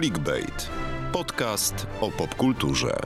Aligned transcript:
Clickbait. 0.00 0.70
Podcast 1.12 1.86
o 2.00 2.10
popkulturze. 2.10 2.96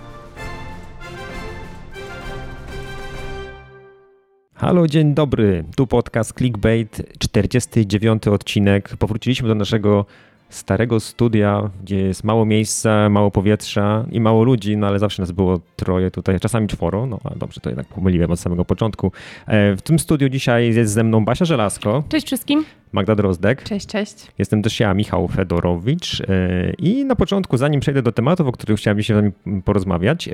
Halo, 4.55 4.87
dzień 4.87 5.15
dobry. 5.15 5.65
Tu 5.77 5.87
podcast 5.87 6.35
Clickbait, 6.39 7.03
49 7.19 8.29
odcinek. 8.29 8.97
Powróciliśmy 8.97 9.49
do 9.49 9.55
naszego 9.55 10.07
starego 10.55 11.01
studia, 11.01 11.71
gdzie 11.83 11.97
jest 11.97 12.25
mało 12.25 12.45
miejsca, 12.47 13.09
mało 13.09 13.31
powietrza 13.31 14.05
i 14.13 14.21
mało 14.21 14.45
ludzi, 14.45 14.77
no 14.77 14.87
ale 14.87 14.99
zawsze 14.99 15.23
nas 15.23 15.33
było 15.33 15.61
troje 15.77 16.11
tutaj, 16.11 16.41
czasami 16.41 16.69
czworo, 16.69 17.07
no 17.07 17.19
a 17.25 17.35
dobrze, 17.35 17.61
to 17.61 17.71
jednak 17.71 17.87
pomyliłem 17.87 18.31
od 18.31 18.41
samego 18.41 18.65
początku. 18.65 19.13
E, 19.47 19.77
W 19.77 19.83
tym 19.83 19.99
studiu 19.99 20.29
dzisiaj 20.29 20.75
jest 20.75 20.93
ze 20.93 21.05
mną 21.05 21.25
Basia 21.25 21.45
Żelazko, 21.45 22.03
Cześć 22.09 22.27
wszystkim. 22.27 22.65
Magda 22.93 23.15
Drozdek, 23.15 23.63
Cześć, 23.63 23.87
cześć. 23.87 24.15
jestem 24.39 24.63
też 24.63 24.81
ja, 24.81 24.95
Michał 24.95 25.29
Fedorowicz 25.29 26.21
e, 26.21 26.25
i 26.79 27.05
na 27.05 27.17
początku, 27.17 27.57
zanim 27.57 27.81
przejdę 27.81 28.03
do 28.03 28.13
tematów, 28.13 28.47
o 28.47 28.53
których 28.53 28.79
chciałem 28.79 28.99
dzisiaj 28.99 29.17
z 29.17 29.21
wami 29.21 29.63
porozmawiać, 29.63 30.29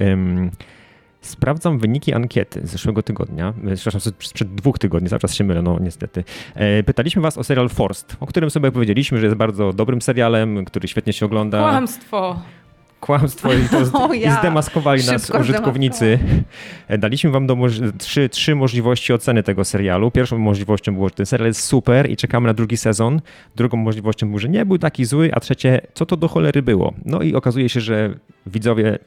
Sprawdzam 1.21 1.79
wyniki 1.79 2.15
ankiety 2.15 2.61
z 2.67 2.71
zeszłego 2.71 3.03
tygodnia, 3.03 3.55
e, 3.67 3.75
przepraszam, 3.75 4.01
sprzed 4.01 4.55
dwóch 4.55 4.79
tygodni, 4.79 5.09
cały 5.09 5.21
czas 5.21 5.35
się 5.35 5.45
mylę, 5.45 5.63
no 5.63 5.79
niestety. 5.81 6.25
E, 6.55 6.83
Pytaliśmy 6.83 7.23
was 7.23 7.39
o 7.39 7.45
serial 7.45 7.69
Forst, 7.69 8.17
o 8.21 8.27
którym 8.27 8.51
sobie 8.51 8.73
powiedzieliśmy, 8.73 9.19
że 9.19 9.27
jest 9.27 9.37
bardzo 9.37 9.73
dobrym 9.73 10.03
serialem, 10.03 10.65
który 10.65 10.89
świetnie 10.89 11.13
się 11.13 11.27
ogląda. 11.27 11.59
Kłamstwo. 11.59 12.37
Kłamstwo 13.01 13.53
i, 13.53 13.69
to 13.69 14.15
i 14.15 14.21
ja. 14.21 14.39
zdemaskowali 14.39 15.07
nas 15.07 15.27
Szybko 15.27 15.39
użytkownicy. 15.39 16.19
E, 16.89 16.99
Daliśmy 16.99 17.31
wam 17.31 17.47
do 17.47 17.57
trzy, 17.99 18.29
trzy 18.29 18.55
możliwości 18.55 19.13
oceny 19.13 19.43
tego 19.43 19.65
serialu. 19.65 20.11
Pierwszą 20.11 20.39
możliwością 20.39 20.95
było, 20.95 21.09
że 21.09 21.15
ten 21.15 21.27
serial 21.27 21.47
jest 21.49 21.61
super 21.61 22.11
i 22.11 22.17
czekamy 22.17 22.47
na 22.47 22.55
drugi 22.55 22.77
sezon. 22.77 23.21
Drugą 23.57 23.77
możliwością 23.77 24.27
było, 24.27 24.39
że 24.39 24.49
nie 24.49 24.67
był 24.67 24.79
taki 24.79 25.05
zły, 25.05 25.31
a 25.35 25.41
trzecie, 25.41 25.81
co 25.95 26.07
to 26.07 26.17
do 26.17 26.29
cholery 26.29 26.63
było. 26.63 26.95
No 27.05 27.23
i 27.23 27.35
okazuje 27.35 27.69
się, 27.69 27.81
że 27.81 28.15
widzowie 28.47 28.99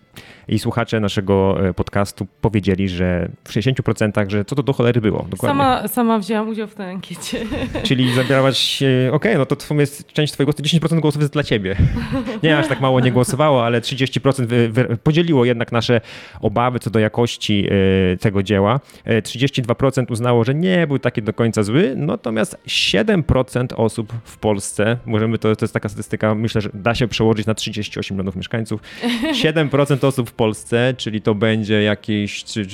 i 0.47 0.59
słuchacze 0.59 0.99
naszego 0.99 1.67
e, 1.69 1.73
podcastu 1.73 2.27
powiedzieli, 2.41 2.89
że 2.89 3.29
w 3.43 3.49
60% 3.49 4.29
że 4.29 4.45
co 4.45 4.55
to 4.55 4.63
do 4.63 4.73
cholery 4.73 5.01
było. 5.01 5.25
Dokładnie. 5.29 5.63
Sama, 5.63 5.87
sama 5.87 6.19
wzięłam 6.19 6.49
udział 6.49 6.67
w 6.67 6.75
tej 6.75 6.89
ankiecie. 6.89 7.45
Czyli 7.83 8.13
zabierałaś, 8.13 8.83
e, 8.83 9.13
okej, 9.13 9.37
no 9.37 9.45
to 9.45 9.55
w 9.55 9.61
sumie 9.61 9.79
jest 9.79 10.07
część 10.07 10.33
twojego, 10.33 10.51
10% 10.51 10.99
głosów 10.99 11.21
jest 11.21 11.33
dla 11.33 11.43
ciebie. 11.43 11.75
Nie, 12.43 12.57
aż 12.57 12.67
tak 12.67 12.81
mało 12.81 12.99
nie 12.99 13.11
głosowało, 13.11 13.65
ale 13.65 13.81
30% 13.81 14.45
wy, 14.45 14.69
wy, 14.69 14.97
podzieliło 15.03 15.45
jednak 15.45 15.71
nasze 15.71 16.01
obawy 16.41 16.79
co 16.79 16.89
do 16.89 16.99
jakości 16.99 17.67
e, 18.13 18.17
tego 18.17 18.43
dzieła. 18.43 18.79
E, 19.05 19.21
32% 19.21 20.11
uznało, 20.11 20.43
że 20.43 20.55
nie 20.55 20.87
był 20.87 20.99
taki 20.99 21.21
do 21.21 21.33
końca 21.33 21.63
zły, 21.63 21.93
natomiast 21.97 22.57
7% 22.67 23.65
osób 23.75 24.13
w 24.23 24.37
Polsce, 24.37 24.97
możemy, 25.05 25.37
to, 25.37 25.55
to 25.55 25.65
jest 25.65 25.73
taka 25.73 25.89
statystyka, 25.89 26.35
myślę, 26.35 26.61
że 26.61 26.69
da 26.73 26.95
się 26.95 27.07
przełożyć 27.07 27.45
na 27.45 27.53
38 27.53 28.17
milionów 28.17 28.35
mieszkańców, 28.35 28.81
7% 29.31 30.05
osób 30.07 30.29
w 30.29 30.33
Polsce, 30.33 30.93
czyli 30.97 31.21
to 31.21 31.35
będzie 31.35 31.83
jakieś 31.83 32.43
3 32.43 32.67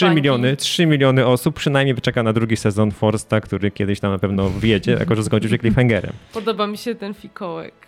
Bańki. 0.00 0.16
miliony, 0.16 0.56
3 0.56 0.86
miliony 0.86 1.26
osób 1.26 1.54
przynajmniej 1.56 1.96
czeka 1.96 2.22
na 2.22 2.32
drugi 2.32 2.56
sezon 2.56 2.90
Forsta, 2.90 3.40
który 3.40 3.70
kiedyś 3.70 4.00
tam 4.00 4.12
na 4.12 4.18
pewno 4.18 4.48
wyjedzie, 4.48 4.92
jako 4.92 5.16
że 5.16 5.24
skończył 5.24 5.50
się 5.50 5.58
cliffhangerem. 5.58 6.12
Podoba 6.32 6.66
mi 6.66 6.76
się 6.78 6.94
ten 6.94 7.14
fikołek. 7.14 7.86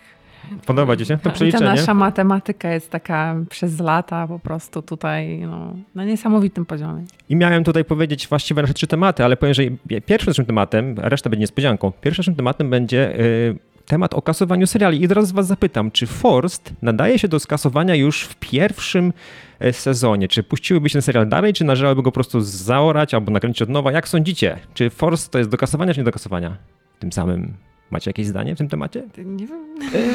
Podoba 0.65 0.97
ci 0.97 1.05
się 1.05 1.17
to 1.17 1.21
I 1.21 1.23
ta 1.23 1.29
przeliczenie? 1.29 1.65
nasza 1.65 1.93
matematyka 1.93 2.71
jest 2.71 2.89
taka 2.89 3.35
przez 3.49 3.79
lata 3.79 4.27
po 4.27 4.39
prostu 4.39 4.81
tutaj 4.81 5.37
no, 5.37 5.75
na 5.95 6.05
niesamowitym 6.05 6.65
poziomie. 6.65 7.03
I 7.29 7.35
miałem 7.35 7.63
tutaj 7.63 7.85
powiedzieć 7.85 8.27
właściwie 8.27 8.61
nasze 8.61 8.73
trzy 8.73 8.87
tematy, 8.87 9.23
ale 9.23 9.37
powiem, 9.37 9.53
że 9.53 9.63
pierwszym 10.05 10.29
naszym 10.31 10.45
tematem, 10.45 10.95
a 11.03 11.09
reszta 11.09 11.29
będzie 11.29 11.41
niespodzianką, 11.41 11.91
pierwszym 12.01 12.21
naszym 12.21 12.35
tematem 12.35 12.69
będzie 12.69 13.19
y, 13.19 13.55
temat 13.89 14.13
o 14.13 14.21
kasowaniu 14.21 14.67
seriali. 14.67 15.03
I 15.03 15.07
teraz 15.07 15.31
was 15.31 15.47
zapytam, 15.47 15.91
czy 15.91 16.07
Forst 16.07 16.73
nadaje 16.81 17.19
się 17.19 17.27
do 17.27 17.39
skasowania 17.39 17.95
już 17.95 18.23
w 18.23 18.35
pierwszym 18.35 19.13
e, 19.59 19.73
sezonie? 19.73 20.27
Czy 20.27 20.43
puściłyby 20.43 20.89
się 20.89 20.93
ten 20.93 21.01
serial 21.01 21.29
dalej, 21.29 21.53
czy 21.53 21.63
należałoby 21.63 22.03
go 22.03 22.11
po 22.11 22.15
prostu 22.15 22.41
zaorać 22.41 23.13
albo 23.13 23.31
nakręcić 23.31 23.61
od 23.61 23.69
nowa? 23.69 23.91
Jak 23.91 24.07
sądzicie? 24.07 24.59
Czy 24.73 24.89
Forst 24.89 25.31
to 25.31 25.37
jest 25.37 25.49
do 25.49 25.57
kasowania, 25.57 25.93
czy 25.93 25.99
nie 25.99 26.03
do 26.03 26.11
kasowania? 26.11 26.57
Tym 26.99 27.11
samym 27.11 27.53
macie 27.91 28.09
jakieś 28.09 28.27
zdanie 28.27 28.55
w 28.55 28.57
tym 28.57 28.67
temacie? 28.69 29.03
Nie 29.25 29.47
wiem, 29.47 29.59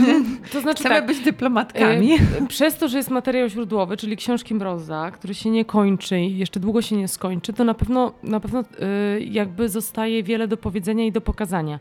To 0.52 0.60
znaczy 0.60 0.80
chcemy 0.80 0.94
tak, 0.94 1.06
być 1.06 1.20
dyplomatkami. 1.20 2.12
e, 2.14 2.18
przez 2.48 2.76
to, 2.78 2.88
że 2.88 2.96
jest 2.96 3.10
materiał 3.10 3.48
źródłowy, 3.48 3.96
czyli 3.96 4.16
książki 4.16 4.54
Mroza, 4.54 5.10
który 5.10 5.34
się 5.34 5.50
nie 5.50 5.64
kończy 5.64 6.20
i 6.20 6.38
jeszcze 6.38 6.60
długo 6.60 6.82
się 6.82 6.96
nie 6.96 7.08
skończy, 7.08 7.52
to 7.52 7.64
na 7.64 7.74
pewno, 7.74 8.12
na 8.22 8.40
pewno 8.40 8.60
e, 8.60 9.20
jakby 9.20 9.68
zostaje 9.68 10.22
wiele 10.22 10.48
do 10.48 10.56
powiedzenia 10.56 11.04
i 11.04 11.12
do 11.12 11.20
pokazania. 11.20 11.78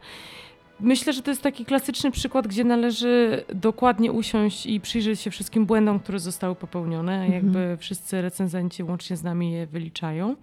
Myślę, 0.79 1.13
że 1.13 1.21
to 1.21 1.31
jest 1.31 1.41
taki 1.41 1.65
klasyczny 1.65 2.11
przykład, 2.11 2.47
gdzie 2.47 2.63
należy 2.63 3.43
dokładnie 3.55 4.11
usiąść 4.11 4.65
i 4.65 4.79
przyjrzeć 4.79 5.19
się 5.19 5.31
wszystkim 5.31 5.65
błędom, 5.65 5.99
które 5.99 6.19
zostały 6.19 6.55
popełnione. 6.55 7.13
Mhm. 7.13 7.33
Jakby 7.33 7.77
wszyscy 7.79 8.21
recenzenci 8.21 8.83
łącznie 8.83 9.17
z 9.17 9.23
nami 9.23 9.51
je 9.51 9.67
wyliczają. 9.67 10.35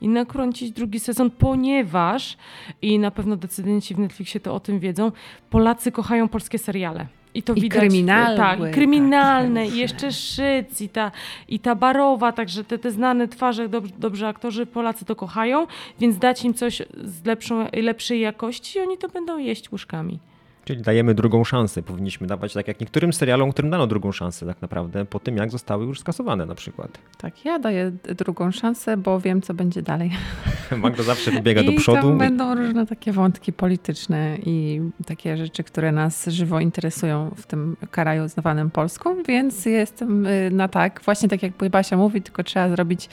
I 0.00 0.08
nakręcić 0.08 0.70
drugi 0.70 1.00
sezon, 1.00 1.30
ponieważ, 1.30 2.36
i 2.82 2.98
na 2.98 3.10
pewno 3.10 3.36
decydenci 3.36 3.94
w 3.94 3.98
Netflixie 3.98 4.40
to 4.40 4.54
o 4.54 4.60
tym 4.60 4.78
wiedzą, 4.78 5.12
Polacy 5.50 5.92
kochają 5.92 6.28
polskie 6.28 6.58
seriale. 6.58 7.06
I 7.34 7.42
to 7.42 7.54
I 7.54 7.60
widać. 7.60 7.78
kryminalne, 7.78 8.36
Tak, 8.36 8.58
i 8.58 8.62
tak. 8.62 8.70
kryminalne, 8.72 9.66
i 9.68 9.76
jeszcze 9.76 10.12
Szyc, 10.12 10.80
i 10.80 10.88
ta, 10.88 11.10
i 11.48 11.58
ta 11.58 11.74
Barowa, 11.74 12.32
także 12.32 12.64
te, 12.64 12.78
te 12.78 12.90
znane 12.90 13.28
twarze, 13.28 13.68
dobrze, 13.68 13.92
dobrze 13.98 14.28
aktorzy, 14.28 14.66
Polacy 14.66 15.04
to 15.04 15.16
kochają, 15.16 15.66
więc 16.00 16.18
dać 16.18 16.44
im 16.44 16.54
coś 16.54 16.82
z 17.04 17.24
lepszą, 17.24 17.66
lepszej 17.72 18.20
jakości 18.20 18.78
i 18.78 18.82
oni 18.82 18.98
to 18.98 19.08
będą 19.08 19.38
jeść 19.38 19.72
łyżkami. 19.72 20.18
Czyli 20.64 20.82
dajemy 20.82 21.14
drugą 21.14 21.44
szansę. 21.44 21.82
Powinniśmy 21.82 22.26
dawać 22.26 22.54
tak 22.54 22.68
jak 22.68 22.80
niektórym 22.80 23.12
serialom, 23.12 23.52
którym 23.52 23.70
dano 23.70 23.86
drugą 23.86 24.12
szansę 24.12 24.46
tak 24.46 24.62
naprawdę, 24.62 25.04
po 25.04 25.20
tym 25.20 25.36
jak 25.36 25.50
zostały 25.50 25.84
już 25.86 26.00
skasowane 26.00 26.46
na 26.46 26.54
przykład. 26.54 26.98
Tak, 27.18 27.44
ja 27.44 27.58
daję 27.58 27.92
drugą 28.18 28.50
szansę, 28.50 28.96
bo 28.96 29.20
wiem, 29.20 29.42
co 29.42 29.54
będzie 29.54 29.82
dalej. 29.82 30.10
Magda 30.76 31.02
zawsze 31.02 31.30
wybiega 31.30 31.62
do 31.62 31.72
przodu. 31.72 32.02
tam 32.02 32.18
będą 32.18 32.54
różne 32.54 32.86
takie 32.86 33.12
wątki 33.12 33.52
polityczne 33.52 34.38
i 34.46 34.80
takie 35.06 35.36
rzeczy, 35.36 35.64
które 35.64 35.92
nas 35.92 36.26
żywo 36.26 36.60
interesują 36.60 37.30
w 37.36 37.46
tym 37.46 37.76
kraju 37.90 38.28
zwanym 38.28 38.70
Polską, 38.70 39.22
więc 39.22 39.66
jestem 39.66 40.26
y, 40.26 40.50
na 40.50 40.68
tak. 40.68 41.00
Właśnie 41.04 41.28
tak 41.28 41.42
jak 41.42 41.52
Basia 41.70 41.96
mówi, 41.96 42.22
tylko 42.22 42.44
trzeba 42.44 42.68
zrobić 42.68 43.08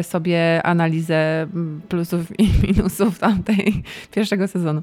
y, 0.00 0.02
sobie 0.02 0.62
analizę 0.62 1.42
mm, 1.42 1.80
plusów 1.88 2.40
i 2.40 2.48
minusów 2.66 3.18
tamtej 3.18 3.82
pierwszego 4.10 4.48
sezonu. 4.48 4.82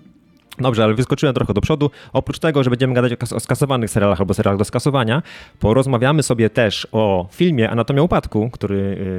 Dobrze, 0.59 0.83
ale 0.83 0.93
wyskoczyłem 0.93 1.35
trochę 1.35 1.53
do 1.53 1.61
przodu. 1.61 1.91
Oprócz 2.13 2.39
tego, 2.39 2.63
że 2.63 2.69
będziemy 2.69 2.93
gadać 2.93 3.13
o, 3.13 3.17
kas- 3.17 3.33
o 3.33 3.39
skasowanych 3.39 3.89
serialach 3.89 4.19
albo 4.19 4.33
serialach 4.33 4.57
do 4.57 4.65
skasowania, 4.65 5.21
porozmawiamy 5.59 6.23
sobie 6.23 6.49
też 6.49 6.87
o 6.91 7.27
filmie 7.31 7.69
Anatomia 7.69 8.01
Upadku, 8.01 8.49
który 8.49 8.75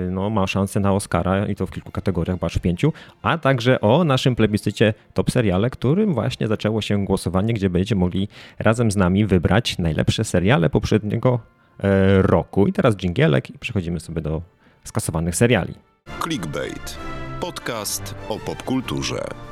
y, 0.08 0.10
no, 0.10 0.30
ma 0.30 0.46
szansę 0.46 0.80
na 0.80 0.92
Oscara 0.92 1.46
i 1.46 1.54
to 1.54 1.66
w 1.66 1.70
kilku 1.70 1.90
kategoriach, 1.92 2.38
bo 2.38 2.46
aż 2.46 2.54
w 2.54 2.60
pięciu, 2.60 2.92
a 3.22 3.38
także 3.38 3.80
o 3.80 4.04
naszym 4.04 4.36
plebiscycie 4.36 4.94
Top 5.14 5.30
Seriale, 5.30 5.70
którym 5.70 6.14
właśnie 6.14 6.48
zaczęło 6.48 6.82
się 6.82 7.04
głosowanie, 7.04 7.54
gdzie 7.54 7.70
będziecie 7.70 7.94
mogli 7.94 8.28
razem 8.58 8.90
z 8.90 8.96
nami 8.96 9.26
wybrać 9.26 9.78
najlepsze 9.78 10.24
seriale 10.24 10.70
poprzedniego 10.70 11.40
e, 11.80 12.22
roku. 12.22 12.66
I 12.66 12.72
teraz 12.72 12.96
dżingielek 12.96 13.50
i 13.50 13.58
przechodzimy 13.58 14.00
sobie 14.00 14.20
do 14.22 14.42
skasowanych 14.84 15.36
seriali. 15.36 15.74
Clickbait. 16.22 16.98
Podcast 17.40 18.14
o 18.28 18.38
popkulturze. 18.38 19.51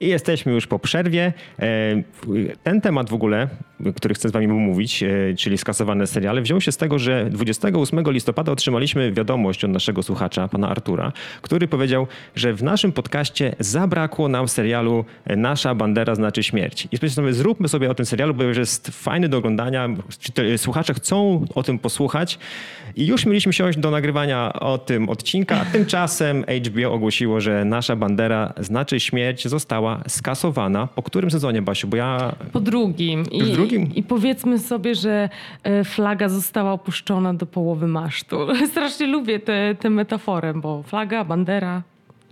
I 0.00 0.08
jesteśmy 0.08 0.52
już 0.52 0.66
po 0.66 0.78
przerwie. 0.78 1.32
E, 1.58 2.02
Ten 2.62 2.80
temat 2.80 3.10
w 3.10 3.14
ogóle, 3.14 3.48
który 3.96 4.14
chcę 4.14 4.28
z 4.28 4.32
wami 4.32 4.46
omówić, 4.46 5.02
e, 5.02 5.08
czyli 5.36 5.58
skasowane 5.58 6.06
seriale, 6.06 6.42
wziął 6.42 6.60
się 6.60 6.72
z 6.72 6.76
tego, 6.76 6.98
że 6.98 7.30
28 7.30 8.12
listopada 8.12 8.52
otrzymaliśmy 8.52 9.12
wiadomość 9.12 9.64
od 9.64 9.70
naszego 9.70 10.02
słuchacza, 10.02 10.48
pana 10.48 10.68
Artura, 10.68 11.12
który 11.42 11.68
powiedział, 11.68 12.06
że 12.36 12.54
w 12.54 12.62
naszym 12.62 12.92
podcaście 12.92 13.56
zabrakło 13.58 14.28
nam 14.28 14.48
serialu 14.48 15.04
Nasza 15.36 15.74
bandera 15.74 16.14
znaczy 16.14 16.42
śmierć. 16.42 16.88
I 16.92 17.10
sobie, 17.10 17.32
zróbmy 17.32 17.68
sobie 17.68 17.90
o 17.90 17.94
tym 17.94 18.06
serialu, 18.06 18.34
bo 18.34 18.54
że 18.54 18.60
jest 18.60 18.88
fajny 18.88 19.28
do 19.28 19.38
oglądania, 19.38 19.88
słuchacze 20.56 20.94
chcą 20.94 21.44
o 21.54 21.62
tym 21.62 21.78
posłuchać. 21.78 22.38
I 22.96 23.06
już 23.06 23.26
mieliśmy 23.26 23.52
siąść 23.52 23.78
do 23.78 23.90
nagrywania 23.90 24.52
o 24.52 24.78
tym 24.78 25.08
odcinka, 25.08 25.64
tymczasem 25.72 26.44
HBO 26.66 26.92
ogłosiło, 26.92 27.40
że 27.40 27.64
Nasza 27.64 27.96
bandera 27.96 28.52
znaczy 28.60 29.00
śmierć 29.00 29.48
została 29.48 29.87
skasowana. 30.08 30.86
Po 30.86 31.02
którym 31.02 31.30
sezonie, 31.30 31.62
Basiu? 31.62 31.88
Bo 31.88 31.96
ja... 31.96 32.34
Po 32.52 32.60
drugim. 32.60 33.22
I, 33.30 33.42
W 33.42 33.52
drugim? 33.52 33.94
I 33.94 34.02
powiedzmy 34.02 34.58
sobie, 34.58 34.94
że 34.94 35.28
e, 35.62 35.84
flaga 35.84 36.28
została 36.28 36.72
opuszczona 36.72 37.34
do 37.34 37.46
połowy 37.46 37.86
masztu. 37.86 38.36
Strasznie 38.70 39.06
lubię 39.06 39.40
tę 39.40 39.74
tę 39.80 39.90
metaforę, 39.90 40.54
bo 40.54 40.82
flaga, 40.82 41.24
bandera, 41.24 41.82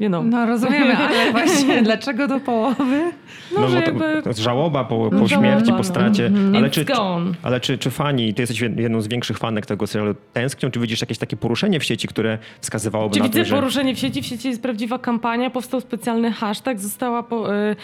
You 0.01 0.09
know. 0.09 0.25
No 0.25 0.47
rozumiemy, 0.47 0.97
ale 1.09 1.33
właśnie 1.33 1.83
dlaczego 1.83 2.29
do 2.29 2.41
połowy? 2.41 3.13
No, 3.55 3.61
No, 3.61 3.69
że 3.69 3.77
bo 3.77 3.83
to, 3.83 3.87
jakby- 4.07 4.23
to 4.23 4.29
jest 4.31 4.41
żałoba 4.41 4.85
po, 4.85 5.11
po 5.11 5.17
No, 5.17 5.29
śmierci, 5.29 5.41
żałoba, 5.67 5.71
po 5.73 5.77
no. 5.79 5.85
stracie. 5.85 6.27
Mhm. 6.27 6.57
Ale, 6.57 6.69
It's 6.69 6.71
czy, 6.71 6.85
czy, 6.85 6.93
gone. 6.95 7.33
ale 7.43 7.61
czy, 7.61 7.79
czy 7.79 7.91
fani, 7.91 8.35
ty 8.35 8.43
jesteś 8.43 8.61
jed- 8.63 8.81
jedną 8.81 9.01
z 9.01 9.09
większych 9.09 9.39
fanek 9.39 9.67
tego 9.67 9.87
serialu, 9.87 10.15
tęsknią? 10.33 10.71
Czy 10.71 10.81
widzisz 10.81 11.01
jakieś 11.01 11.19
takie 11.19 11.37
poruszenie 11.37 11.81
w 11.81 11.85
sieci, 11.85 12.09
które 12.09 12.39
wskazywałoby 12.61 13.15
Czy 13.15 13.21
na 13.21 13.27
widzę 13.27 13.39
to, 13.41 13.45
że... 13.45 13.55
poruszenie 13.57 13.95
w 13.95 13.99
sieci? 13.99 14.23
W 14.23 14.27
sieci 14.27 14.49
jest 14.49 14.63
prawdziwa 14.63 14.99
kampania, 14.99 15.51
powstał 15.51 15.81
specjalny 15.81 16.33
hashtag, 16.33 16.81
została 16.81 17.23
po, 17.23 17.55
e, 17.57 17.77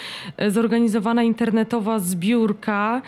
zorganizowana 0.50 1.22
internetowa 1.22 1.98
zbiórka. 1.98 3.02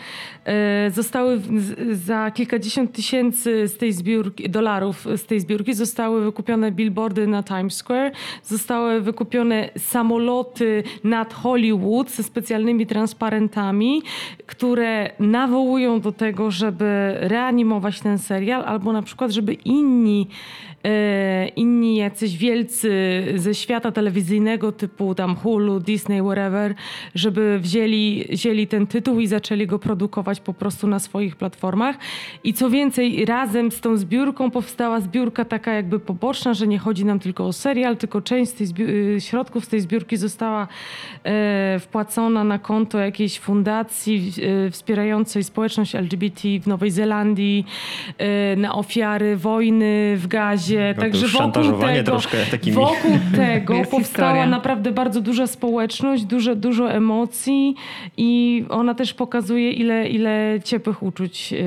E, 0.45 0.91
zostały 0.91 1.37
z, 1.39 1.97
za 2.05 2.31
kilkadziesiąt 2.31 2.91
tysięcy 2.93 3.67
z 3.67 3.77
tej 3.77 3.93
zbiórki, 3.93 4.49
dolarów 4.49 5.07
z 5.17 5.25
tej 5.25 5.39
zbiórki 5.39 5.73
zostały 5.73 6.23
wykupione 6.23 6.71
billboardy 6.71 7.27
na 7.27 7.43
Times 7.43 7.75
Square, 7.75 8.11
zostały 8.43 8.94
wykupione 9.01 9.69
samoloty 9.77 10.83
nad 11.03 11.33
Hollywood 11.33 12.09
ze 12.09 12.23
specjalnymi 12.23 12.85
transparentami, 12.85 14.01
które 14.45 15.11
nawołują 15.19 15.99
do 16.01 16.11
tego, 16.11 16.51
żeby 16.51 17.15
reanimować 17.19 17.99
ten 17.99 18.17
serial, 18.17 18.63
albo 18.65 18.93
na 18.93 19.01
przykład, 19.01 19.31
żeby 19.31 19.53
inni 19.53 20.27
inni 21.55 21.95
jacyś 21.95 22.37
wielcy 22.37 22.89
ze 23.35 23.55
świata 23.55 23.91
telewizyjnego 23.91 24.71
typu 24.71 25.15
tam 25.15 25.35
Hulu, 25.35 25.79
Disney, 25.79 26.21
whatever, 26.21 26.75
żeby 27.15 27.59
wzięli, 27.59 28.25
wzięli 28.29 28.67
ten 28.67 28.87
tytuł 28.87 29.19
i 29.19 29.27
zaczęli 29.27 29.67
go 29.67 29.79
produkować 29.79 30.39
po 30.39 30.53
prostu 30.53 30.87
na 30.87 30.99
swoich 30.99 31.35
platformach. 31.35 31.95
I 32.43 32.53
co 32.53 32.69
więcej, 32.69 33.25
razem 33.25 33.71
z 33.71 33.81
tą 33.81 33.97
zbiórką 33.97 34.51
powstała 34.51 34.99
zbiórka 34.99 35.45
taka 35.45 35.73
jakby 35.73 35.99
poboczna, 35.99 36.53
że 36.53 36.67
nie 36.67 36.79
chodzi 36.79 37.05
nam 37.05 37.19
tylko 37.19 37.47
o 37.47 37.53
serial, 37.53 37.97
tylko 37.97 38.21
część 38.21 38.51
z 38.51 38.79
y, 38.79 39.21
środków 39.21 39.65
z 39.65 39.67
tej 39.67 39.81
zbiórki 39.81 40.17
została 40.17 40.67
e, 41.23 41.79
wpłacona 41.79 42.43
na 42.43 42.59
konto 42.59 42.99
jakiejś 42.99 43.39
fundacji 43.39 44.31
e, 44.67 44.71
wspierającej 44.71 45.43
społeczność 45.43 45.95
LGBT 45.95 46.41
w 46.61 46.67
Nowej 46.67 46.91
Zelandii, 46.91 47.65
e, 48.17 48.55
na 48.55 48.75
ofiary 48.75 49.37
wojny 49.37 50.13
w 50.17 50.27
Gazie. 50.27 50.74
No 50.79 50.93
to 50.93 51.01
Także 51.01 51.27
wokół 51.27 51.39
szantażowanie 51.39 52.03
tego, 52.03 52.19
wokół 52.73 53.11
tego 53.35 53.73
powstała 53.73 53.99
historia. 53.99 54.47
naprawdę 54.47 54.91
bardzo 54.91 55.21
duża 55.21 55.47
społeczność, 55.47 56.25
dużo, 56.25 56.55
dużo 56.55 56.91
emocji 56.91 57.75
i 58.17 58.63
ona 58.69 58.95
też 58.95 59.13
pokazuje, 59.13 59.71
ile, 59.71 60.09
ile 60.09 60.59
ciepłych 60.63 61.03
uczuć 61.03 61.53
e, 61.53 61.57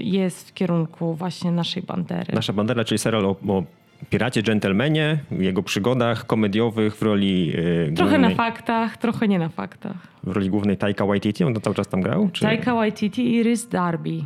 jest 0.00 0.48
w 0.50 0.54
kierunku 0.54 1.14
właśnie 1.14 1.50
naszej 1.50 1.82
bandery. 1.82 2.34
Nasza 2.34 2.52
bandera, 2.52 2.84
czyli 2.84 2.98
serial 2.98 3.26
o, 3.26 3.36
o 3.48 3.62
piracie, 4.10 4.42
dżentelmenie, 4.42 5.18
jego 5.38 5.62
przygodach 5.62 6.26
komediowych 6.26 6.96
w 6.96 7.02
roli 7.02 7.52
e, 7.88 7.92
Trochę 7.92 8.10
głównej, 8.10 8.30
na 8.30 8.36
faktach, 8.36 8.96
trochę 8.96 9.28
nie 9.28 9.38
na 9.38 9.48
faktach. 9.48 9.96
w 10.24 10.32
roli 10.32 10.50
głównej 10.50 10.76
Taika 10.76 11.06
Waititi. 11.06 11.44
On 11.44 11.54
to 11.54 11.60
cały 11.60 11.76
czas 11.76 11.88
tam 11.88 12.00
grał? 12.00 12.28
Czy... 12.32 12.40
Taika 12.42 12.74
Waititi 12.74 13.34
i 13.34 13.42
Rhys 13.42 13.68
Darby. 13.68 14.20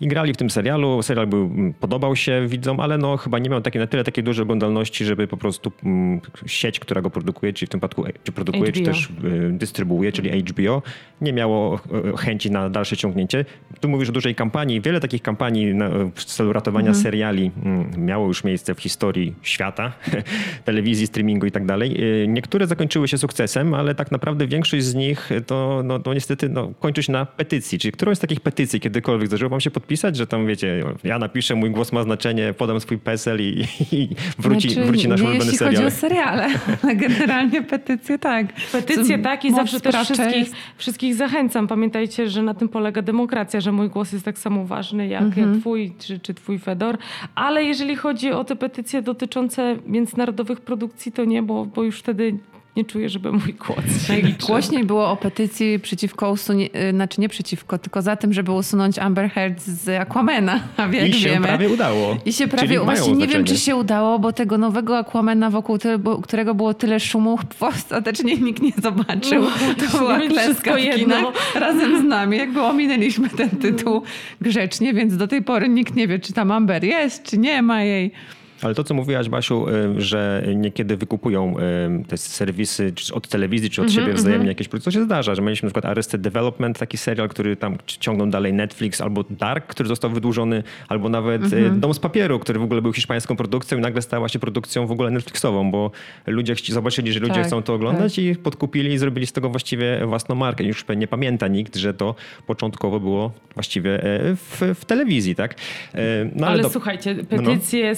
I 0.00 0.08
grali 0.08 0.32
w 0.32 0.36
tym 0.36 0.50
serialu. 0.50 1.02
Serial 1.02 1.26
był, 1.26 1.44
mm, 1.44 1.74
podobał 1.74 2.16
się 2.16 2.46
widzom, 2.48 2.80
ale 2.80 2.98
no, 2.98 3.16
chyba 3.16 3.38
nie 3.38 3.50
miał 3.50 3.60
takiej, 3.60 3.80
na 3.80 3.86
tyle 3.86 4.04
takiej 4.04 4.24
dużej 4.24 4.42
oglądalności, 4.42 5.04
żeby 5.04 5.26
po 5.26 5.36
prostu 5.36 5.72
mm, 5.84 6.20
sieć, 6.46 6.80
która 6.80 7.02
go 7.02 7.10
produkuje, 7.10 7.52
czyli 7.52 7.66
w 7.66 7.70
tym 7.70 7.80
przypadku 7.80 8.06
e, 8.06 8.12
czy 8.24 8.32
produkuje, 8.32 8.72
czy 8.72 8.80
HBO. 8.80 8.92
też 8.92 9.08
y, 9.24 9.50
dystrybuuje, 9.52 10.12
czyli 10.12 10.42
HBO, 10.42 10.82
nie 11.20 11.32
miało 11.32 11.80
e, 12.14 12.16
chęci 12.16 12.50
na 12.50 12.70
dalsze 12.70 12.96
ciągnięcie. 12.96 13.44
Tu 13.80 13.88
mówisz 13.88 14.08
o 14.08 14.12
dużej 14.12 14.34
kampanii. 14.34 14.80
Wiele 14.80 15.00
takich 15.00 15.22
kampanii 15.22 15.74
na, 15.74 15.90
w 16.14 16.24
celu 16.24 16.52
ratowania 16.52 16.94
seriali 16.94 17.50
mm, 17.64 18.06
miało 18.06 18.26
już 18.26 18.44
miejsce 18.44 18.74
w 18.74 18.80
historii 18.80 19.34
świata, 19.42 19.92
telewizji, 20.64 21.06
streamingu 21.06 21.46
i 21.46 21.50
tak 21.50 21.66
dalej. 21.66 22.22
Y, 22.22 22.28
Niektóre 22.28 22.66
zakończyły 22.66 23.08
się 23.08 23.18
sukcesem, 23.18 23.74
ale 23.74 23.94
tak 23.94 24.12
naprawdę 24.12 24.46
większość 24.46 24.84
z 24.84 24.94
nich 24.94 25.30
to, 25.46 25.82
no, 25.84 25.98
to 25.98 26.14
niestety 26.14 26.48
no, 26.48 26.72
kończy 26.80 27.02
się 27.02 27.12
na 27.12 27.26
petycji. 27.26 27.78
Czyli 27.78 27.92
którąś 27.92 28.16
z 28.16 28.20
takich 28.20 28.40
petycji 28.40 28.80
kiedykolwiek 28.80 29.28
zdarzyło 29.28 29.50
wam 29.50 29.60
się 29.60 29.70
podpisać, 29.84 30.16
że 30.16 30.26
tam 30.26 30.46
wiecie, 30.46 30.84
ja 31.04 31.18
napiszę, 31.18 31.54
mój 31.54 31.70
głos 31.70 31.92
ma 31.92 32.02
znaczenie, 32.02 32.52
podam 32.58 32.80
swój 32.80 32.98
PESEL 32.98 33.40
i, 33.40 33.64
i 33.92 34.08
wróci, 34.38 34.70
Znaczy, 34.70 34.86
wróci 34.88 35.08
nasz 35.08 35.20
nie 35.20 35.26
ulubiony 35.26 35.44
jeśli 35.44 35.58
serial. 35.58 35.74
chodzi 35.84 35.86
o 35.96 35.98
seriale, 36.00 36.46
ale 36.82 36.96
generalnie 36.96 37.62
petycje 37.62 38.18
tak. 38.18 38.46
Petycje 38.72 39.18
tak 39.18 39.44
i 39.44 39.54
zawsze 39.54 39.80
też 39.80 39.94
wszystkich, 39.94 40.36
jest- 40.36 40.54
wszystkich 40.76 41.14
zachęcam. 41.14 41.68
Pamiętajcie, 41.68 42.28
że 42.30 42.42
na 42.42 42.54
tym 42.54 42.68
polega 42.68 43.02
demokracja, 43.02 43.60
że 43.60 43.72
mój 43.72 43.88
głos 43.88 44.12
jest 44.12 44.24
tak 44.24 44.38
samo 44.38 44.64
ważny 44.64 45.06
jak, 45.08 45.22
Mhm. 45.22 45.60
twój 45.60 45.92
czy, 45.98 46.18
czy 46.18 46.34
twój 46.34 46.58
Fedor. 46.58 46.98
Ale 47.34 47.64
jeżeli 47.64 47.96
chodzi 47.96 48.32
o 48.32 48.44
te 48.44 48.56
petycje 48.56 49.02
dotyczące 49.02 49.76
międzynarodowych 49.86 50.60
produkcji, 50.60 51.12
to 51.12 51.24
nie, 51.24 51.42
bo, 51.42 51.64
bo 51.66 51.82
już 51.82 51.98
wtedy 51.98 52.38
nie 52.76 52.84
czuję, 52.84 53.08
żeby 53.08 53.32
mój 53.32 53.54
głos 53.66 54.06
się 54.06 54.22
liczył. 54.22 54.46
Głośniej 54.46 54.84
było 54.84 55.10
o 55.10 55.16
petycji 55.16 55.78
przeciwko 55.78 56.30
usunie, 56.30 56.68
y, 56.88 56.90
znaczy 56.92 57.20
nie 57.20 57.28
przeciwko, 57.28 57.78
tylko 57.78 58.02
za 58.02 58.16
tym, 58.16 58.32
żeby 58.32 58.52
usunąć 58.52 58.98
Amber 58.98 59.30
Heard 59.30 59.60
z 59.62 59.88
Aquamena, 59.88 60.60
a 60.76 60.82
jak 60.86 61.08
I 61.08 61.12
się 61.12 61.28
wiemy. 61.28 61.46
prawie 61.46 61.68
udało. 61.68 62.16
I 62.24 62.32
się 62.32 62.38
Czyli 62.38 62.50
prawie, 62.50 62.76
mają 62.76 62.84
właśnie 62.84 63.12
nie 63.14 63.26
wiem, 63.26 63.44
czy 63.44 63.58
się 63.58 63.76
udało, 63.76 64.18
bo 64.18 64.32
tego 64.32 64.58
nowego 64.58 64.98
Aquamena, 64.98 65.50
wokół 65.50 65.78
którego 66.22 66.54
było 66.54 66.74
tyle 66.74 67.00
szumów, 67.00 67.40
ostatecznie 67.60 68.36
nikt 68.36 68.62
nie 68.62 68.72
zobaczył. 68.82 69.42
No, 69.42 69.86
to 69.90 69.98
była 69.98 70.18
więc 70.18 70.32
klęska 70.32 70.78
jedno. 70.78 71.16
kinach 71.16 71.54
razem 71.54 72.00
z 72.00 72.04
nami. 72.04 72.36
Jakby 72.36 72.62
ominęliśmy 72.62 73.28
ten 73.28 73.50
tytuł 73.50 74.02
grzecznie, 74.40 74.94
więc 74.94 75.16
do 75.16 75.28
tej 75.28 75.42
pory 75.42 75.68
nikt 75.68 75.96
nie 75.96 76.08
wie, 76.08 76.18
czy 76.18 76.32
tam 76.32 76.50
Amber 76.50 76.84
jest, 76.84 77.22
czy 77.22 77.38
nie 77.38 77.62
ma 77.62 77.82
jej. 77.82 78.10
Ale 78.64 78.74
to, 78.74 78.84
co 78.84 78.94
mówiłaś, 78.94 79.28
Basiu, 79.28 79.66
y, 79.68 80.00
że 80.00 80.44
niekiedy 80.56 80.96
wykupują 80.96 81.54
y, 81.58 82.04
te 82.08 82.16
serwisy 82.16 82.92
czy 82.92 83.14
od 83.14 83.28
telewizji, 83.28 83.70
czy 83.70 83.80
od 83.82 83.88
Mhm, 83.88 84.04
siebie 84.06 84.14
wzajemnie 84.16 84.48
jakieś 84.48 84.68
produkty. 84.68 84.84
To 84.84 84.90
się 84.98 85.04
zdarza, 85.04 85.34
że 85.34 85.42
mieliśmy 85.42 85.66
na 85.66 85.70
przykład 85.70 85.84
Arrested 85.92 86.20
Development, 86.20 86.78
taki 86.78 86.96
serial, 86.98 87.28
który 87.28 87.56
tam 87.56 87.76
ciągną 87.86 88.30
dalej 88.30 88.52
Netflix, 88.52 89.00
albo 89.00 89.24
Dark, 89.30 89.66
który 89.66 89.88
został 89.88 90.10
wydłużony, 90.10 90.62
albo 90.88 91.08
nawet 91.08 91.52
y, 91.52 91.56
Mhm. 91.56 91.80
Dom 91.80 91.94
z 91.94 91.98
papieru, 91.98 92.38
który 92.38 92.58
w 92.58 92.62
ogóle 92.62 92.82
był 92.82 92.92
hiszpańską 92.92 93.36
produkcją 93.36 93.78
i 93.78 93.80
nagle 93.80 94.02
stała 94.02 94.28
się 94.28 94.38
produkcją 94.38 94.86
w 94.86 94.90
ogóle 94.90 95.10
Netflixową, 95.10 95.70
bo 95.70 95.90
ludzie 96.26 96.54
zobaczyli, 96.68 97.12
że 97.12 97.20
ludzie 97.20 97.34
Tak, 97.34 97.46
chcą 97.46 97.62
to 97.62 97.74
oglądać 97.74 98.18
i 98.18 98.34
podkupili 98.36 98.92
i 98.92 98.98
zrobili 98.98 99.26
z 99.26 99.32
tego 99.32 99.50
właściwie 99.50 100.06
własną 100.06 100.34
markę. 100.34 100.64
Już 100.64 100.84
nie 100.96 101.06
pamięta 101.08 101.48
nikt, 101.48 101.76
że 101.76 101.94
to 101.94 102.14
początkowo 102.46 103.00
było 103.00 103.32
właściwie 103.54 103.94
e, 104.02 104.36
w, 104.36 104.62
w 104.74 104.84
telewizji, 104.84 105.34
tak? 105.34 105.54
E, 105.94 106.00
No, 106.34 106.46
ale 106.46 106.62
do- 106.62 106.70
słuchajcie, 106.70 107.14
no. 107.14 107.24
petycje, 107.24 107.94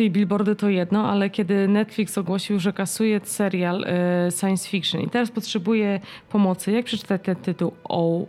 samoloty 0.00 0.04
i 0.04 0.10
billboardy 0.10 0.56
to 0.56 0.68
jedno, 0.68 1.10
ale 1.10 1.30
kiedy 1.30 1.68
Netflix 1.68 2.18
ogłosił, 2.18 2.58
że 2.60 2.72
kasuje 2.72 3.20
serial 3.24 3.84
e, 3.84 4.30
science 4.30 4.68
fiction 4.68 5.00
i 5.00 5.08
teraz 5.08 5.30
potrzebuje 5.30 6.00
pomocy, 6.30 6.72
jak 6.72 6.84
przeczytać 6.84 7.22
ten 7.24 7.36
tytuł? 7.36 7.72
O. 7.84 8.26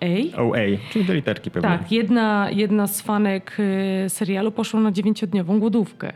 A? 0.00 0.36
OA, 0.42 0.58
czyli 0.92 1.04
do 1.04 1.12
literki 1.14 1.50
pewnie. 1.50 1.68
Tak, 1.68 1.92
jedna, 1.92 2.48
jedna 2.50 2.86
z 2.86 3.00
fanek 3.02 3.56
e, 4.04 4.10
serialu 4.10 4.50
poszła 4.52 4.80
na 4.80 4.92
dziewięciodniową 4.92 5.60
głodówkę. 5.60 6.12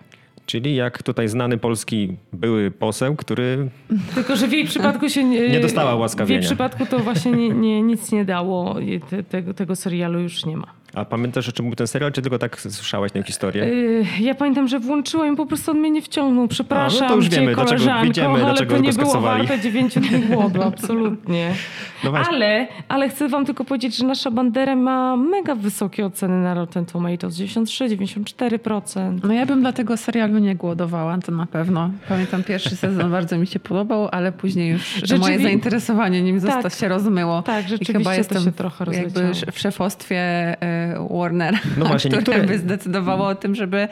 Czyli 0.46 0.74
jak 0.76 1.02
tutaj 1.02 1.28
znany 1.28 1.58
polski 1.58 2.16
były 2.32 2.70
poseł, 2.70 3.16
który 3.16 3.68
Tylko, 4.14 4.36
że 4.36 4.46
w 4.48 4.52
jej 4.52 4.64
przypadku 4.64 5.08
się 5.08 5.24
nie, 5.24 5.48
Nie 5.54 5.60
dostała 5.60 5.96
W 5.96 6.00
łaskawienia. 6.00 6.40
jej 6.40 6.46
przypadku 6.46 6.86
to 6.86 6.98
właśnie 6.98 7.32
nie, 7.32 7.48
nie, 7.48 7.82
nic 7.82 8.12
nie 8.12 8.24
dało. 8.24 8.80
I 8.80 9.00
Te, 9.00 9.22
tego, 9.22 9.54
tego 9.54 9.76
serialu 9.76 10.20
już 10.20 10.46
nie 10.46 10.56
ma. 10.56 10.77
A 10.98 11.04
pamiętasz, 11.04 11.48
o 11.48 11.52
czym 11.52 11.66
był 11.66 11.76
ten 11.76 11.86
serial, 11.86 12.12
czy 12.12 12.22
tylko 12.22 12.38
tak 12.38 12.60
słyszałaś 12.60 13.12
tę 13.12 13.22
historię? 13.22 13.64
Yy, 13.64 14.04
ja 14.20 14.34
pamiętam, 14.34 14.68
że 14.68 14.80
włączyłem 14.80 15.34
i 15.34 15.36
po 15.36 15.46
prostu 15.46 15.70
on 15.70 15.78
mnie 15.78 15.90
nie 15.90 16.02
wciągnął. 16.02 16.48
Przepraszam 16.48 16.98
A, 16.98 17.02
no 17.02 17.08
to 17.08 17.16
już 17.16 17.28
cię, 17.28 17.40
wiemy, 17.40 17.54
dlaczego- 17.54 18.02
widzimy, 18.02 18.26
ale 18.26 18.40
dlaczego 18.40 18.74
to 18.74 18.80
nie 18.82 18.92
było 18.92 19.20
warte 19.20 19.60
dziewięciu 19.60 20.00
dni 20.00 20.18
głodu, 20.20 20.62
absolutnie. 20.62 21.54
No 22.04 22.12
ale, 22.30 22.66
ale 22.88 23.08
chcę 23.08 23.28
wam 23.28 23.46
tylko 23.46 23.64
powiedzieć, 23.64 23.96
że 23.96 24.06
nasza 24.06 24.30
bandera 24.30 24.76
ma 24.76 25.16
mega 25.16 25.54
wysokie 25.54 26.06
oceny 26.06 26.42
na 26.42 26.54
Rotten 26.54 26.86
Tomatoes. 26.86 27.34
93, 27.36 27.88
94%. 27.88 29.18
No 29.24 29.32
ja 29.34 29.46
bym 29.46 29.60
dla 29.60 29.72
tego 29.72 29.96
serialu 29.96 30.38
nie 30.38 30.54
głodowała, 30.56 31.18
to 31.18 31.32
na 31.32 31.46
pewno. 31.46 31.90
Pamiętam 32.08 32.42
pierwszy 32.42 32.76
sezon 32.76 33.10
bardzo 33.10 33.38
mi 33.38 33.46
się 33.46 33.60
podobał, 33.60 34.08
ale 34.12 34.32
później 34.32 34.70
już 34.72 34.82
Rzeczywi- 34.96 35.18
moje 35.20 35.38
zainteresowanie 35.38 36.22
nim 36.22 36.40
Tak. 36.40 36.50
zosta 36.62 36.70
się 36.80 36.88
rozmyło. 36.88 37.42
Tak, 37.42 37.64
I 37.66 37.68
rzeczywiście 37.68 37.92
chyba 37.92 38.10
to 38.10 38.16
jestem 38.16 38.42
się 38.44 38.52
trochę 38.52 38.84
jakby 38.96 39.30
w 39.52 39.58
szefostwie 39.58 40.18
e, 40.62 41.08
Warnera, 41.10 41.58
No 41.78 41.84
właśnie, 41.86 42.10
które 42.10 42.22
niektóre- 42.38 42.46
by 42.48 42.58
zdecydowało 42.58 43.26
o 43.26 43.34
tym, 43.34 43.54
żeby 43.54 43.88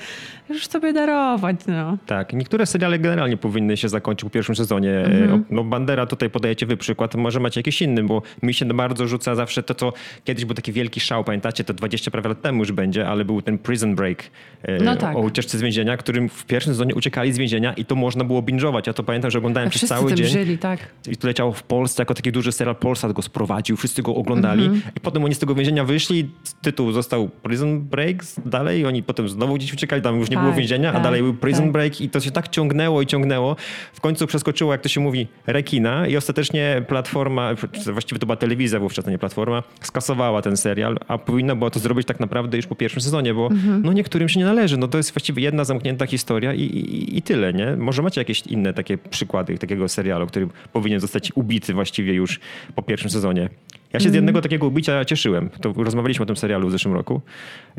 już 0.49 0.67
sobie 0.67 0.93
darować. 0.93 1.57
No. 1.67 1.99
Tak, 2.07 2.33
niektóre 2.33 2.67
seriale 2.67 2.99
generalnie 2.99 3.37
powinny 3.37 3.77
się 3.77 3.89
zakończyć 3.89 4.25
po 4.25 4.31
pierwszym 4.31 4.57
sezonie. 4.57 4.99
Mhm. 4.99 5.45
No 5.51 5.65
Bandera, 5.65 6.07
tutaj 6.07 6.31
podajecie 6.31 6.67
wy 6.67 6.77
przykład, 6.77 7.15
może 7.15 7.41
macie 7.41 7.61
jakiś 7.61 7.83
inny, 7.83 7.96
bo 8.03 8.23
mi 8.43 8.55
się 8.55 8.67
bardzo 8.67 9.09
rzuca 9.09 9.35
zawsze 9.35 9.63
to, 9.63 9.75
co 9.75 9.93
kiedyś 10.25 10.45
był 10.45 10.55
taki 10.55 10.73
wielki 10.73 11.01
szał, 11.01 11.25
pamiętacie, 11.25 11.65
to 11.65 11.75
20 11.75 12.11
prawie 12.11 12.29
lat 12.29 12.43
temu 12.43 12.59
już 12.59 12.73
będzie, 12.73 13.09
ale 13.09 13.25
był 13.25 13.43
ten 13.43 13.59
Prison 13.59 13.95
Break 13.95 14.23
e, 14.63 14.79
No 14.85 14.97
tak. 14.97 15.17
o 15.17 15.21
ucieczce 15.21 15.59
z 15.59 15.63
więzienia, 15.63 15.97
którym 15.97 16.29
w 16.29 16.45
pierwszym 16.45 16.73
sezonie 16.73 16.95
uciekali 16.95 17.33
z 17.33 17.39
więzienia 17.39 17.73
i 17.73 17.85
to 17.85 17.95
można 17.95 18.25
było 18.25 18.43
binge'ować. 18.43 18.83
Ja 18.87 18.93
to 18.93 19.03
pamiętam, 19.03 19.31
że 19.31 19.39
oglądałem 19.39 19.71
przez 19.71 19.81
Wszyscy 19.81 19.95
cały 19.95 20.15
dzień. 20.15 20.27
żyli, 20.27 20.59
tak. 20.59 20.81
I 21.11 21.17
to 21.17 21.27
leciało 21.27 21.53
w 21.53 21.63
Polsce 21.63 22.03
jako 22.03 22.15
taki 22.15 22.33
duży 22.33 22.53
serial. 22.53 22.77
Polsat 22.77 23.13
go 23.13 23.23
sprowadził, 23.23 23.77
wszyscy 23.77 24.03
go 24.03 24.15
oglądali. 24.15 24.65
Mhm. 24.65 24.83
I 24.97 25.01
potem 25.01 25.25
oni 25.25 25.35
z 25.35 25.39
tego 25.39 25.55
więzienia 25.55 25.85
wyszli, 25.85 26.31
tytuł 26.63 26.93
został 26.93 27.29
Prison 27.29 27.81
Break 27.81 28.23
dalej 28.47 28.87
oni 28.87 29.03
potem 29.03 29.29
znowu 29.29 29.55
gdzieś 29.55 29.73
uciekali, 29.73 30.03
tam 30.03 30.19
już 30.19 30.31
nie 30.31 30.37
Tak, 30.37 30.45
było 30.45 30.57
więzienia, 30.57 30.91
a 30.91 30.93
tak, 30.93 31.03
dalej 31.03 31.23
był 31.23 31.35
Prison 31.35 31.65
tak. 31.65 31.73
Break 31.73 32.01
i 32.01 32.11
to 32.11 32.21
się 32.21 32.31
tak 32.31 32.49
ciągnęło 32.49 33.03
i 33.03 33.07
ciągnęło. 33.07 33.57
W 33.93 34.01
końcu 34.01 34.27
przeskoczyło, 34.27 34.73
jak 34.73 34.81
to 34.81 34.89
się 34.89 35.01
mówi, 35.01 35.29
rekina 35.47 36.07
i 36.07 36.17
ostatecznie 36.17 36.83
platforma, 36.89 37.55
właściwie 37.93 38.19
to 38.19 38.27
była 38.27 38.37
telewizja 38.37 38.81
wówczas, 38.81 39.09
a 39.09 39.11
nie 39.11 39.19
platforma, 39.19 39.63
skasowała 39.83 40.43
ten 40.43 40.57
serial, 40.57 40.99
a 41.09 41.19
powinna 41.19 41.57
była 41.57 41.71
to 41.71 41.81
zrobić 41.81 42.07
tak 42.07 42.21
naprawdę 42.21 42.57
już 42.57 42.67
po 42.67 42.75
pierwszym 42.75 43.03
sezonie, 43.03 43.35
bo 43.35 43.47
Mhm. 43.47 43.83
no 43.85 43.93
niektórym 43.93 44.29
się 44.29 44.41
nie 44.41 44.47
należy. 44.47 44.77
No 44.77 44.89
to 44.89 44.99
jest 44.99 45.13
właściwie 45.15 45.43
jedna 45.43 45.65
zamknięta 45.65 46.07
historia 46.07 46.55
i, 46.55 46.61
i, 46.63 47.19
i 47.19 47.23
tyle, 47.23 47.53
nie? 47.53 47.77
Może 47.77 48.03
macie 48.03 48.21
jakieś 48.21 48.47
inne 48.47 48.73
takie 48.75 48.99
przykłady 48.99 49.59
takiego 49.59 49.89
serialu, 49.89 50.27
który 50.27 50.49
powinien 50.73 51.01
zostać 51.01 51.33
ubity 51.35 51.75
właściwie 51.75 52.15
już 52.15 52.41
po 52.75 52.83
pierwszym 52.83 53.11
sezonie. 53.11 53.49
Ja 53.93 54.01
się 54.01 54.11
z 54.11 54.15
jednego 54.15 54.43
takiego 54.43 54.67
ubicia 54.67 55.05
cieszyłem. 55.05 55.51
To 55.61 55.73
rozmawialiśmy 55.77 56.23
o 56.23 56.27
tym 56.27 56.37
serialu 56.37 56.69
w 56.69 56.73
zeszłym 56.73 56.95
roku. 56.95 57.21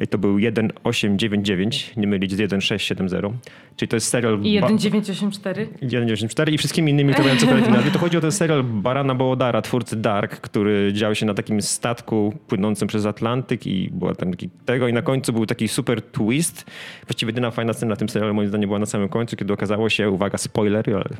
I 0.04 0.08
To 0.08 0.18
był 0.18 0.40
1899, 0.40 1.94
nie 1.98 2.08
mylić 2.08 2.32
z 2.32 2.36
1670. 2.38 3.36
Czyli 3.76 3.90
to 3.90 3.96
jest 3.96 4.08
serial... 4.08 4.40
I 4.44 4.62
ba- 4.62 4.68
1984. 4.68 5.68
194 5.78 6.52
i 6.52 6.58
wszystkimi 6.58 6.92
innymi, 6.92 7.14
które 7.14 7.28
mają 7.28 7.40
super 7.40 7.70
nazwy. 7.70 7.92
To 7.92 8.00
chodzi 8.00 8.18
o 8.18 8.22
ten 8.22 8.32
serial 8.32 8.64
Barana 8.64 9.16
Bołodara, 9.16 9.62
twórcy 9.62 9.96
Dark, 9.96 10.42
który 10.42 10.94
dział 10.94 11.16
się 11.16 11.26
na 11.26 11.34
takim 11.34 11.62
statku 11.62 12.34
płynącym 12.48 12.88
przez 12.88 13.06
Atlantyk 13.06 13.68
i 13.68 13.90
była 13.94 14.16
tam 14.16 14.32
taki 14.32 14.50
tego 14.66 14.88
i 14.88 14.94
na 14.94 15.02
końcu 15.02 15.34
był 15.34 15.46
taki 15.46 15.68
super 15.68 16.02
twist. 16.02 16.66
Właściwie 17.08 17.30
jedyna 17.30 17.52
fajna 17.52 17.74
scena 17.74 17.90
na 17.90 17.96
tym 17.96 18.10
serialu 18.10 18.34
moim 18.34 18.48
zdaniem 18.48 18.70
była 18.70 18.80
na 18.80 18.86
samym 18.86 19.10
końcu, 19.10 19.36
kiedy 19.36 19.54
okazało 19.54 19.90
się, 19.90 20.10
uwaga, 20.10 20.38
spoiler, 20.38 20.86
ale, 20.96 21.18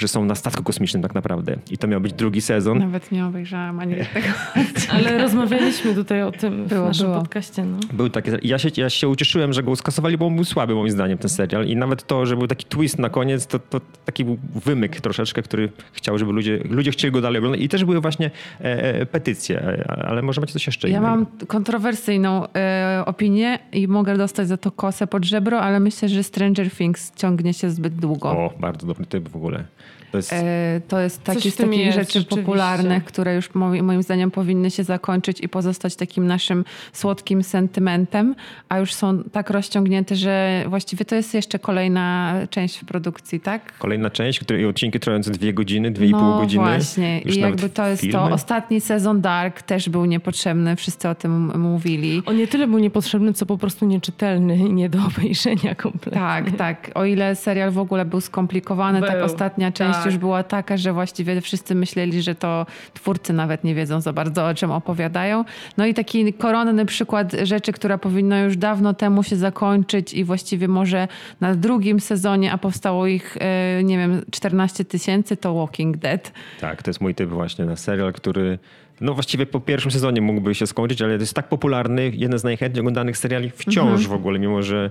że 0.00 0.08
są 0.08 0.24
na 0.24 0.34
statku 0.34 0.62
kosmicznym 0.62 1.02
tak 1.02 1.14
naprawdę. 1.14 1.56
I 1.70 1.78
to 1.78 1.86
miał 1.88 2.00
być 2.00 2.12
drugi 2.12 2.40
sezon. 2.40 2.78
Nawet 2.78 3.12
nie 3.12 3.26
obejrzałam 3.26 3.80
ani 3.80 3.94
tego. 3.94 4.26
Ale 4.94 5.18
rozmawialiśmy 5.18 5.94
tutaj 5.94 6.22
o 6.22 6.32
tym 6.32 6.64
w 6.64 6.68
Było, 6.68 6.86
naszym 6.86 7.06
było. 7.06 7.18
podcaście. 7.18 7.64
No. 7.64 7.78
Był 7.92 8.08
taki, 8.10 8.30
ja, 8.42 8.58
się, 8.58 8.68
ja 8.76 8.90
się 8.90 9.08
ucieszyłem, 9.08 9.52
że 9.52 9.62
go 9.62 9.76
skasowali, 9.76 10.18
bo 10.18 10.26
on 10.26 10.34
był 10.34 10.44
słaby 10.44 10.74
moim 10.74 10.90
zdaniem 10.90 11.18
ten 11.18 11.30
serial 11.30 11.66
i 11.66 11.76
nawet 11.76 12.06
to, 12.06 12.26
że 12.26 12.36
był 12.36 12.46
taki 12.46 12.64
twist 12.66 12.98
na 12.98 13.08
koniec, 13.08 13.46
to, 13.46 13.58
to 13.58 13.80
taki 14.04 14.24
był 14.24 14.38
wymyk 14.64 15.00
troszeczkę, 15.00 15.42
który 15.42 15.72
chciał, 15.92 16.18
żeby 16.18 16.32
ludzie, 16.32 16.58
ludzie 16.70 16.90
chcieli 16.90 17.12
go 17.12 17.20
dalej 17.20 17.38
oglądać 17.38 17.60
i 17.60 17.68
też 17.68 17.84
były 17.84 18.00
właśnie 18.00 18.30
e, 18.60 18.64
e, 19.00 19.06
petycje, 19.06 19.84
ale 20.08 20.22
może 20.22 20.40
macie 20.40 20.52
coś 20.52 20.66
jeszcze 20.66 20.88
Ja 20.88 20.98
innego. 20.98 21.10
mam 21.16 21.26
kontrowersyjną 21.46 22.46
e, 22.56 23.02
opinię 23.06 23.58
i 23.72 23.88
mogę 23.88 24.16
dostać 24.16 24.48
za 24.48 24.56
to 24.56 24.70
kosę 24.70 25.06
pod 25.06 25.24
żebro, 25.24 25.60
ale 25.60 25.80
myślę, 25.80 26.08
że 26.08 26.22
Stranger 26.22 26.70
Things 26.70 27.12
ciągnie 27.16 27.54
się 27.54 27.70
zbyt 27.70 27.94
długo. 27.94 28.30
O, 28.30 28.52
bardzo 28.60 28.86
dobry 28.86 29.06
typ 29.06 29.28
w 29.28 29.36
ogóle. 29.36 29.64
To 30.12 30.16
jest... 30.18 30.32
E, 30.32 30.80
To 30.88 31.00
jest 31.00 31.16
Coś 31.16 31.34
taki 31.36 31.50
w 31.50 31.54
z 31.54 31.56
takich 31.56 31.78
jest, 31.78 31.98
rzeczy 31.98 32.24
popularnych, 32.24 33.04
które 33.04 33.34
już 33.34 33.54
moim, 33.54 33.84
moim 33.84 34.02
zdaniem 34.02 34.30
powinny 34.30 34.70
się 34.70 34.84
zakończyć 34.84 35.40
i 35.40 35.48
pozostać 35.48 35.96
takim 35.96 36.26
naszym 36.26 36.64
słodkim 36.92 37.42
sentymentem, 37.42 38.34
a 38.68 38.78
już 38.78 38.94
są 38.94 39.22
tak 39.24 39.50
rozciągnięte, 39.50 40.16
że 40.16 40.64
właściwie 40.68 41.04
to 41.04 41.14
jest 41.14 41.34
jeszcze 41.34 41.58
kolejna 41.58 42.34
część 42.50 42.78
w 42.78 42.84
produkcji, 42.84 43.40
tak? 43.40 43.78
Kolejna 43.78 44.10
część, 44.10 44.40
której 44.40 44.66
odcinki 44.66 45.00
trwające 45.00 45.30
dwie 45.30 45.52
godziny, 45.54 45.90
dwie 45.90 46.06
i 46.06 46.10
pół 46.10 46.20
no 46.20 46.38
godziny. 46.40 46.64
właśnie. 46.64 47.20
Już 47.24 47.36
I 47.36 47.40
jakby 47.40 47.68
to 47.68 47.86
jest 47.86 48.02
filmy. 48.02 48.12
to. 48.28 48.34
Ostatni 48.34 48.80
sezon 48.80 49.20
Dark 49.20 49.62
też 49.62 49.88
był 49.88 50.04
niepotrzebny, 50.04 50.76
wszyscy 50.76 51.08
o 51.08 51.14
tym 51.14 51.58
mówili. 51.60 52.22
On 52.26 52.36
nie 52.36 52.46
tyle 52.46 52.66
był 52.66 52.78
niepotrzebny, 52.78 53.32
co 53.32 53.46
po 53.46 53.58
prostu 53.58 53.86
nieczytelny 53.86 54.56
i 54.56 54.72
nie 54.72 54.88
do 54.88 54.98
obejrzenia 55.16 55.74
kompletnie. 55.74 56.20
Tak, 56.20 56.56
tak. 56.56 56.90
O 56.94 57.04
ile 57.04 57.36
serial 57.36 57.70
w 57.70 57.78
ogóle 57.78 58.04
był 58.04 58.20
skomplikowany, 58.20 59.00
tak 59.00 59.16
Był, 59.16 59.24
ostatnia 59.24 59.72
część 59.72 59.99
tak. 60.02 60.12
już 60.12 60.18
była 60.18 60.42
taka, 60.42 60.76
że 60.76 60.92
właściwie 60.92 61.40
wszyscy 61.40 61.74
myśleli, 61.74 62.22
że 62.22 62.34
to 62.34 62.66
twórcy 62.94 63.32
nawet 63.32 63.64
nie 63.64 63.74
wiedzą 63.74 64.00
za 64.00 64.12
bardzo 64.12 64.46
o 64.46 64.54
czym 64.54 64.70
opowiadają. 64.70 65.44
No 65.76 65.86
i 65.86 65.94
taki 65.94 66.32
koronny 66.32 66.86
przykład 66.86 67.32
rzeczy, 67.42 67.72
która 67.72 67.98
powinna 67.98 68.40
już 68.40 68.56
dawno 68.56 68.94
temu 68.94 69.22
się 69.22 69.36
zakończyć 69.36 70.14
i 70.14 70.24
właściwie 70.24 70.68
może 70.68 71.08
na 71.40 71.54
drugim 71.54 72.00
sezonie, 72.00 72.52
a 72.52 72.58
powstało 72.58 73.06
ich, 73.06 73.36
e, 73.40 73.84
nie 73.84 73.98
wiem, 73.98 74.22
14 74.30 74.84
tysięcy, 74.84 75.36
to 75.36 75.54
Walking 75.54 75.96
Dead. 75.96 76.32
Tak, 76.60 76.82
to 76.82 76.90
jest 76.90 77.00
mój 77.00 77.14
typ 77.14 77.30
właśnie 77.30 77.64
na 77.64 77.76
serial, 77.76 78.12
który 78.12 78.58
no 79.00 79.14
właściwie 79.14 79.46
po 79.46 79.60
pierwszym 79.60 79.90
sezonie 79.90 80.20
mógłby 80.20 80.54
się 80.54 80.66
skończyć, 80.66 81.02
ale 81.02 81.16
to 81.16 81.22
jest 81.22 81.34
tak 81.34 81.48
popularny, 81.48 82.10
jeden 82.14 82.38
z 82.38 82.44
najchętniej 82.44 82.80
oglądanych 82.80 83.16
seriali 83.18 83.50
wciąż 83.50 83.76
Mhm. 83.90 84.00
w 84.08 84.12
ogóle, 84.12 84.38
mimo 84.38 84.62
że 84.62 84.90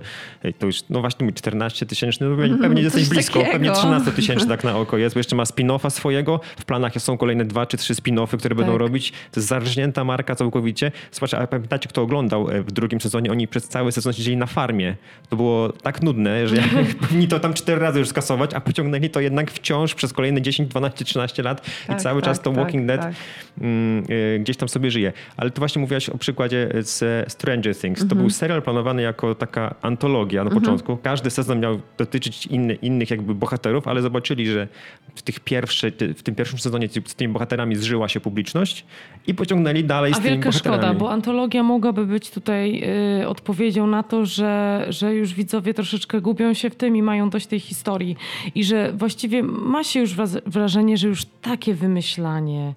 to 0.58 0.66
już, 0.66 0.82
no 0.90 1.00
właśnie 1.00 1.24
mój 1.24 1.32
14 1.34 1.86
tysięczny, 1.86 2.28
no 2.28 2.36
pewnie, 2.36 2.58
pewnie 2.58 2.82
jesteś 2.82 3.08
blisko, 3.08 3.32
takiego. 3.38 3.52
pewnie 3.52 3.70
13 3.72 4.12
tysięcy 4.12 4.46
tak 4.46 4.64
na 4.64 4.76
oko 4.76 4.98
jest, 4.98 5.14
bo 5.14 5.18
jeszcze 5.18 5.36
ma 5.36 5.42
spin-offa 5.44 5.90
swojego, 5.90 6.40
w 6.58 6.64
planach 6.64 6.92
są 6.98 7.16
kolejne 7.18 7.44
dwa 7.44 7.66
czy 7.66 7.76
trzy 7.76 7.94
spin-offy, 7.94 8.38
które 8.38 8.54
będą 8.54 8.72
Tak. 8.72 8.80
robić, 8.80 9.10
to 9.12 9.40
jest 9.40 9.48
zarżnięta 9.48 10.04
marka 10.04 10.34
całkowicie. 10.34 10.92
Słuchajcie, 11.10 11.38
a 11.38 11.46
pamiętacie 11.46 11.88
kto 11.88 12.02
oglądał 12.02 12.50
e, 12.50 12.62
w 12.62 12.72
drugim 12.72 13.00
sezonie, 13.00 13.30
oni 13.30 13.48
przez 13.48 13.68
cały 13.68 13.92
sezon 13.92 14.12
siedzieli 14.12 14.36
na 14.36 14.46
farmie. 14.46 14.96
To 15.28 15.36
było 15.36 15.68
tak 15.72 16.02
nudne, 16.02 16.48
że 16.48 16.56
powinni 17.00 17.28
to 17.28 17.40
tam 17.40 17.54
cztery 17.54 17.80
razy 17.80 17.98
już 17.98 18.08
skasować, 18.08 18.54
a 18.54 18.60
pociągnęli 18.60 19.10
to 19.10 19.20
jednak 19.20 19.50
wciąż 19.50 19.94
przez 19.94 20.12
kolejne 20.12 20.42
10, 20.42 20.68
12, 20.68 21.04
13 21.04 21.42
lat 21.42 21.66
i 21.84 21.86
Tak, 21.86 22.00
cały 22.02 22.20
tak, 22.22 22.30
czas 22.30 22.40
to 22.40 22.50
tak, 22.50 22.58
Walking 22.60 22.86
Dead 22.86 23.00
tak. 23.00 23.14
mm, 23.60 23.99
gdzieś 24.40 24.56
tam 24.56 24.68
sobie 24.68 24.90
żyje. 24.90 25.12
Ale 25.36 25.50
ty 25.50 25.58
właśnie 25.58 25.80
mówiłaś 25.80 26.08
o 26.08 26.18
przykładzie 26.18 26.68
z 26.80 27.32
Stranger 27.32 27.76
Things. 27.76 28.08
To 28.08 28.14
był 28.14 28.30
serial 28.30 28.62
planowany 28.62 29.02
jako 29.02 29.34
taka 29.34 29.74
antologia 29.82 30.44
na 30.44 30.50
początku. 30.50 30.96
Każdy 30.96 31.30
sezon 31.30 31.60
miał 31.60 31.80
dotyczyć 31.98 32.46
inny, 32.46 32.74
innych 32.74 33.10
jakby 33.10 33.34
bohaterów, 33.34 33.88
ale 33.88 34.02
zobaczyli, 34.02 34.46
że 34.46 34.68
w, 35.14 35.22
tych 35.22 35.40
pierwszy, 35.40 35.92
w 36.16 36.22
tym 36.22 36.34
pierwszym 36.34 36.58
sezonie 36.58 36.88
z 37.06 37.14
tymi 37.14 37.32
bohaterami 37.32 37.76
zżyła 37.76 38.08
się 38.08 38.20
publiczność 38.20 38.86
i 39.26 39.34
pociągnęli 39.34 39.84
dalej 39.84 40.12
A 40.12 40.14
z 40.14 40.18
tymi 40.18 40.30
wielka 40.30 40.48
bohaterami. 40.50 40.82
szkoda, 40.82 40.98
bo 40.98 41.10
antologia 41.12 41.62
mogłaby 41.62 42.06
być 42.06 42.30
tutaj 42.30 42.82
y, 43.22 43.28
odpowiedzią 43.28 43.86
na 43.86 44.02
to, 44.02 44.26
że, 44.26 44.86
że 44.88 45.14
już 45.14 45.34
widzowie 45.34 45.74
troszeczkę 45.74 46.20
gubią 46.20 46.54
się 46.54 46.70
w 46.70 46.74
tym 46.74 46.96
i 46.96 47.02
mają 47.02 47.30
dość 47.30 47.46
tej 47.46 47.60
historii. 47.60 48.16
I 48.54 48.64
że 48.64 48.92
właściwie 48.92 49.42
ma 49.42 49.84
się 49.84 50.00
już 50.00 50.14
wrażenie, 50.46 50.96
że 50.96 51.08
już 51.08 51.24
takie 51.24 51.74
wymyślanie, 51.74 52.74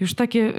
już 0.00 0.14
takie, 0.14 0.48
y, 0.48 0.54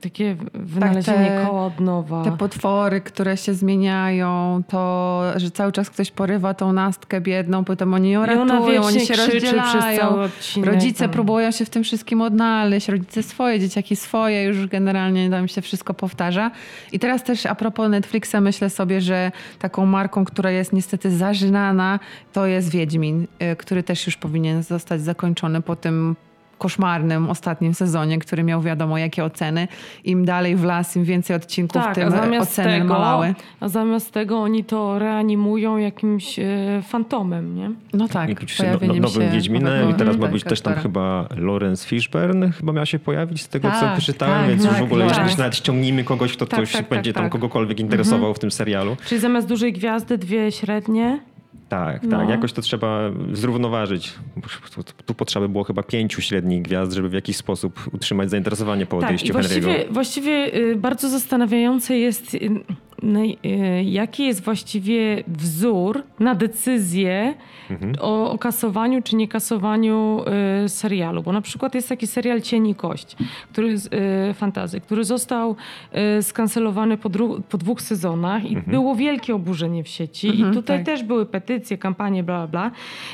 takie 0.00 0.36
wynalezienie 0.54 1.28
te- 1.28 1.46
koła 1.46 1.66
od 1.66 1.80
nowa. 1.80 2.24
Te 2.24 2.36
potwory, 2.36 3.00
które 3.00 3.36
się 3.36 3.54
zmieniają, 3.54 4.62
to, 4.68 5.22
że 5.36 5.50
cały 5.50 5.72
czas 5.72 5.90
ktoś 5.90 6.10
porywa 6.10 6.54
tą 6.54 6.72
nastkę 6.72 7.20
biedną, 7.20 7.64
potem 7.64 7.94
oni 7.94 8.10
ją 8.10 8.24
I 8.24 8.26
ratują, 8.26 8.82
oni 8.82 9.00
się 9.00 9.16
rozdzielają. 9.16 10.08
odcinek. 10.08 10.70
Rodzice 10.70 11.04
tam. 11.04 11.10
próbują 11.10 11.50
się 11.50 11.64
w 11.64 11.70
tym 11.70 11.84
wszystkim 11.84 12.20
odnaleźć, 12.22 12.88
rodzice 12.88 13.22
swoje, 13.22 13.60
dzieciaki 13.60 13.96
swoje, 13.96 14.44
już 14.44 14.66
generalnie 14.66 15.30
tam 15.30 15.48
się 15.48 15.62
wszystko 15.62 15.94
powtarza. 15.94 16.50
I 16.92 16.98
teraz 16.98 17.24
też 17.24 17.46
a 17.46 17.54
propos 17.54 17.90
Netflixa 17.90 18.34
myślę 18.40 18.70
sobie, 18.70 19.00
że 19.00 19.32
taką 19.58 19.86
marką, 19.86 20.24
która 20.24 20.50
jest 20.50 20.72
niestety 20.72 21.16
zażynana, 21.16 22.00
to 22.32 22.46
jest 22.46 22.70
Wiedźmin, 22.70 23.26
y, 23.52 23.56
który 23.56 23.82
też 23.82 24.06
już 24.06 24.16
powinien 24.16 24.62
zostać 24.62 25.00
zakończony 25.00 25.62
po 25.62 25.76
tym 25.76 26.16
koszmarnym 26.58 27.30
ostatnim 27.30 27.74
sezonie, 27.74 28.18
który 28.18 28.44
miał 28.44 28.62
wiadomo 28.62 28.98
jakie 28.98 29.24
oceny. 29.24 29.68
Im 30.04 30.24
dalej 30.24 30.56
w 30.56 30.64
las, 30.64 30.96
im 30.96 31.04
więcej 31.04 31.36
odcinków, 31.36 31.82
Tak, 31.82 31.90
a 31.90 31.94
tym 31.94 32.10
zamiast, 32.10 32.52
oceny 32.52 32.78
tego, 32.78 32.94
malały. 32.94 33.34
a 33.60 33.68
zamiast 33.68 34.12
tego 34.12 34.38
oni 34.38 34.64
to 34.64 34.98
reanimują 34.98 35.76
jakimś 35.76 36.38
y, 36.38 36.44
fantomem, 36.82 37.56
nie? 37.56 37.70
No 37.92 38.08
tak, 38.08 38.28
Jakimś 38.28 38.58
no, 38.58 38.64
pojawieniem 38.64 39.02
nowym 39.02 39.22
się 39.22 39.28
Wiedźminem 39.30 39.64
nowego 39.64 39.90
i 39.90 39.94
teraz 39.94 40.16
ma 40.16 40.22
tak, 40.22 40.32
być 40.32 40.44
też 40.44 40.60
tam 40.60 40.74
chyba 40.74 41.28
Lawrence 41.36 41.88
Fishburne 41.88 42.52
chyba 42.52 42.72
miał 42.72 42.86
się 42.86 42.98
pojawić 42.98 43.42
z 43.42 43.48
tego, 43.48 43.70
co 43.70 43.80
Tak, 43.80 43.96
wyczytałem, 43.96 44.38
tak, 44.40 44.48
więc 44.48 44.62
już 44.62 44.70
tak, 44.72 44.80
w 44.80 44.84
ogóle 44.84 45.06
tak. 45.10 45.26
już 45.26 45.36
nawet 45.36 45.56
ściągnijmy 45.56 46.04
kogoś, 46.04 46.32
kto 46.32 46.46
Tak, 46.46 46.58
ktoś 46.60 46.72
tak, 46.72 46.88
będzie 46.88 47.12
tak, 47.12 47.14
tam 47.22 47.24
tak. 47.24 47.32
kogokolwiek 47.32 47.80
interesował 47.80 48.34
w 48.34 48.38
tym 48.38 48.50
serialu. 48.50 48.96
Czyli 49.06 49.20
zamiast 49.20 49.48
dużej 49.48 49.72
gwiazdy 49.72 50.18
dwie 50.18 50.52
średnie. 50.52 51.18
Tak, 51.68 52.00
tak. 52.00 52.10
No. 52.10 52.30
Jakoś 52.30 52.52
to 52.52 52.62
trzeba 52.62 53.10
zrównoważyć. 53.32 54.14
Tu, 54.74 54.82
tu 55.06 55.14
potrzeba 55.14 55.48
było 55.48 55.64
chyba 55.64 55.82
pięciu 55.82 56.20
średnich 56.20 56.62
gwiazd, 56.62 56.92
żeby 56.92 57.08
w 57.08 57.12
jakiś 57.12 57.36
sposób 57.36 57.80
utrzymać 57.92 58.30
zainteresowanie 58.30 58.86
po 58.86 59.00
Tak, 59.00 59.02
i 59.02 59.06
odejściu 59.06 59.34
Henry'ego. 59.34 59.40
właściwie, 59.40 59.84
właściwie 59.90 60.54
y, 60.54 60.76
bardzo 60.76 61.08
zastanawiające 61.08 61.98
jest, 61.98 62.36
naj- 63.02 63.36
y, 63.80 63.84
jaki 63.84 64.24
jest 64.26 64.44
właściwie 64.44 65.24
wzór 65.28 66.02
na 66.20 66.34
decyzję 66.34 67.34
Mhm. 67.70 67.94
o, 68.00 68.30
o 68.32 68.38
kasowaniu 68.38 69.02
czy 69.02 69.16
nie 69.16 69.28
kasowaniu 69.28 70.20
y, 70.64 70.68
serialu. 70.68 71.22
Bo 71.22 71.32
na 71.32 71.40
przykład 71.40 71.74
jest 71.74 71.88
taki 71.88 72.06
serial 72.06 72.40
Cień 72.40 72.66
i 72.68 72.74
Kość, 72.74 73.16
który, 73.52 73.68
y, 74.30 74.34
fantazy, 74.34 74.80
który 74.80 75.04
został 75.04 75.56
y, 76.18 76.22
skancelowany 76.22 76.96
po, 76.98 77.08
dru- 77.10 77.42
po 77.48 77.58
dwóch 77.58 77.82
sezonach 77.82 78.44
i 78.44 78.54
Mhm. 78.54 78.70
było 78.70 78.94
wielkie 78.94 79.34
oburzenie 79.34 79.84
w 79.84 79.88
sieci. 79.88 80.28
Mhm, 80.28 80.50
I 80.50 80.54
tutaj 80.54 80.78
tak. 80.78 80.86
też 80.86 81.02
były 81.02 81.26
petycje, 81.26 81.78
kampanie, 81.78 82.22
bla, 82.24 82.38
bla, 82.38 82.46
bla. 82.46 82.70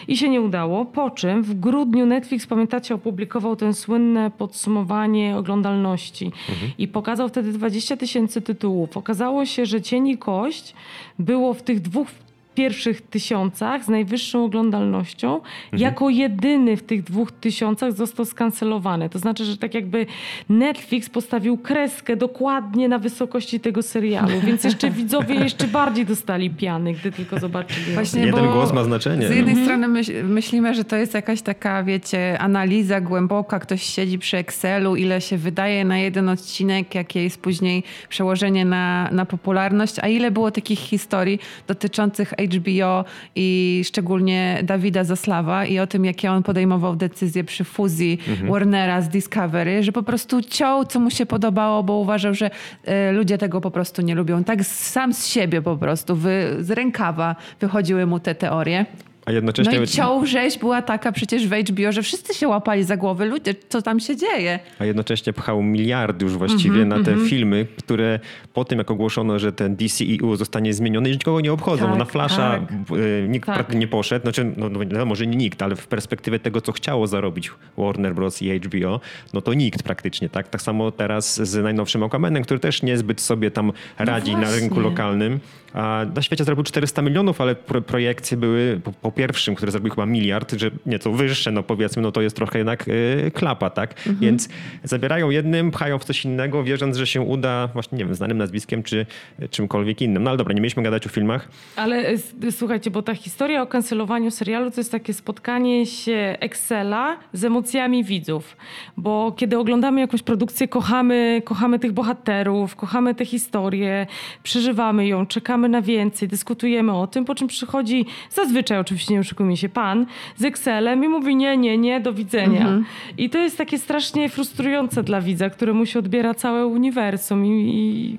I 0.09 0.17
się 0.17 0.29
nie 0.29 0.41
udało. 0.41 0.85
Po 0.85 1.11
czym 1.11 1.43
w 1.43 1.55
grudniu 1.61 2.07
Netflix, 2.07 2.47
pamiętacie, 2.47 2.95
opublikował 2.95 3.57
ten 3.57 3.75
słynne 3.75 4.31
podsumowanie 4.39 5.37
oglądalności. 5.37 6.25
Mhm. 6.25 6.73
I 6.79 6.89
pokazał 6.89 7.29
wtedy 7.29 7.53
20 7.53 7.97
tysięcy 7.97 8.41
tytułów. 8.43 8.97
Okazało 8.97 9.45
się, 9.47 9.67
że 9.67 9.72
Cień 9.81 10.09
i 10.09 10.19
Kość 10.19 10.75
było 11.19 11.55
w 11.55 11.63
tych 11.63 11.81
dwóch 11.81 12.09
pierwszych 12.55 13.03
tysiącach 13.03 13.85
z 13.85 13.89
najwyższą 13.89 14.45
oglądalnością, 14.45 15.41
jako 15.73 16.11
jedyny 16.11 16.77
w 16.77 16.83
tych 16.83 17.03
dwóch 17.03 17.33
tysiącach 17.33 17.93
został 17.93 18.25
skancelowany. 18.25 19.09
To 19.09 19.19
znaczy, 19.19 19.45
że 19.45 19.57
tak 19.57 19.75
jakby 19.75 20.07
Netflix 20.49 21.09
postawił 21.09 21.59
kreskę 21.59 22.17
dokładnie 22.17 22.89
na 22.89 22.99
wysokości 22.99 23.61
tego 23.61 23.83
serialu, 23.83 24.41
więc 24.47 24.65
jeszcze 24.65 24.91
widzowie 25.01 25.35
jeszcze 25.35 25.69
bardziej 25.69 26.07
dostali 26.07 26.51
piany, 26.51 26.93
gdy 26.93 27.13
tylko 27.13 27.39
zobaczyli. 27.39 27.95
Właśnie, 27.95 28.21
Jeden 28.21 28.45
bo 28.45 28.53
głos 28.53 28.73
ma 28.73 28.85
znaczenie. 28.85 29.29
Z 29.29 29.37
jednej 29.37 29.65
strony 29.65 29.89
myśl, 29.89 30.25
myślimy, 30.25 30.75
że 30.75 30.85
to 30.85 30.97
jest 30.97 31.15
jakaś 31.15 31.43
taka, 31.43 31.83
wiecie, 31.83 32.39
analiza 32.39 33.01
głęboka, 33.01 33.59
ktoś 33.59 33.83
siedzi 33.83 34.19
przy 34.19 34.37
Excelu, 34.37 34.97
ile 34.97 35.21
się 35.21 35.37
wydaje 35.37 35.85
na 35.85 35.99
jeden 35.99 36.29
odcinek, 36.29 36.95
jakie 36.95 37.23
jest 37.23 37.41
później 37.41 37.83
przełożenie 38.09 38.65
na, 38.65 39.09
na 39.13 39.27
popularność, 39.27 39.99
a 39.99 40.09
ile 40.09 40.31
było 40.31 40.51
takich 40.51 40.79
historii 40.79 41.39
dotyczących 41.67 42.35
HBO 42.47 43.05
i 43.37 43.83
szczególnie 43.85 44.61
Dawida 44.63 45.05
Zaslawa 45.05 45.67
i 45.67 45.79
o 45.79 45.87
tym, 45.87 46.05
jakie 46.05 46.33
on 46.33 46.43
podejmował 46.43 46.97
decyzje 46.97 47.45
przy 47.45 47.65
fuzji 47.65 48.19
Warnera 48.49 49.01
z 49.01 49.09
Discovery, 49.09 49.83
że 49.83 49.93
po 49.93 50.03
prostu 50.03 50.43
ciął, 50.43 50.85
co 50.85 51.01
mu 51.01 51.11
się 51.11 51.27
podobało, 51.27 51.83
bo 51.83 51.99
uważał, 51.99 52.35
że 52.35 52.51
e, 52.85 53.13
ludzie 53.13 53.39
tego 53.39 53.61
po 53.61 53.71
prostu 53.71 54.03
nie 54.03 54.15
lubią. 54.15 54.45
Tak 54.45 54.65
sam 54.65 55.15
z 55.15 55.27
siebie 55.27 55.63
po 55.63 55.77
prostu, 55.77 56.17
wy, 56.17 56.57
z 56.61 56.71
rękawa 56.71 57.37
wychodziły 57.61 58.07
mu 58.07 58.21
te 58.21 58.35
teorie. 58.35 58.87
A 59.27 59.31
No 59.31 59.35
jednocześnie, 59.35 59.83
i 59.83 59.87
ciął 59.87 60.27
rzeź 60.27 60.59
była 60.59 60.83
taka 60.83 61.13
przecież 61.13 61.49
w 61.49 61.53
HBO, 61.53 61.93
że 61.93 62.03
wszyscy 62.03 62.35
się 62.35 62.49
łapali 62.49 62.85
za 62.85 62.97
głowy. 62.97 63.25
Ludzie, 63.25 63.55
co 63.69 63.83
tam 63.83 64.01
się 64.01 64.17
dzieje? 64.17 64.59
a 64.79 64.85
jednocześnie 64.85 65.33
pchał 65.33 65.63
miliardy 65.63 66.25
już 66.25 66.37
właściwie 66.37 66.85
na 66.85 67.03
te 67.05 67.17
filmy, 67.17 67.67
które 67.79 68.21
po 68.55 68.65
tym 68.65 68.79
jak 68.79 68.91
ogłoszono, 68.91 69.39
że 69.39 69.53
ten 69.53 69.77
DCEU 69.77 70.37
zostanie 70.37 70.75
zmieniony, 70.75 71.09
już 71.09 71.19
nikogo 71.19 71.41
nie 71.41 71.53
obchodzą. 71.53 71.89
Tak, 71.89 71.99
na 71.99 72.05
Flasha 72.05 72.61
tak. 72.61 72.99
y, 72.99 73.27
nikt 73.29 73.47
Tak. 73.47 73.75
nie 73.75 73.89
poszedł. 73.89 74.23
Znaczy, 74.23 74.53
no, 74.57 74.69
no, 74.69 75.07
może 75.07 75.27
nie 75.27 75.37
nikt, 75.37 75.63
ale 75.63 75.77
w 75.77 75.87
perspektywie 75.87 76.39
tego, 76.39 76.61
co 76.61 76.73
chciało 76.73 77.07
zarobić 77.07 77.51
Warner 77.79 78.15
Bros. 78.15 78.43
i 78.43 78.61
HBO, 78.61 79.01
no 79.35 79.41
to 79.41 79.55
nikt 79.55 79.83
praktycznie. 79.83 80.29
Tak, 80.29 80.49
tak 80.49 80.63
samo 80.63 80.91
teraz 80.91 81.37
z 81.37 81.63
najnowszym 81.63 82.03
Aquamanem, 82.03 82.43
który 82.43 82.61
też 82.61 82.83
niezbyt 82.83 83.21
sobie 83.21 83.51
tam 83.51 83.73
radzi 83.99 84.33
na 84.33 84.39
właśnie. 84.39 84.61
rynku 84.61 84.81
lokalnym. 84.81 85.41
A 85.75 86.07
na 86.15 86.23
świecie 86.23 86.45
zrobił 86.45 86.65
400 86.65 87.03
milionów, 87.03 87.41
ale 87.41 87.55
pro, 87.55 87.83
projekcje 87.83 88.37
były 88.37 88.81
po, 88.85 88.93
po 88.93 89.12
pierwszym, 89.13 89.55
który 89.55 89.73
zrobił 89.73 89.91
chyba 89.91 90.07
miliard, 90.07 90.53
że 90.53 90.71
nieco 90.87 91.13
wyższe, 91.13 91.53
no 91.53 91.63
powiedzmy, 91.63 92.03
no 92.03 92.13
to 92.13 92.23
jest 92.23 92.37
trochę 92.37 92.59
jednak 92.59 92.89
y, 92.89 93.31
klapa, 93.35 93.71
tak? 93.71 93.95
Więc 94.21 94.49
zabierają 94.85 95.31
jednym, 95.31 95.71
pchają 95.71 95.99
w 95.99 96.05
coś 96.05 96.25
innego, 96.25 96.65
wierząc, 96.65 96.97
że 96.97 97.07
się 97.07 97.21
uda 97.21 97.67
właśnie, 97.73 97.99
nie 97.99 98.05
wiem, 98.05 98.15
znanym 98.15 98.39
nazwiskiem 98.39 98.83
czy 98.83 99.07
y, 99.43 99.49
czymkolwiek 99.49 100.03
innym. 100.03 100.23
No 100.23 100.31
ale 100.31 100.37
dobra, 100.37 100.55
nie 100.55 100.61
mieliśmy 100.61 100.83
gadać 100.83 101.07
o 101.07 101.09
filmach. 101.09 101.49
Ale 101.77 101.97
e, 101.97 102.09
s- 102.09 102.35
słuchajcie, 102.51 102.91
bo 102.91 103.03
ta 103.03 103.15
historia 103.15 103.63
o 103.63 103.67
kancelowaniu 103.67 104.31
serialu 104.31 104.71
to 104.71 104.81
jest 104.81 104.93
takie 104.93 105.13
spotkanie 105.13 105.87
się 105.87 106.37
Excela 106.41 107.17
z 107.33 107.45
emocjami 107.45 108.05
widzów. 108.05 108.57
Bo 108.97 109.33
kiedy 109.37 109.59
oglądamy 109.59 110.01
jakąś 110.01 110.23
produkcję, 110.23 110.69
kochamy, 110.69 111.43
kochamy 111.45 111.79
tych 111.79 111.93
bohaterów, 111.93 112.77
kochamy 112.77 113.15
tę 113.15 113.25
historię, 113.25 114.07
przeżywamy 114.43 115.07
ją, 115.07 115.27
czekamy 115.27 115.69
na 115.69 115.83
więcej, 115.83 116.29
dyskutujemy 116.29 116.93
o 116.93 117.07
tym, 117.07 117.25
po 117.25 117.35
czym 117.35 117.49
przychodzi 117.49 118.07
zazwyczaj, 118.31 118.79
oczywiście 118.79 119.02
nie 119.11 119.21
oszukujmy 119.21 119.57
się, 119.57 119.69
pan 119.69 120.07
z 120.37 120.45
Excelem 120.45 121.05
i 121.05 121.09
mówi 121.09 121.37
nie, 121.37 121.57
nie, 121.57 121.79
nie, 121.79 122.01
do 122.01 122.13
widzenia. 122.13 122.83
I 123.19 123.31
to 123.31 123.39
jest 123.39 123.59
takie 123.59 123.79
strasznie 123.79 124.29
frustrujące 124.29 125.03
dla 125.03 125.21
widza, 125.21 125.51
któremu 125.51 125.87
się 125.87 125.99
odbiera 125.99 126.35
całe 126.35 126.67
uniwersum 126.67 127.47
i, 127.47 127.49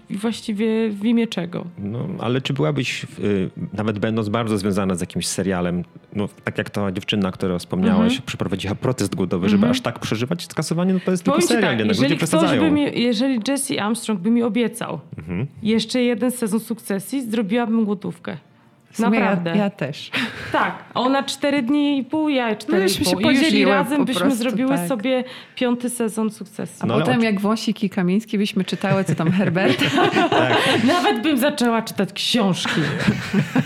i, 0.10 0.14
i 0.14 0.18
właściwie 0.18 0.90
w 0.90 1.06
imię 1.06 1.28
czego. 1.28 1.66
No, 1.78 2.00
ale 2.20 2.42
czy 2.42 2.54
byłabyś, 2.54 3.04
y, 3.20 3.50
nawet 3.74 4.00
będąc 4.00 4.30
bardzo 4.30 4.58
związana 4.58 4.96
z 4.96 5.02
jakimś 5.02 5.28
serialem, 5.28 5.84
no, 6.16 6.30
tak 6.44 6.58
jak 6.58 6.70
ta 6.70 6.92
dziewczyna, 6.92 7.32
która 7.32 7.58
wspomniałaś, 7.60 8.22
przeprowadziła 8.22 8.76
protest 8.76 9.16
głodowy, 9.16 9.50
żeby 9.50 9.70
aż 9.70 9.82
tak 9.82 10.00
przeżywać 10.00 10.44
skasowanie, 10.44 10.94
no 10.94 11.00
to 11.06 11.12
jest 11.12 11.24
tylko 11.24 11.36
Powiem 11.36 11.48
ci 11.48 11.54
serial, 11.54 11.72
tak, 11.72 11.80
jednak 11.80 11.98
jeżeli 11.98 12.14
ludzie 12.14 12.28
ktoś 12.28 12.60
by 12.60 12.72
mi, 12.72 13.02
jeżeli 13.02 13.40
Jesse 13.48 13.84
Armstrong 13.84 14.20
by 14.20 14.32
mi 14.32 14.44
obiecał 14.44 15.00
Mhm. 15.18 15.48
jeszcze 15.64 16.02
jeden 16.02 16.32
sezon 16.32 16.60
sukcesji, 16.60 17.22
zrobiłabym 17.22 17.86
głodówkę. 17.86 18.38
W 18.94 19.00
Naprawdę. 19.00 19.50
Ja, 19.50 19.56
ja 19.56 19.70
też. 19.70 20.12
Tak, 20.52 20.84
a 20.94 21.00
ona 21.00 21.24
cztery 21.24 21.62
dni 21.62 21.98
i 21.98 22.04
pół, 22.04 22.30
ja 22.30 22.56
cztery 22.56 22.82
No, 22.82 22.88
żeśmy 22.88 23.06
i 23.06 23.10
się 23.10 23.12
pół. 23.12 23.22
I 23.22 23.24
już 23.26 23.34
i 23.34 23.44
podzieliły 23.46 23.72
razem 23.72 23.98
po 23.98 24.06
byśmy 24.06 24.22
prostu, 24.22 24.40
zrobiły 24.40 24.70
tak. 24.76 24.88
sobie 24.88 25.24
piąty 25.56 25.90
sezon 25.90 26.32
sukcesji. 26.32 26.78
A 26.82 26.86
No, 26.86 27.00
potem 27.00 27.24
jak 27.24 27.40
Wąsik 27.42 27.84
i 27.84 27.90
Kamiński 27.90 28.38
byśmy 28.38 28.64
czytały, 28.66 29.04
co 29.04 29.16
tam 29.16 29.32
Herbert 29.32 29.84
Nawet 30.94 31.22
bym 31.24 31.38
zaczęła 31.38 31.82
czytać 31.82 32.14
książki. 32.14 32.82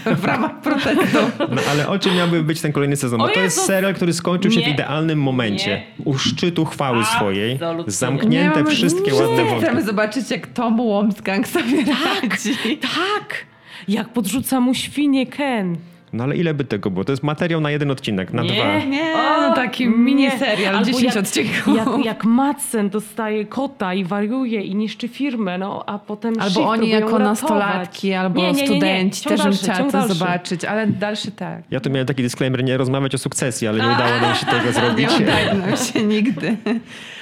w 0.05 0.25
ramach 0.25 0.61
protestu. 0.61 1.17
No, 1.39 1.61
ale 1.71 1.87
o 1.87 1.99
czym 1.99 2.15
miałby 2.15 2.43
być 2.43 2.61
ten 2.61 2.71
kolejny 2.71 2.95
sezon? 2.95 3.19
Bo 3.19 3.25
O 3.25 3.29
to 3.29 3.39
jest 3.39 3.65
serial, 3.65 3.93
który 3.95 4.13
skończył 4.13 4.51
się 4.51 4.59
w 4.59 4.63
Nie. 4.63 4.69
idealnym 4.73 5.21
momencie. 5.21 5.83
U 6.05 6.17
szczytu 6.17 6.65
chwały 6.65 7.05
swojej. 7.05 7.53
Absolutnie. 7.53 7.91
Zamknięte 7.91 8.59
mamy 8.63 8.75
wszystkie 8.75 9.13
ładne 9.13 9.43
wątki. 9.43 9.61
Chcemy 9.65 9.83
zobaczyć, 9.83 10.31
jak 10.31 10.47
Tom 10.47 10.79
Łomsgang 10.79 11.47
sobie 11.47 11.77
radzi. 11.77 12.77
Tak! 12.77 13.45
Jak 13.87 14.09
podrzuca 14.09 14.59
mu 14.59 14.73
świnie 14.73 15.25
Ken. 15.27 15.75
No 16.13 16.23
ale 16.23 16.35
ile 16.37 16.53
by 16.53 16.65
tego 16.65 16.89
było? 16.89 17.05
To 17.05 17.11
jest 17.11 17.23
materiał 17.23 17.61
na 17.61 17.71
jeden 17.71 17.91
odcinek, 17.91 18.33
na 18.33 18.41
Nie. 18.43 18.49
dwa. 18.53 18.79
Nie, 18.83 19.13
O, 19.15 19.41
no 19.41 19.53
taki 19.55 19.83
nie. 19.89 19.95
miniserial, 19.97 20.75
Albo 20.75 20.85
10 20.91 21.03
jak, 21.03 21.17
odcinków. 21.17 21.75
Jak, 21.77 22.05
jak 22.05 22.23
Madsen 22.25 22.89
dostaje 22.89 23.45
kota 23.45 23.93
i 23.93 24.03
wariuje 24.03 24.61
i 24.61 24.75
niszczy 24.75 25.07
firmę, 25.07 25.57
no 25.57 25.83
a 25.87 25.99
potem 25.99 26.33
Albo 26.39 26.69
oni 26.69 26.89
jako 26.89 27.05
uratować. 27.05 27.29
nastolatki, 27.29 28.13
albo 28.13 28.41
Nie, 28.41 28.47
nie, 28.47 28.53
nie, 28.53 28.61
nie. 28.61 28.67
studenci 28.67 29.23
Ciąg 29.23 29.35
też 29.35 29.45
bym 29.45 29.53
chciała 29.53 29.77
ciąg 29.77 29.91
to 29.91 29.97
dalszy. 29.97 30.13
zobaczyć, 30.13 30.65
ale 30.65 30.87
dalszy 30.87 31.31
tak. 31.31 31.61
Ja 31.71 31.79
tu 31.79 31.89
miałem 31.89 32.07
taki 32.07 32.23
disclaimer, 32.23 32.63
nie 32.63 32.77
rozmawiać 32.77 33.15
o 33.15 33.17
sukcesji, 33.17 33.67
ale 33.67 33.77
nie 33.87 33.93
udało 33.95 34.21
nam 34.21 34.35
się 34.35 34.45
tego 34.45 34.65
Nie 34.67 34.71
zrobić. 34.73 35.09
udaje 35.21 35.53
nam 35.53 35.77
się 35.77 36.03
nigdy. 36.03 36.57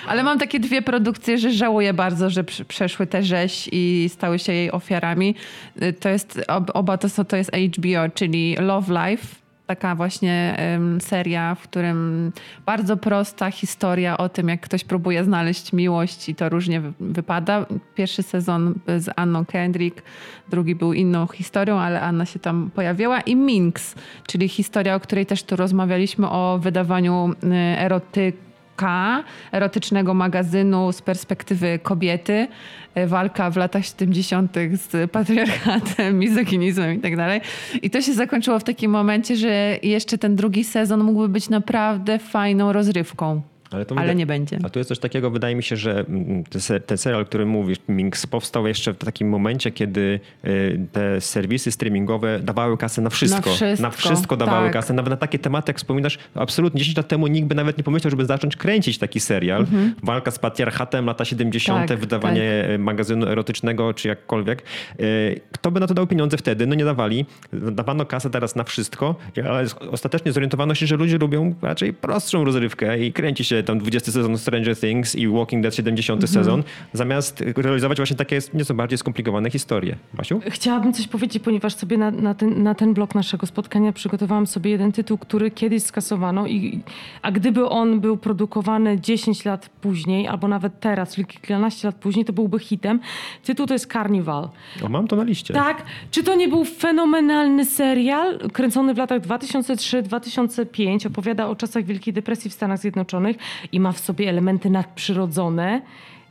Ale 0.07 0.23
mam 0.23 0.39
takie 0.39 0.59
dwie 0.59 0.81
produkcje, 0.81 1.37
że 1.37 1.51
żałuję 1.51 1.93
bardzo, 1.93 2.29
że 2.29 2.43
przeszły 2.43 3.07
tę 3.07 3.23
rzeź 3.23 3.69
i 3.71 4.09
stały 4.13 4.39
się 4.39 4.53
jej 4.53 4.71
ofiarami. 4.71 5.35
Y, 5.81 5.93
To 5.93 6.09
jest, 6.09 6.41
ob- 6.47 6.71
oba 6.73 6.97
to, 6.97 7.09
są, 7.09 7.25
to 7.25 7.37
jest 7.37 7.51
HBO, 7.55 8.09
czyli 8.13 8.55
Love 8.59 8.93
Life. 9.09 9.27
Taka 9.67 9.95
właśnie 9.95 10.55
em, 10.57 11.01
seria, 11.01 11.55
w 11.55 11.61
którym 11.61 12.31
bardzo 12.65 12.97
prosta 12.97 13.51
historia 13.51 14.17
o 14.17 14.29
tym, 14.29 14.49
jak 14.49 14.61
ktoś 14.61 14.83
próbuje 14.83 15.23
znaleźć 15.23 15.73
miłość 15.73 16.29
i 16.29 16.35
to 16.35 16.49
różnie 16.49 16.81
wy- 16.81 16.93
wypada. 16.99 17.65
Pierwszy 17.95 18.23
sezon 18.23 18.73
z 18.97 19.09
Anną 19.15 19.45
Kendrick, 19.45 20.01
drugi 20.49 20.75
był 20.75 20.93
inną 20.93 21.27
historią, 21.27 21.79
ale 21.79 22.01
Anna 22.01 22.25
się 22.25 22.39
tam 22.39 22.69
pojawiła. 22.75 23.21
I 23.21 23.35
Minx, 23.35 23.95
czyli 24.27 24.47
historia, 24.49 24.95
o 24.95 24.99
której 24.99 25.25
też 25.25 25.43
tu 25.43 25.55
rozmawialiśmy, 25.55 26.29
o 26.29 26.59
wydawaniu 26.61 27.31
y, 27.43 27.47
erotyk 27.79 28.35
K, 28.75 29.23
erotycznego 29.51 30.13
magazynu 30.13 30.91
z 30.91 31.01
perspektywy 31.01 31.79
kobiety, 31.83 32.47
e, 32.95 33.07
walka 33.07 33.51
w 33.51 33.57
latach 33.57 33.85
70. 33.85 34.57
z 34.73 35.11
patriarchatem, 35.11 36.19
mizoginizmem 36.25 36.93
i 36.93 36.99
tak 36.99 37.17
dalej. 37.17 37.41
I 37.81 37.89
to 37.89 38.01
się 38.01 38.13
zakończyło 38.13 38.59
w 38.59 38.63
takim 38.63 38.91
momencie, 38.91 39.35
że 39.35 39.77
jeszcze 39.83 40.17
ten 40.17 40.35
drugi 40.35 40.63
sezon 40.63 41.03
mógłby 41.03 41.29
być 41.29 41.49
naprawdę 41.49 42.19
fajną 42.19 42.73
rozrywką. 42.73 43.54
Ale, 43.71 43.85
to 43.85 43.95
Ale 43.97 44.07
wyda- 44.07 44.17
nie 44.17 44.25
będzie. 44.25 44.59
A 44.63 44.69
tu 44.69 44.79
jest 44.79 44.87
coś 44.87 44.99
takiego, 44.99 45.31
wydaje 45.31 45.55
mi 45.55 45.63
się, 45.63 45.75
że 45.75 45.99
mm, 46.09 46.43
ten, 46.43 46.61
se- 46.61 46.79
ten 46.79 46.97
serial, 46.97 47.21
o 47.21 47.25
którym 47.25 47.49
mówisz, 47.49 47.77
Minx, 47.89 48.27
powstał 48.27 48.67
jeszcze 48.67 48.93
w 48.93 48.97
takim 48.97 49.29
momencie, 49.29 49.71
kiedy 49.71 50.19
y, 50.45 50.79
te 50.91 51.21
serwisy 51.21 51.71
streamingowe 51.71 52.39
dawały 52.39 52.77
kasę 52.77 53.01
na 53.01 53.09
wszystko. 53.09 53.49
Na 53.79 53.89
wszystko, 53.89 54.37
dawały 54.37 54.65
tak. 54.65 54.73
kasę. 54.73 54.93
Nawet 54.93 55.09
na 55.11 55.17
takie 55.17 55.39
tematy, 55.39 55.69
jak 55.69 55.77
wspominasz, 55.77 56.17
absolutnie 56.35 56.79
10 56.79 56.97
lat 56.97 57.07
temu 57.07 57.27
nikt 57.27 57.47
by 57.47 57.55
nawet 57.55 57.77
nie 57.77 57.83
pomyślał, 57.83 58.11
żeby 58.11 58.25
zacząć 58.25 58.55
kręcić 58.55 58.97
taki 58.97 59.19
serial. 59.19 59.65
Walka 60.03 60.31
z 60.31 60.39
patriarchatem, 60.39 61.05
lata 61.05 61.25
70., 61.25 61.75
Mhm. 61.75 61.87
Tak, 61.89 61.99
wydawanie 61.99 62.69
y, 62.69 62.77
magazynu 62.79 63.27
erotycznego, 63.27 63.93
czy 63.93 64.07
jakkolwiek. 64.07 64.63
Y, 64.99 65.41
Kto 65.51 65.71
by 65.71 65.79
na 65.79 65.87
to 65.87 65.93
dał 65.93 66.07
pieniądze 66.07 66.37
wtedy? 66.37 66.67
No 66.67 66.75
nie 66.75 66.85
dawali. 66.85 67.25
Dawano 67.53 68.05
kasę 68.05 68.29
teraz 68.29 68.55
na 68.55 68.63
wszystko, 68.63 69.15
ale 69.49 69.65
ostatecznie 69.91 70.31
zorientowano 70.31 70.75
się, 70.75 70.87
że 70.87 70.95
ludzie 70.95 71.17
lubią 71.17 71.55
raczej 71.61 71.93
prostszą 71.93 72.43
rozrywkę 72.43 72.99
i 72.99 73.13
kręci 73.13 73.43
się 73.43 73.54
tam 73.63 73.79
20 73.79 74.11
sezon 74.11 74.37
Stranger 74.37 74.77
Things 74.77 75.15
i 75.15 75.27
Walking 75.27 75.63
Dead 75.63 75.75
70 75.75 76.23
Mhm. 76.23 76.33
sezon, 76.43 76.63
zamiast 76.93 77.43
realizować 77.57 77.97
właśnie 77.97 78.15
takie 78.15 78.39
nieco 78.53 78.73
bardziej 78.73 78.97
skomplikowane 78.97 79.49
historie. 79.51 79.95
Basiu? 80.13 80.41
Chciałabym 80.49 80.93
coś 80.93 81.07
powiedzieć, 81.07 81.43
ponieważ 81.43 81.75
sobie 81.75 81.97
na, 81.97 82.11
na, 82.11 82.33
ten, 82.33 82.63
na 82.63 82.75
ten 82.75 82.93
blok 82.93 83.15
naszego 83.15 83.47
spotkania 83.47 83.91
przygotowałam 83.93 84.47
sobie 84.47 84.71
jeden 84.71 84.91
tytuł, 84.91 85.17
który 85.17 85.51
kiedyś 85.51 85.83
skasowano, 85.83 86.47
i, 86.47 86.79
a 87.21 87.31
gdyby 87.31 87.69
on 87.69 87.99
był 87.99 88.17
produkowany 88.17 88.99
10 88.99 89.45
lat 89.45 89.69
później, 89.81 90.27
albo 90.27 90.47
nawet 90.47 90.79
teraz, 90.79 91.15
czyli 91.15 91.25
kilkanaście 91.27 91.87
lat 91.87 91.95
później, 91.95 92.25
to 92.25 92.33
byłby 92.33 92.59
hitem. 92.59 92.99
Tytuł 93.43 93.65
to 93.65 93.73
jest 93.73 93.91
Carnival. 93.93 94.49
O, 94.83 94.89
mam 94.89 95.07
to 95.07 95.15
na 95.15 95.23
liście. 95.23 95.53
Tak, 95.53 95.83
czy 96.11 96.23
to 96.23 96.35
nie 96.35 96.47
był 96.47 96.65
fenomenalny 96.65 97.65
serial, 97.65 98.39
kręcony 98.53 98.93
w 98.93 98.97
latach 98.97 99.21
2003-2005, 99.21 101.07
opowiada 101.07 101.47
o 101.47 101.55
czasach 101.55 101.83
Wielkiej 101.85 102.13
Depresji 102.13 102.49
w 102.51 102.53
Stanach 102.53 102.79
Zjednoczonych 102.79 103.37
i 103.71 103.79
ma 103.79 103.91
w 103.91 103.99
sobie 103.99 104.29
elementy 104.29 104.69
nadprzyrodzone 104.69 105.81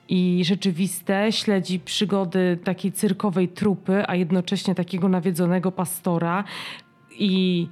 i 0.09 0.43
rzeczywiste, 0.45 1.33
śledzi 1.33 1.81
przygody 1.81 2.59
takiej 2.65 2.93
cyrkowej 2.93 3.49
trupy, 3.49 4.03
a 4.07 4.15
jednocześnie 4.15 4.75
takiego 4.75 5.09
nawiedzonego 5.09 5.73
pastora. 5.73 6.45
i 7.19 7.69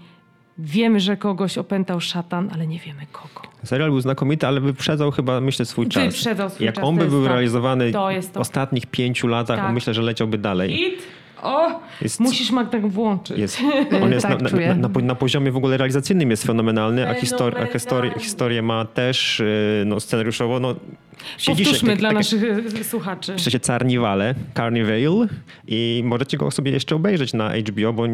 wiemy, 0.59 1.01
że 1.01 1.17
kogoś 1.17 1.59
opętał 1.59 2.01
szatan, 2.01 2.51
ale 2.55 2.67
nie 2.67 2.79
wiemy 2.79 3.07
kogo. 3.13 3.49
Serial 3.65 3.91
był 3.91 4.01
znakomity, 4.01 4.47
ale 4.47 4.61
wyprzedzał 4.61 5.11
chyba, 5.11 5.41
myślę, 5.41 5.65
swój 5.65 5.89
czas. 5.89 6.05
Wyprzedzał 6.05 6.51
swój 6.51 6.67
Jak 6.67 6.75
czas, 6.75 6.85
on 6.85 6.97
by 6.97 7.07
był 7.07 7.23
tak. 7.23 7.33
realizowany 7.33 7.93
w 8.33 8.37
ostatnich 8.37 8.87
pięciu 8.87 9.27
latach, 9.27 9.59
Tak. 9.59 9.75
myślę, 9.75 9.95
że 9.95 10.03
leciałby 10.03 10.39
dalej. 10.39 10.71
Hit! 10.77 11.03
O! 11.43 11.81
Jest- 12.03 12.21
Musisz 12.21 12.51
Magda 12.51 12.79
włączyć. 12.79 13.39
Jest, 13.39 13.59
on 14.03 14.13
jest 14.13 14.27
Tak, 14.27 14.37
na, 14.39 14.43
na, 14.45 14.51
czuję. 14.51 14.75
na, 14.75 14.89
na, 14.89 15.01
na 15.01 15.15
poziomie 15.15 15.53
w 15.53 15.57
ogóle 15.57 15.77
realizacyjnym 15.77 16.31
jest 16.31 16.45
fenomenalny, 16.47 17.09
a, 17.09 17.15
histori- 17.15 17.57
a 17.63 17.67
histori- 17.67 18.19
historię 18.21 18.63
ma 18.63 18.85
też 18.85 19.41
y, 19.41 19.83
no, 19.87 20.01
scenariuszowo. 20.01 20.61
No, 20.61 20.75
siedzisz 21.39 21.67
Powtórzmy 21.67 21.91
jak- 21.91 21.99
dla 21.99 22.09
tak- 22.09 22.17
naszych 22.19 22.43
e, 22.81 22.85
słuchaczy. 22.85 23.33
Pisze 23.37 23.51
się 23.51 23.61
Carnivale, 23.61 24.35
Carnivale 24.57 25.27
i 25.69 26.03
możecie 26.05 26.37
go 26.39 26.51
sobie 26.51 26.73
jeszcze 26.73 26.97
obejrzeć 26.97 27.33
na 27.35 27.51
HBO, 27.57 27.93
bo 27.93 28.05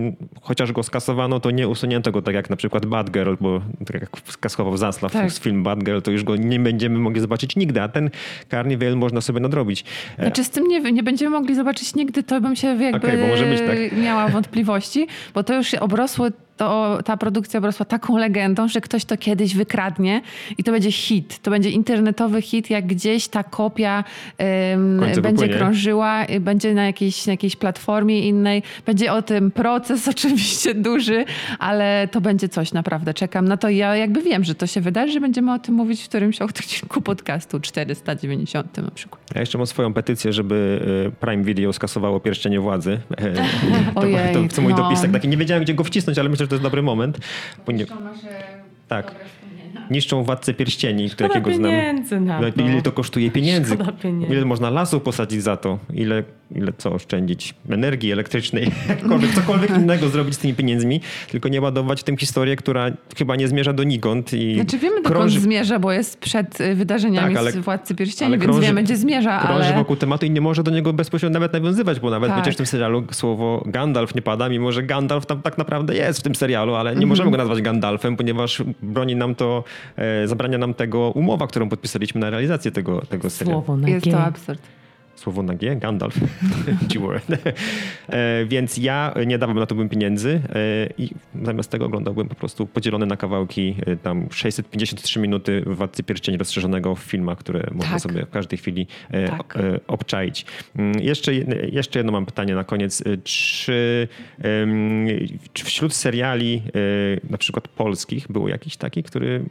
chociaż 0.40 0.72
go 0.72 0.82
skasowano, 0.82 1.40
to 1.40 1.50
nie 1.50 1.68
usunięto 1.68 2.12
go 2.12 2.22
tak 2.22 2.34
jak 2.34 2.50
na 2.50 2.56
przykład 2.56 2.86
Bad 2.86 3.10
Girl, 3.10 3.34
bo 3.40 3.60
tak 3.86 3.94
jak 4.00 4.10
skasował 4.24 4.76
Zaslaw 4.76 5.12
Tak. 5.12 5.32
z 5.32 5.40
film 5.40 5.62
Bad 5.62 5.84
Girl, 5.84 6.00
to 6.00 6.10
już 6.10 6.24
go 6.24 6.36
nie 6.36 6.60
będziemy 6.60 6.98
mogli 6.98 7.20
zobaczyć 7.20 7.56
nigdy, 7.56 7.82
a 7.82 7.88
ten 7.88 8.10
Carnivale 8.50 8.96
można 8.96 9.20
sobie 9.20 9.40
nadrobić. 9.40 9.84
E, 10.18 10.22
Znaczy 10.22 10.44
z 10.44 10.50
tym 10.50 10.68
nie, 10.68 10.80
nie 10.80 11.02
będziemy 11.02 11.30
mogli 11.30 11.54
zobaczyć 11.54 11.94
nigdy, 11.94 12.22
to 12.22 12.40
bym 12.40 12.56
się 12.56 12.66
jakby 12.66 13.17
bo 13.20 13.26
może 13.26 13.44
być 13.44 13.58
tak. 13.58 13.98
miała 13.98 14.28
wątpliwości, 14.28 15.06
bo 15.34 15.42
to 15.42 15.54
już 15.54 15.74
obrosło, 15.74 16.26
to, 16.58 16.98
ta 17.04 17.16
produkcja 17.16 17.58
obrosła 17.58 17.86
taką 17.86 18.16
legendą, 18.16 18.68
że 18.68 18.80
ktoś 18.80 19.04
to 19.04 19.16
kiedyś 19.16 19.54
wykradnie 19.54 20.22
i 20.58 20.64
to 20.64 20.72
będzie 20.72 20.92
hit. 20.92 21.38
To 21.42 21.50
będzie 21.50 21.70
internetowy 21.70 22.42
hit, 22.42 22.70
jak 22.70 22.86
gdzieś 22.86 23.28
ta 23.28 23.44
kopia 23.44 24.04
końcu 25.00 25.22
będzie 25.22 25.40
wypłynie. 25.40 25.54
krążyła, 25.54 26.26
będzie 26.40 26.74
na 26.74 26.86
jakiejś, 26.86 27.26
na 27.26 27.32
jakiejś 27.32 27.56
platformie 27.56 28.20
innej. 28.28 28.62
Będzie 28.86 29.12
o 29.12 29.22
tym 29.22 29.50
proces 29.50 30.08
oczywiście 30.14 30.74
duży, 30.74 31.24
ale 31.58 32.08
to 32.12 32.20
będzie 32.20 32.48
coś 32.48 32.72
naprawdę. 32.72 33.14
Czekam 33.14 33.48
na 33.48 33.56
to. 33.56 33.68
Ja 33.68 33.96
jakby 33.96 34.22
wiem, 34.22 34.44
że 34.44 34.54
to 34.54 34.66
się 34.66 34.80
wydarzy, 34.80 35.20
będziemy 35.20 35.52
o 35.52 35.58
tym 35.58 35.74
mówić 35.74 36.02
w 36.02 36.08
którymś 36.08 36.42
odcinku 36.48 37.00
podcastu 37.00 37.60
490 37.60 38.76
na 38.76 38.90
przykład. 38.90 39.22
Ja 39.34 39.40
jeszcze 39.40 39.58
mam 39.58 39.66
swoją 39.66 39.92
petycję, 39.92 40.32
żeby 40.32 40.80
e, 41.06 41.10
Prime 41.10 41.44
Video 41.44 41.72
skasowało 41.72 42.20
pierścienie 42.20 42.60
władzy. 42.60 43.00
E, 43.18 43.32
to, 43.94 44.00
Ojej, 44.00 44.34
to, 44.34 44.54
to 44.54 44.62
mój 44.62 44.74
no. 44.74 44.82
dopisek 44.82 45.12
taki. 45.12 45.28
Nie 45.28 45.36
wiedziałem, 45.36 45.64
gdzie 45.64 45.74
go 45.74 45.84
wcisnąć, 45.84 46.18
ale 46.18 46.28
myślę, 46.28 46.47
że 46.48 46.50
to 46.50 46.54
jest 46.54 46.62
dobry 46.62 46.82
moment. 46.82 47.18
Tak. 48.88 49.14
Niszczą 49.90 50.24
władcę 50.24 50.54
pierścieni, 50.54 51.08
Szkoda 51.08 51.34
jakiego 51.34 51.56
znam. 51.56 51.70
pieniędzy 51.70 52.20
na 52.20 52.52
to. 52.52 52.62
ile 52.62 52.82
to 52.82 52.92
kosztuje 52.92 53.30
pieniędzy? 53.30 53.76
Pieniędzy. 54.02 54.34
Ile 54.34 54.44
można 54.44 54.70
lasów 54.70 55.02
posadzić 55.02 55.42
za 55.42 55.56
to? 55.56 55.78
Ile, 55.94 56.22
ile 56.54 56.72
co 56.78 56.92
oszczędzić? 56.92 57.54
Energii 57.70 58.12
elektrycznej, 58.12 58.70
jakkolwiek, 58.88 59.34
cokolwiek 59.34 59.70
innego 59.70 60.08
zrobić 60.08 60.34
z 60.34 60.38
tymi 60.38 60.54
pieniędzmi, 60.54 61.00
tylko 61.30 61.48
nie 61.48 61.60
ładować 61.60 62.00
w 62.00 62.04
tym 62.04 62.16
historię, 62.16 62.56
która 62.56 62.90
chyba 63.18 63.36
nie 63.36 63.48
zmierza 63.48 63.72
donikąd 63.72 64.32
i 64.34 64.54
Znaczy 64.54 64.78
wiemy, 64.78 64.96
dokąd 64.96 65.14
krąży, 65.16 65.40
zmierza, 65.40 65.78
bo 65.78 65.92
jest 65.92 66.20
przed 66.20 66.60
y, 66.60 66.74
wydarzeniami 66.74 67.28
Tak, 67.34 67.36
ale- 67.42 67.52
z 67.52 67.56
Władcy 67.56 67.94
Pierścieni, 67.94 68.26
ale 68.30 68.38
więc 68.38 68.52
krąży- 68.52 68.60
wiemy, 68.62 68.82
gdzie 68.82 68.96
zmierza, 68.96 69.38
krąży 69.40 69.64
ale... 69.68 69.76
wokół 69.76 69.96
tematu 69.96 70.26
i 70.26 70.30
nie 70.30 70.40
może 70.40 70.62
do 70.62 70.70
niego 70.70 70.92
bezpośrednio 70.92 71.34
nawet 71.34 71.52
nawiązywać, 71.52 72.00
bo 72.00 72.10
nawet 72.10 72.30
Tak. 72.30 72.38
przecież 72.38 72.54
w 72.54 72.56
tym 72.56 72.66
serialu 72.66 73.04
słowo 73.10 73.62
Gandalf 73.66 74.14
nie 74.14 74.22
pada, 74.22 74.48
mimo 74.48 74.72
że 74.72 74.82
Gandalf 74.82 75.26
tam 75.26 75.42
tak 75.42 75.58
naprawdę 75.58 75.94
jest 75.94 76.20
w 76.20 76.22
tym 76.22 76.34
serialu, 76.34 76.74
ale 76.74 76.90
nie 76.90 76.94
Mhm. 76.94 77.08
możemy 77.08 77.30
go 77.30 77.36
nazwać 77.36 77.62
Gandalfem, 77.62 78.16
ponieważ 78.16 78.62
broni 78.82 79.16
nam 79.16 79.34
to, 79.34 79.64
e, 79.96 80.28
zabrania 80.28 80.58
nam 80.58 80.74
tego 80.74 81.10
umowa, 81.10 81.46
którą 81.46 81.68
podpisaliśmy 81.68 82.20
na 82.20 82.30
realizację 82.30 82.70
tego, 82.70 83.00
tego 83.00 83.30
serialu. 83.30 83.58
Słowo 83.64 83.76
na 83.76 83.88
Jest 83.88 84.10
to 84.10 84.20
absurd. 84.20 84.62
Słowo 85.18 85.42
na 85.42 85.54
G, 85.54 85.76
Gandalf. 85.76 86.14
G-word. 86.90 87.24
E, 88.12 88.44
Więc 88.46 88.76
ja 88.78 89.14
nie 89.26 89.38
dawałbym 89.38 89.60
na 89.60 89.66
to 89.66 89.74
bym 89.74 89.88
pieniędzy 89.88 90.40
e, 90.48 90.88
i 90.98 91.10
zamiast 91.42 91.70
tego 91.70 91.86
oglądałbym 91.86 92.28
po 92.28 92.34
prostu 92.34 92.66
podzielone 92.66 93.06
na 93.06 93.16
kawałki 93.16 93.74
e, 93.86 93.96
tam 93.96 94.26
653 94.30 95.20
minuty 95.20 95.62
Władcy 95.66 96.02
Pierścieni 96.02 96.38
rozszerzonego 96.38 96.94
w 96.94 96.98
filmach, 97.00 97.38
które 97.38 97.68
można 97.72 97.92
Tak. 97.92 98.00
sobie 98.00 98.26
w 98.26 98.30
każdej 98.30 98.58
chwili 98.58 98.86
Tak. 99.30 99.58
obczaić. 99.86 100.46
Mm, 100.76 101.00
Jeszcze, 101.00 101.34
jedno- 101.34 101.56
jeszcze 101.72 101.98
jedno 101.98 102.12
mam 102.12 102.26
pytanie 102.26 102.54
na 102.54 102.64
koniec. 102.64 103.02
Czy, 103.24 104.08
czy 105.52 105.64
wśród 105.64 105.94
seriali 105.94 106.62
na 107.30 107.38
przykład 107.38 107.68
polskich 107.68 108.26
był 108.30 108.48
jakiś 108.48 108.76
taki, 108.76 109.02
który 109.02 109.44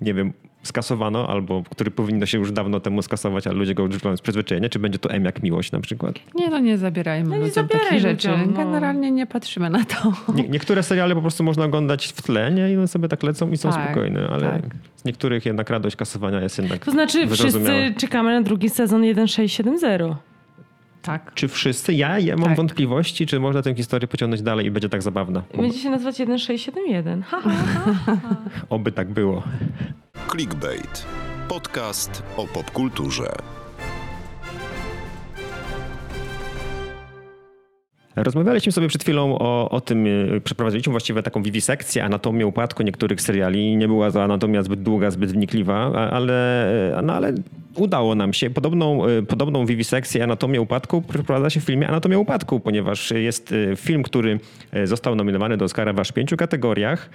nie 0.00 0.14
wiem, 0.14 0.32
skasowano, 0.62 1.28
albo 1.28 1.62
który 1.70 1.90
powinno 1.90 2.26
się 2.26 2.38
już 2.38 2.52
dawno 2.52 2.80
temu 2.80 3.02
skasować, 3.02 3.46
ale 3.46 3.56
ludzie 3.56 3.74
go 3.74 3.84
odrzucają 3.84 4.16
z 4.16 4.20
przyzwyczajenia, 4.20 4.68
czy 4.68 4.78
będzie 4.78 4.98
to 4.98 5.10
M 5.10 5.24
jak 5.24 5.42
miłość 5.42 5.72
na 5.72 5.80
przykład? 5.80 6.14
Nie, 6.34 6.48
no 6.50 6.58
nie 6.58 6.78
zabierajmy 6.78 7.28
No 7.30 7.34
nie 7.36 7.40
ludziom 7.40 7.54
zabieraj 7.54 7.84
takich 7.86 8.00
rzeczy. 8.00 8.28
no. 8.46 8.52
Generalnie 8.52 9.10
nie 9.10 9.26
patrzymy 9.26 9.70
na 9.70 9.84
to. 9.84 10.12
Nie, 10.34 10.48
niektóre 10.48 10.82
seriale 10.82 11.14
po 11.14 11.20
prostu 11.20 11.44
można 11.44 11.64
oglądać 11.64 12.06
w 12.06 12.22
tle, 12.22 12.50
nie? 12.52 12.72
I 12.72 12.76
one 12.76 12.88
sobie 12.88 13.08
tak 13.08 13.22
lecą 13.22 13.50
i 13.50 13.56
są 13.56 13.70
Tak, 13.70 13.84
spokojne, 13.84 14.28
ale 14.28 14.50
tak. 14.50 14.62
z 14.96 15.04
niektórych 15.04 15.46
jednak 15.46 15.70
radość 15.70 15.96
kasowania 15.96 16.40
jest 16.40 16.58
jednak 16.58 16.84
To 16.84 16.90
znaczy 16.90 17.26
wszyscy 17.28 17.94
czekamy 17.98 18.32
na 18.32 18.42
drugi 18.42 18.70
sezon 18.70 19.02
1670. 19.02 20.14
Tak. 21.02 21.34
Czy 21.34 21.48
wszyscy? 21.48 21.94
Ja, 21.94 22.18
ja 22.18 22.36
mam 22.36 22.44
Tak. 22.48 22.56
wątpliwości, 22.56 23.26
czy 23.26 23.40
można 23.40 23.62
tę 23.62 23.74
historię 23.74 24.08
pociągnąć 24.08 24.42
dalej 24.42 24.66
i 24.66 24.70
będzie 24.70 24.88
tak 24.88 25.02
zabawna. 25.02 25.42
Będzie 25.56 25.78
się 25.78 25.90
nazywać 25.90 26.14
1671. 26.16 27.22
Ha, 27.22 27.40
ha, 27.44 27.50
ha. 28.06 28.16
oby 28.68 28.92
tak 28.92 29.10
było. 29.10 29.42
Clickbait. 30.30 31.06
Podcast 31.48 32.22
o 32.36 32.46
popkulturze. 32.46 33.32
Rozmawialiśmy 38.16 38.72
sobie 38.72 38.88
przed 38.88 39.02
chwilą 39.02 39.38
o, 39.38 39.70
o 39.70 39.80
tym, 39.80 40.06
e, 40.36 40.40
przeprowadziliśmy 40.40 40.90
właściwie 40.90 41.22
taką 41.22 41.42
wiwisekcję, 41.42 42.04
anatomię 42.04 42.46
upadku 42.46 42.82
niektórych 42.82 43.20
seriali. 43.20 43.76
Nie 43.76 43.88
była 43.88 44.10
to 44.10 44.22
anatomia 44.24 44.62
zbyt 44.62 44.82
długa, 44.82 45.10
zbyt 45.10 45.32
wnikliwa, 45.32 45.92
ale, 46.10 46.68
e, 46.98 47.02
no, 47.02 47.12
ale 47.12 47.32
udało 47.74 48.14
nam 48.14 48.32
się. 48.32 48.50
Podobną, 48.50 49.06
e, 49.06 49.22
podobną 49.22 49.66
wiwisekcję, 49.66 50.24
anatomię 50.24 50.60
upadku 50.60 51.02
przeprowadza 51.02 51.50
się 51.50 51.60
w 51.60 51.64
filmie 51.64 51.88
Anatomia 51.88 52.18
upadku, 52.18 52.60
ponieważ 52.60 53.10
jest 53.10 53.54
film, 53.76 54.02
który 54.02 54.40
został 54.84 55.14
nominowany 55.14 55.56
do 55.56 55.64
Oscara 55.64 55.92
w 55.92 56.00
aż 56.00 56.12
pięciu 56.12 56.36
kategoriach. 56.36 57.10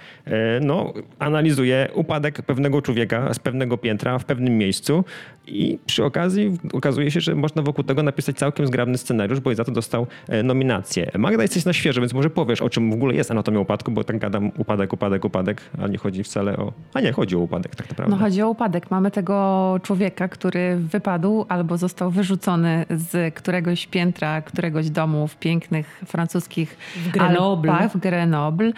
No, 0.60 0.92
analizuje 1.18 1.88
upadek 1.94 2.42
pewnego 2.42 2.82
człowieka 2.82 3.34
z 3.34 3.38
pewnego 3.38 3.78
piętra 3.78 4.18
w 4.18 4.24
pewnym 4.24 4.58
miejscu 4.58 5.04
i 5.46 5.78
przy 5.86 6.04
okazji 6.04 6.58
okazuje 6.72 7.10
się, 7.10 7.20
że 7.20 7.34
można 7.34 7.62
wokół 7.62 7.84
tego 7.84 8.02
napisać 8.02 8.36
całkiem 8.36 8.66
zgrabny 8.66 8.98
scenariusz, 8.98 9.40
bo 9.40 9.50
i 9.52 9.54
za 9.54 9.64
to 9.64 9.72
dostał 9.72 10.06
e, 10.28 10.42
nominację. 10.86 11.18
Magda, 11.18 11.42
jesteś 11.42 11.64
na 11.64 11.72
świeżo, 11.72 12.00
więc 12.00 12.14
może 12.14 12.30
powiesz, 12.30 12.62
o 12.62 12.70
czym 12.70 12.90
w 12.90 12.94
ogóle 12.94 13.14
jest 13.14 13.30
anatomia 13.30 13.60
upadku, 13.60 13.90
bo 13.90 14.04
tak 14.04 14.18
gadam 14.18 14.50
upadek, 14.58 14.92
upadek, 14.92 15.24
upadek, 15.24 15.60
a 15.82 15.86
nie 15.86 15.98
chodzi 15.98 16.24
wcale 16.24 16.56
o... 16.56 16.72
A 16.94 17.00
nie, 17.00 17.12
chodzi 17.12 17.36
o 17.36 17.38
upadek 17.38 17.76
tak 17.76 17.88
naprawdę. 17.88 18.16
No 18.16 18.22
chodzi 18.22 18.42
o 18.42 18.50
upadek. 18.50 18.90
Mamy 18.90 19.10
tego 19.10 19.80
człowieka, 19.82 20.28
który 20.28 20.76
wypadł 20.76 21.46
albo 21.48 21.78
został 21.78 22.10
wyrzucony 22.10 22.86
z 22.90 23.34
któregoś 23.34 23.86
piętra, 23.86 24.42
któregoś 24.42 24.90
domu 24.90 25.28
w 25.28 25.36
pięknych 25.36 26.02
francuskich 26.06 26.76
W 26.96 27.10
Grenoble. 27.10 27.72
Alpach, 27.72 27.92
w 27.92 28.00
Grenoble. 28.00 28.72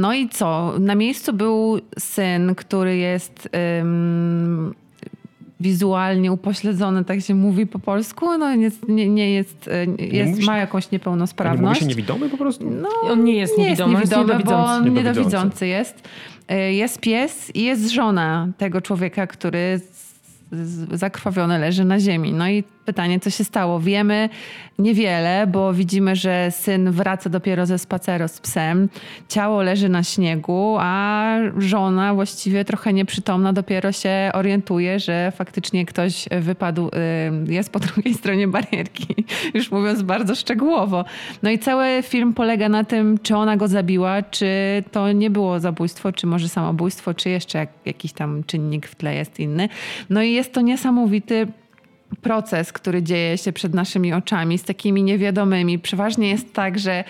No 0.00 0.14
i 0.14 0.28
co? 0.28 0.74
Na 0.78 0.94
miejscu 0.94 1.32
był 1.32 1.80
syn, 1.98 2.54
który 2.54 2.96
jest 2.96 3.48
em, 3.52 4.74
wizualnie 5.60 6.32
upośledzony, 6.32 7.04
tak 7.04 7.20
się 7.20 7.34
mówi 7.34 7.66
po 7.66 7.78
polsku. 7.78 8.38
No 8.38 8.50
jest, 8.54 8.88
nie, 8.88 9.08
nie 9.08 9.32
jest, 9.32 9.68
e, 9.68 10.04
jest 10.06 10.40
się- 10.40 10.46
ma 10.46 10.58
jakąś 10.58 10.84
A 10.84 10.86
nie 10.86 10.88
mówi 10.88 10.92
niepełnosprawność. 10.92 11.80
się 11.80 11.86
niewidomy 11.86 12.28
po 12.28 12.36
prostu? 12.36 12.70
No, 12.70 12.88
On 13.02 13.24
nie 13.24 13.34
jest 13.34 13.58
nie 13.58 13.64
jest 13.68 13.78
niewidomy, 13.80 14.00
jest 14.00 14.12
niewidomy, 14.16 14.44
bo 14.44 14.50
niedowidzący. 14.50 14.88
on 14.88 14.94
Niedowidzący. 14.94 15.66
jest. 15.66 16.08
E, 16.48 16.72
Jest 16.72 17.00
pies 17.00 17.50
i 17.56 17.62
jest 17.64 17.90
żona 17.90 18.48
tego 18.58 18.80
człowieka, 18.80 19.26
który 19.26 19.78
z- 19.78 20.08
z- 20.68 20.98
zakrwawiony 20.98 21.58
leży 21.58 21.84
na 21.84 22.00
ziemi. 22.00 22.32
No 22.32 22.48
i 22.48 22.64
pytanie, 22.88 23.20
co 23.20 23.30
się 23.30 23.44
stało? 23.44 23.80
Wiemy 23.80 24.28
niewiele, 24.78 25.46
bo 25.46 25.74
widzimy, 25.74 26.16
że 26.16 26.50
syn 26.50 26.90
wraca 26.90 27.30
dopiero 27.30 27.66
ze 27.66 27.78
spaceru 27.78 28.28
z 28.28 28.40
psem. 28.40 28.88
Ciało 29.28 29.62
leży 29.62 29.88
na 29.88 30.02
śniegu, 30.02 30.76
a 30.80 31.36
żona 31.58 32.14
właściwie 32.14 32.64
trochę 32.64 32.92
nieprzytomna 32.92 33.52
dopiero 33.52 33.92
się 33.92 34.30
orientuje, 34.34 35.00
że 35.00 35.32
faktycznie 35.36 35.86
ktoś 35.86 36.28
wypadł, 36.40 36.88
y, 36.88 37.52
jest 37.52 37.70
po 37.72 37.78
drugiej 37.86 38.14
stronie 38.14 38.48
barierki. 38.48 39.24
Już 39.54 39.70
mówiąc 39.70 40.02
bardzo 40.02 40.34
szczegółowo. 40.34 41.04
No 41.42 41.50
i 41.50 41.58
cały 41.58 42.02
film 42.02 42.34
polega 42.34 42.68
na 42.68 42.84
tym, 42.84 43.18
czy 43.22 43.36
ona 43.36 43.56
go 43.56 43.68
zabiła, 43.68 44.22
czy 44.22 44.48
to 44.92 45.12
nie 45.12 45.30
było 45.30 45.60
zabójstwo, 45.60 46.12
czy 46.12 46.26
może 46.26 46.48
samobójstwo, 46.48 47.14
czy 47.14 47.28
jeszcze 47.30 47.58
jak, 47.58 47.68
jakiś 47.84 48.12
tam 48.12 48.44
czynnik 48.46 48.86
w 48.86 48.94
tle 48.94 49.14
jest 49.14 49.40
inny. 49.40 49.68
No 50.10 50.22
i 50.22 50.32
jest 50.32 50.52
to 50.52 50.60
niesamowity 50.60 51.46
proces, 52.22 52.72
który 52.72 53.02
dzieje 53.02 53.38
się 53.38 53.52
przed 53.52 53.74
naszymi 53.74 54.12
oczami, 54.12 54.58
z 54.58 54.64
takimi 54.64 55.02
niewiadomymi. 55.02 55.78
Przeważnie 55.78 56.28
jest 56.28 56.54
tak, 56.54 56.78
że 56.78 57.04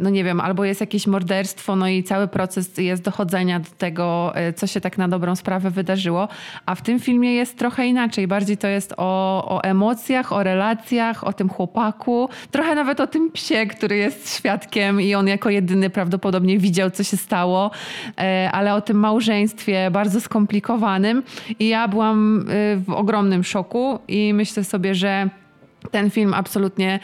no 0.00 0.10
nie 0.10 0.24
wiem, 0.24 0.40
albo 0.40 0.64
jest 0.64 0.80
jakieś 0.80 1.06
morderstwo, 1.06 1.76
no 1.76 1.88
i 1.88 2.02
cały 2.02 2.28
proces 2.28 2.78
jest 2.78 3.02
dochodzenia 3.02 3.60
do 3.60 3.70
tego, 3.78 4.32
y, 4.48 4.52
co 4.52 4.66
się 4.66 4.80
tak 4.80 4.98
na 4.98 5.08
dobrą 5.08 5.36
sprawę 5.36 5.70
wydarzyło. 5.70 6.28
A 6.66 6.74
w 6.74 6.82
tym 6.82 7.00
filmie 7.00 7.34
jest 7.34 7.58
trochę 7.58 7.86
inaczej. 7.86 8.28
Bardziej 8.28 8.56
to 8.56 8.68
jest 8.68 8.94
o, 8.96 9.44
o 9.56 9.64
emocjach, 9.64 10.32
o 10.32 10.42
relacjach, 10.42 11.24
o 11.24 11.32
tym 11.32 11.48
chłopaku, 11.48 12.28
trochę 12.50 12.74
nawet 12.74 13.00
o 13.00 13.06
tym 13.06 13.30
psie, 13.30 13.66
który 13.66 13.96
jest 13.96 14.36
świadkiem 14.36 15.00
i 15.00 15.14
on 15.14 15.28
jako 15.28 15.50
jedyny 15.50 15.90
prawdopodobnie 15.90 16.58
widział, 16.58 16.90
co 16.90 17.04
się 17.04 17.16
stało, 17.16 17.70
e, 18.18 18.50
ale 18.52 18.74
o 18.74 18.80
tym 18.80 18.96
małżeństwie 18.96 19.90
bardzo 19.90 20.20
skomplikowanym. 20.20 21.22
I 21.58 21.68
ja 21.68 21.88
byłam 21.88 22.40
y, 22.40 22.76
w 22.86 22.90
ogromnym 22.90 23.44
szoku 23.44 23.98
i 24.08 24.34
myślę 24.34 24.64
sobie, 24.64 24.94
że 24.94 25.30
ten 25.90 26.10
film 26.10 26.34
absolutnie 26.34 27.00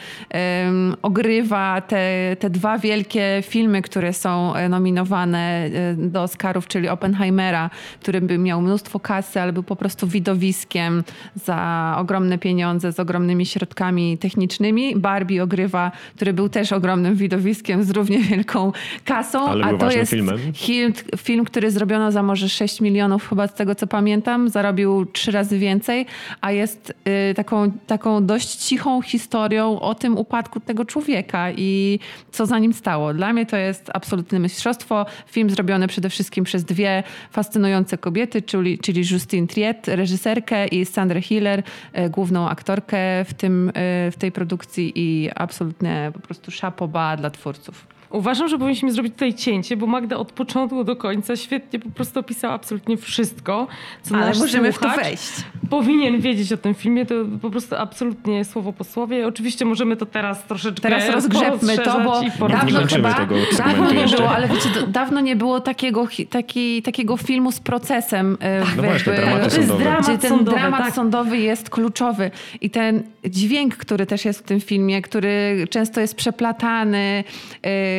um, 0.65 0.95
ogrywa 1.01 1.81
te, 1.81 2.35
te 2.39 2.49
dwa 2.49 2.77
wielkie 2.77 3.43
filmy, 3.45 3.81
które 3.81 4.13
są 4.13 4.55
e, 4.55 4.69
nominowane 4.69 5.65
e, 5.65 5.95
do 5.97 6.23
Oscarów, 6.23 6.67
czyli 6.67 6.89
Oppenheimera, 6.89 7.69
który 8.01 8.21
by 8.21 8.37
miał 8.37 8.61
mnóstwo 8.61 8.99
kasy, 8.99 9.41
ale 9.41 9.53
był 9.53 9.63
po 9.63 9.75
prostu 9.75 10.07
widowiskiem 10.07 11.03
za 11.35 11.95
ogromne 11.97 12.37
pieniądze, 12.37 12.91
z 12.91 12.99
ogromnymi 12.99 13.45
środkami 13.45 14.17
technicznymi. 14.17 14.95
Barbie 14.95 15.43
ogrywa, 15.43 15.91
który 16.15 16.33
był 16.33 16.49
też 16.49 16.73
ogromnym 16.73 17.15
widowiskiem 17.15 17.83
z 17.83 17.89
równie 17.89 18.19
wielką 18.19 18.71
kasą. 19.05 19.49
Ale 19.49 19.65
a 19.65 19.77
to 19.77 19.91
jest 19.91 20.11
filmem. 20.11 20.39
Film, 20.53 20.93
film, 21.17 21.45
który 21.45 21.71
zrobiono 21.71 22.11
za 22.11 22.23
może 22.23 22.49
6 22.49 22.81
milionów, 22.81 23.29
chyba 23.29 23.47
z 23.47 23.53
tego 23.53 23.75
co 23.75 23.87
pamiętam. 23.87 24.49
Zarobił 24.49 25.05
trzy 25.05 25.31
razy 25.31 25.59
więcej, 25.59 26.05
a 26.41 26.51
jest 26.51 26.93
y, 27.31 27.33
taką, 27.33 27.71
taką 27.87 28.25
dość 28.25 28.68
cichą 28.69 29.01
historią 29.01 29.79
o 29.79 29.95
tym 29.95 30.17
upadku 30.17 30.59
tego 30.59 30.85
człowieka 30.85 31.51
i 31.51 31.99
co 32.31 32.45
za 32.45 32.59
nim 32.59 32.73
stało. 32.73 33.13
Dla 33.13 33.33
mnie 33.33 33.45
to 33.45 33.57
jest 33.57 33.91
absolutne 33.93 34.39
mistrzostwo. 34.39 35.05
Film 35.27 35.49
zrobiony 35.49 35.87
przede 35.87 36.09
wszystkim 36.09 36.43
przez 36.43 36.63
dwie 36.63 37.03
fascynujące 37.31 37.97
kobiety, 37.97 38.41
czyli, 38.41 38.79
czyli 38.79 39.03
Justine 39.11 39.47
Triet, 39.47 39.87
reżyserkę 39.87 40.67
i 40.67 40.85
Sandra 40.85 41.21
Hiller, 41.21 41.63
e, 41.93 42.09
główną 42.09 42.49
aktorkę 42.49 43.25
w, 43.25 43.33
tym, 43.33 43.69
e, 43.69 43.71
w 44.11 44.15
tej 44.17 44.31
produkcji 44.31 44.91
i 44.95 45.29
absolutnie 45.35 46.11
po 46.13 46.19
prostu 46.19 46.51
szapoba 46.51 47.17
dla 47.17 47.29
twórców. 47.29 47.88
Uważam, 48.11 48.47
że 48.47 48.57
powinniśmy 48.57 48.91
zrobić 48.91 49.13
tutaj 49.13 49.33
cięcie, 49.33 49.77
bo 49.77 49.87
Magda 49.87 50.17
od 50.17 50.31
początku 50.31 50.83
do 50.83 50.95
końca 50.95 51.35
świetnie 51.35 51.79
po 51.79 51.89
prostu 51.89 52.19
opisała 52.19 52.53
absolutnie 52.53 52.97
wszystko, 52.97 53.67
co 54.03 54.15
Ale 54.15 54.25
nasz 54.27 54.39
możemy 54.39 54.71
w 54.73 54.77
to 54.79 54.89
wejść. 54.89 55.31
powinien 55.69 56.21
wiedzieć 56.21 56.53
o 56.53 56.57
tym 56.57 56.73
filmie. 56.73 57.05
To 57.05 57.15
po 57.41 57.49
prostu 57.49 57.75
absolutnie 57.75 58.45
słowo 58.45 58.73
po 58.73 58.83
słowie. 58.83 59.27
Oczywiście 59.27 59.65
możemy 59.65 59.95
to 59.97 60.05
teraz 60.05 60.43
troszeczkę 60.43 60.81
Teraz 60.81 61.09
rozgrzebmy 61.09 61.77
to, 61.77 61.99
bo 62.39 62.47
dawno 62.49 62.79
chyba, 62.87 63.13
tego 63.13 63.35
dawno 63.57 63.91
nie 63.91 63.99
jeszcze. 64.01 64.17
było, 64.17 64.29
ale 64.29 64.47
wiecie, 64.47 64.69
dawno 64.87 65.21
nie 65.21 65.35
było 65.35 65.59
takiego, 65.61 66.07
taki, 66.29 66.81
takiego 66.81 67.17
filmu 67.17 67.51
z 67.51 67.59
procesem. 67.59 68.37
e, 68.39 68.65
w- 68.65 68.75
No 68.77 68.83
właśnie, 68.83 69.13
w- 69.13 69.15
dramaty 69.15 69.39
To 69.39 69.45
jest 69.55 69.57
sądowe. 69.57 69.83
dramat 69.83 70.03
gdzie 70.07 70.17
ten 70.17 70.29
sądowy, 70.29 70.57
dramat 70.57 70.83
tak. 70.83 70.93
sądowy 70.93 71.37
jest 71.37 71.69
kluczowy 71.69 72.31
i 72.61 72.69
ten 72.69 73.03
dźwięk, 73.25 73.75
który 73.77 74.05
też 74.05 74.25
jest 74.25 74.39
w 74.39 74.43
tym 74.43 74.59
filmie, 74.61 75.01
który 75.01 75.65
często 75.69 76.01
jest 76.01 76.15
przeplatany 76.15 77.23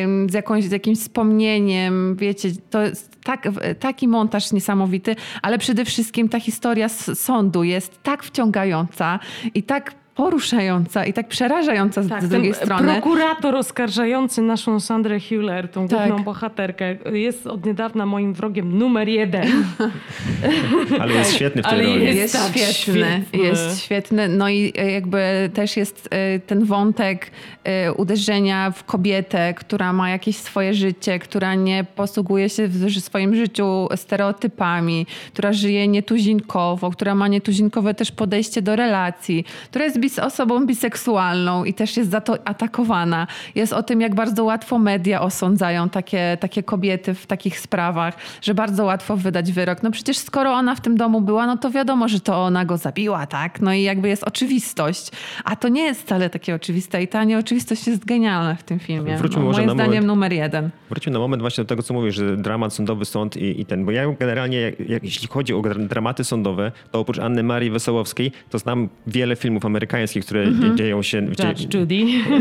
z, 0.29 0.33
jakąś, 0.33 0.63
z 0.63 0.71
jakimś 0.71 0.99
wspomnieniem, 0.99 2.15
wiecie, 2.15 2.49
to 2.69 2.81
jest 2.81 3.11
tak, 3.23 3.47
taki 3.79 4.07
montaż 4.07 4.51
niesamowity, 4.51 5.15
ale 5.41 5.57
przede 5.57 5.85
wszystkim 5.85 6.29
ta 6.29 6.39
historia 6.39 6.89
sądu 7.13 7.63
jest 7.63 8.03
tak 8.03 8.23
wciągająca 8.23 9.19
i 9.53 9.63
tak 9.63 10.00
poruszająca 10.15 11.05
i 11.05 11.13
tak 11.13 11.27
przerażająca 11.27 12.03
z, 12.03 12.07
Tak, 12.09 12.17
z 12.19 12.21
ten 12.21 12.29
drugiej 12.29 12.53
strony. 12.53 12.91
prokurator 12.93 13.55
oskarżający 13.55 14.41
naszą 14.41 14.79
Sandrę 14.79 15.17
Hüller, 15.17 15.67
tą 15.67 15.87
Tak. 15.87 15.99
główną 16.07 16.23
bohaterkę, 16.23 16.95
jest 17.13 17.47
od 17.47 17.65
niedawna 17.65 18.05
moim 18.05 18.33
wrogiem 18.33 18.77
numer 18.77 19.09
jeden. 19.09 19.47
Ale 21.01 21.13
jest 21.13 21.33
świetny 21.35 21.61
w 21.63 21.65
tej 21.65 21.73
Ale 21.79 21.83
roli. 21.87 22.05
jest- 22.05 22.17
Jest 22.17 22.33
tak 22.33 22.57
świetny, 22.57 22.73
świetny. 22.73 23.39
jest 23.39 23.81
świetny. 23.83 24.27
No 24.27 24.49
i 24.49 24.73
e, 24.77 24.91
jakby 24.91 25.49
też 25.53 25.77
jest 25.77 26.07
e, 26.11 26.39
ten 26.39 26.65
wątek 26.65 27.31
e, 27.63 27.93
uderzenia 27.93 28.71
w 28.71 28.83
kobietę, 28.83 29.53
która 29.53 29.93
ma 29.93 30.09
jakieś 30.09 30.35
swoje 30.37 30.73
życie, 30.73 31.19
która 31.19 31.55
nie 31.55 31.85
posługuje 31.95 32.49
się 32.49 32.67
w 32.67 32.99
swoim 32.99 33.35
życiu 33.35 33.87
stereotypami, 33.95 35.05
która 35.33 35.53
żyje 35.53 35.87
nietuzinkowo, 35.87 36.91
która 36.91 37.15
ma 37.15 37.27
nietuzinkowe 37.27 37.93
też 37.93 38.11
podejście 38.11 38.61
do 38.61 38.75
relacji, 38.75 39.45
która 39.69 39.85
jest 39.85 39.99
bis 40.01 40.19
osobą 40.19 40.65
biseksualną 40.65 41.63
i 41.65 41.73
też 41.73 41.97
jest 41.97 42.09
za 42.11 42.21
to 42.21 42.47
atakowana. 42.47 43.27
Jest 43.55 43.73
o 43.73 43.83
tym, 43.83 44.01
jak 44.01 44.15
bardzo 44.15 44.43
łatwo 44.43 44.79
media 44.79 45.21
osądzają 45.21 45.89
takie, 45.89 46.37
takie 46.39 46.63
kobiety 46.63 47.13
w 47.13 47.27
takich 47.27 47.59
sprawach, 47.59 48.13
że 48.41 48.53
bardzo 48.53 48.85
łatwo 48.85 49.17
wydać 49.17 49.51
wyrok. 49.51 49.83
No 49.83 49.91
przecież 49.91 50.17
skoro 50.17 50.51
ona 50.51 50.75
w 50.75 50.81
tym 50.81 50.97
domu 50.97 51.21
była, 51.21 51.45
no 51.45 51.57
to 51.57 51.71
wiadomo, 51.71 52.07
że 52.07 52.19
to 52.19 52.43
ona 52.43 52.65
go 52.65 52.77
zabiła, 52.77 53.25
tak? 53.25 53.61
No 53.61 53.73
i 53.73 53.81
jakby 53.81 54.09
jest 54.09 54.23
oczywistość. 54.23 55.11
A 55.43 55.55
to 55.55 55.67
nie 55.67 55.83
jest 55.83 56.01
wcale 56.01 56.29
takie 56.29 56.55
oczywiste 56.55 57.03
i 57.03 57.07
ta 57.07 57.23
nieoczywistość 57.23 57.87
jest 57.87 58.05
genialna 58.05 58.55
w 58.55 58.63
tym 58.63 58.79
filmie. 58.79 59.17
Wróćmy 59.17 59.39
no, 59.39 59.45
może 59.45 59.57
moim 59.57 59.67
na 59.67 59.73
zdaniem 59.73 59.93
moment. 59.93 60.07
numer 60.07 60.33
jeden. 60.33 60.69
Wróćmy 60.89 61.11
na 61.11 61.19
moment 61.19 61.41
właśnie 61.41 61.63
do 61.63 61.67
tego, 61.67 61.83
co 61.83 61.93
mówisz, 61.93 62.15
że 62.15 62.37
dramat 62.37 62.73
sądowy, 62.73 63.05
sąd 63.05 63.37
i, 63.37 63.61
i 63.61 63.65
ten, 63.65 63.85
bo 63.85 63.91
ja 63.91 64.11
generalnie, 64.19 64.73
jak, 64.87 65.03
jeśli 65.03 65.27
chodzi 65.27 65.53
o 65.53 65.61
dra- 65.61 65.87
dramaty 65.87 66.23
sądowe, 66.23 66.71
to 66.91 66.99
oprócz 66.99 67.19
Anny 67.19 67.43
Marii 67.43 67.71
Wesołowskiej, 67.71 68.31
to 68.49 68.59
znam 68.59 68.89
wiele 69.07 69.35
filmów 69.35 69.65
amerykańskich, 69.65 69.90
które 70.25 70.51
dzie- 70.51 70.75
dzieją 70.75 71.01
się... 71.01 71.17
Judge 71.21 71.73
Judy. 71.73 71.95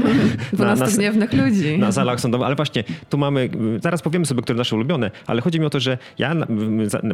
Dwunastu 0.52 0.96
gniewnych 0.98 1.32
ludzi. 1.32 1.78
na 1.78 1.92
salach 1.92 2.20
sądowych, 2.20 2.46
ale 2.46 2.56
właśnie 2.56 2.84
tu 3.08 3.18
mamy, 3.18 3.48
zaraz 3.82 4.02
powiemy 4.02 4.26
sobie, 4.26 4.42
które 4.42 4.56
nasze 4.58 4.76
ulubione, 4.76 5.10
ale 5.26 5.40
chodzi 5.40 5.60
mi 5.60 5.66
o 5.66 5.70
to, 5.70 5.80
że 5.80 5.98
ja 6.18 6.34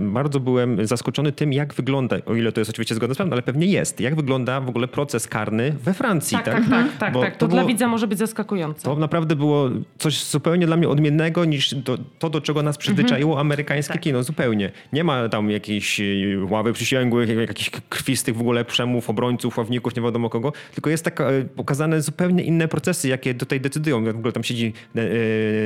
bardzo 0.01 0.41
byłem 0.41 0.87
zaskoczony 0.87 1.33
tym, 1.33 1.53
jak 1.53 1.75
wygląda, 1.75 2.17
o 2.27 2.35
ile 2.35 2.53
to 2.53 2.61
jest 2.61 2.71
oczywiście 2.71 2.95
zgodne 2.95 3.15
z 3.15 3.17
prawdą, 3.17 3.33
ale 3.33 3.43
pewnie 3.43 3.67
jest, 3.67 4.01
jak 4.01 4.15
wygląda 4.17 4.61
w 4.61 4.69
ogóle 4.69 4.89
proces 4.89 5.27
karny 5.29 5.73
we 5.85 5.95
Francji. 5.95 6.37
Tak, 6.37 6.45
tak, 6.45 6.69
tak, 6.71 6.87
tak, 6.99 7.13
Bo 7.13 7.21
tak. 7.21 7.33
To, 7.35 7.39
to 7.41 7.49
dla 7.49 7.57
było- 7.63 7.69
widza 7.69 7.89
może 7.89 8.07
być 8.07 8.19
zaskakujące. 8.19 8.83
To 8.83 8.97
naprawdę 8.97 9.37
było 9.37 9.71
coś 9.99 10.25
zupełnie 10.25 10.67
dla 10.67 10.77
mnie 10.77 10.89
odmiennego 10.89 11.45
niż 11.45 11.75
do, 11.75 11.99
to, 12.19 12.31
do 12.31 12.41
czego 12.41 12.63
nas 12.63 12.77
przyzwyczaiło 12.79 13.31
Mhm. 13.33 13.47
amerykańskie 13.47 13.93
Tak. 13.95 14.03
kino. 14.03 14.23
Zupełnie. 14.23 14.71
Nie 14.93 15.05
ma 15.05 15.29
tam 15.29 15.51
jakiejś 15.51 16.01
e, 16.01 16.05
ławy 16.51 16.73
przysięgłych, 16.73 17.29
jak- 17.29 17.39
jakichś 17.49 17.71
krwistych 17.89 18.37
w 18.37 18.41
ogóle 18.41 18.65
przemów, 18.65 19.11
obrońców, 19.11 19.59
ławników, 19.59 19.97
nie 19.97 20.03
wiadomo 20.03 20.26
kogo, 20.31 20.53
tylko 20.75 20.91
jest 20.91 21.05
tak 21.05 21.23
pokazane 21.57 22.03
zupełnie 22.03 22.45
inne 22.45 22.69
procesy, 22.69 23.09
jakie 23.09 23.35
tutaj 23.35 23.61
decydują. 23.61 24.05
W 24.05 24.09
ogóle 24.09 24.33
tam 24.33 24.45
siedzi 24.45 24.73
e, 24.97 25.01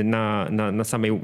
na, 0.05 0.47
na, 0.51 0.73
na 0.73 0.85
samej... 0.85 1.21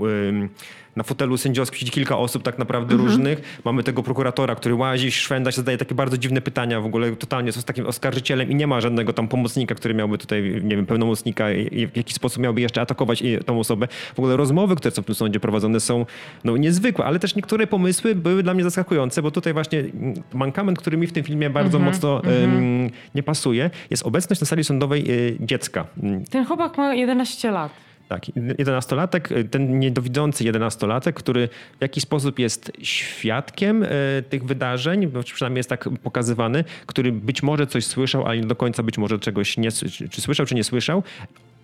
na 0.96 1.02
fotelu 1.02 1.36
sędziowskim 1.36 1.78
siedzi 1.78 1.92
kilka 1.92 2.18
osób 2.18 2.42
tak 2.42 2.58
naprawdę 2.58 2.94
Mhm. 2.94 3.10
różnych. 3.10 3.60
Mamy 3.64 3.82
tego 3.82 4.02
prokuratora, 4.02 4.54
który 4.54 4.74
łazi, 4.74 5.12
szwenda 5.12 5.52
się, 5.52 5.56
zadaje 5.56 5.78
takie 5.78 5.94
bardzo 5.94 6.18
dziwne 6.18 6.40
pytania 6.40 6.80
w 6.80 6.86
ogóle 6.86 7.16
totalnie, 7.16 7.46
jest 7.46 7.64
takim 7.64 7.86
oskarżycielem 7.86 8.50
i 8.50 8.54
nie 8.54 8.66
ma 8.66 8.80
żadnego 8.80 9.12
tam 9.12 9.28
pomocnika, 9.28 9.74
który 9.74 9.94
miałby 9.94 10.18
tutaj, 10.18 10.60
nie 10.62 10.76
wiem, 10.76 10.86
pełnomocnika 10.86 11.52
i 11.52 11.86
w 11.86 11.96
jakiś 11.96 12.14
sposób 12.14 12.42
miałby 12.42 12.60
jeszcze 12.60 12.80
atakować 12.80 13.22
tą 13.46 13.60
osobę. 13.60 13.88
W 14.14 14.18
ogóle 14.18 14.36
rozmowy, 14.36 14.76
które 14.76 14.90
są 14.94 15.02
w 15.02 15.06
tym 15.06 15.14
sądzie 15.14 15.40
prowadzone 15.40 15.80
są 15.80 16.06
no, 16.44 16.56
niezwykłe, 16.56 17.04
ale 17.04 17.18
też 17.18 17.34
niektóre 17.36 17.66
pomysły 17.66 18.14
były 18.14 18.42
dla 18.42 18.54
mnie 18.54 18.64
zaskakujące, 18.64 19.22
bo 19.22 19.30
tutaj 19.30 19.52
właśnie 19.52 19.78
mm, 19.78 20.14
mankament, 20.34 20.78
który 20.78 20.96
mi 20.96 21.06
w 21.06 21.12
tym 21.12 21.24
filmie 21.24 21.50
bardzo 21.50 21.78
Mhm, 21.78 21.94
mocno 21.94 22.22
em, 22.24 22.90
nie 23.14 23.22
pasuje, 23.22 23.70
jest 23.90 24.06
obecność 24.06 24.40
na 24.40 24.46
sali 24.46 24.64
sądowej 24.64 25.10
y, 25.10 25.36
dziecka. 25.40 25.86
Ten 26.30 26.44
chłopak 26.44 26.78
ma 26.78 26.94
11 26.94 27.50
lat. 27.50 27.85
Tak, 28.08 28.22
jedenastolatek, 28.58 29.28
ten 29.50 29.78
niedowidzący 29.78 30.44
jedenastolatek, 30.44 31.16
który 31.16 31.48
w 31.78 31.82
jakiś 31.82 32.02
sposób 32.02 32.38
jest 32.38 32.72
świadkiem 32.82 33.82
e, 33.82 33.88
tych 34.22 34.44
wydarzeń, 34.44 35.12
przynajmniej 35.34 35.58
jest 35.58 35.68
tak 35.68 35.88
pokazywany, 36.02 36.64
który 36.86 37.12
być 37.12 37.42
może 37.42 37.66
coś 37.66 37.84
słyszał, 37.84 38.26
ale 38.26 38.38
nie 38.38 38.46
do 38.46 38.56
końca 38.56 38.82
być 38.82 38.98
może 38.98 39.18
czegoś 39.18 39.56
nie, 39.56 39.72
czy 40.10 40.20
słyszał, 40.20 40.46
czy 40.46 40.54
nie 40.54 40.64
słyszał. 40.64 41.02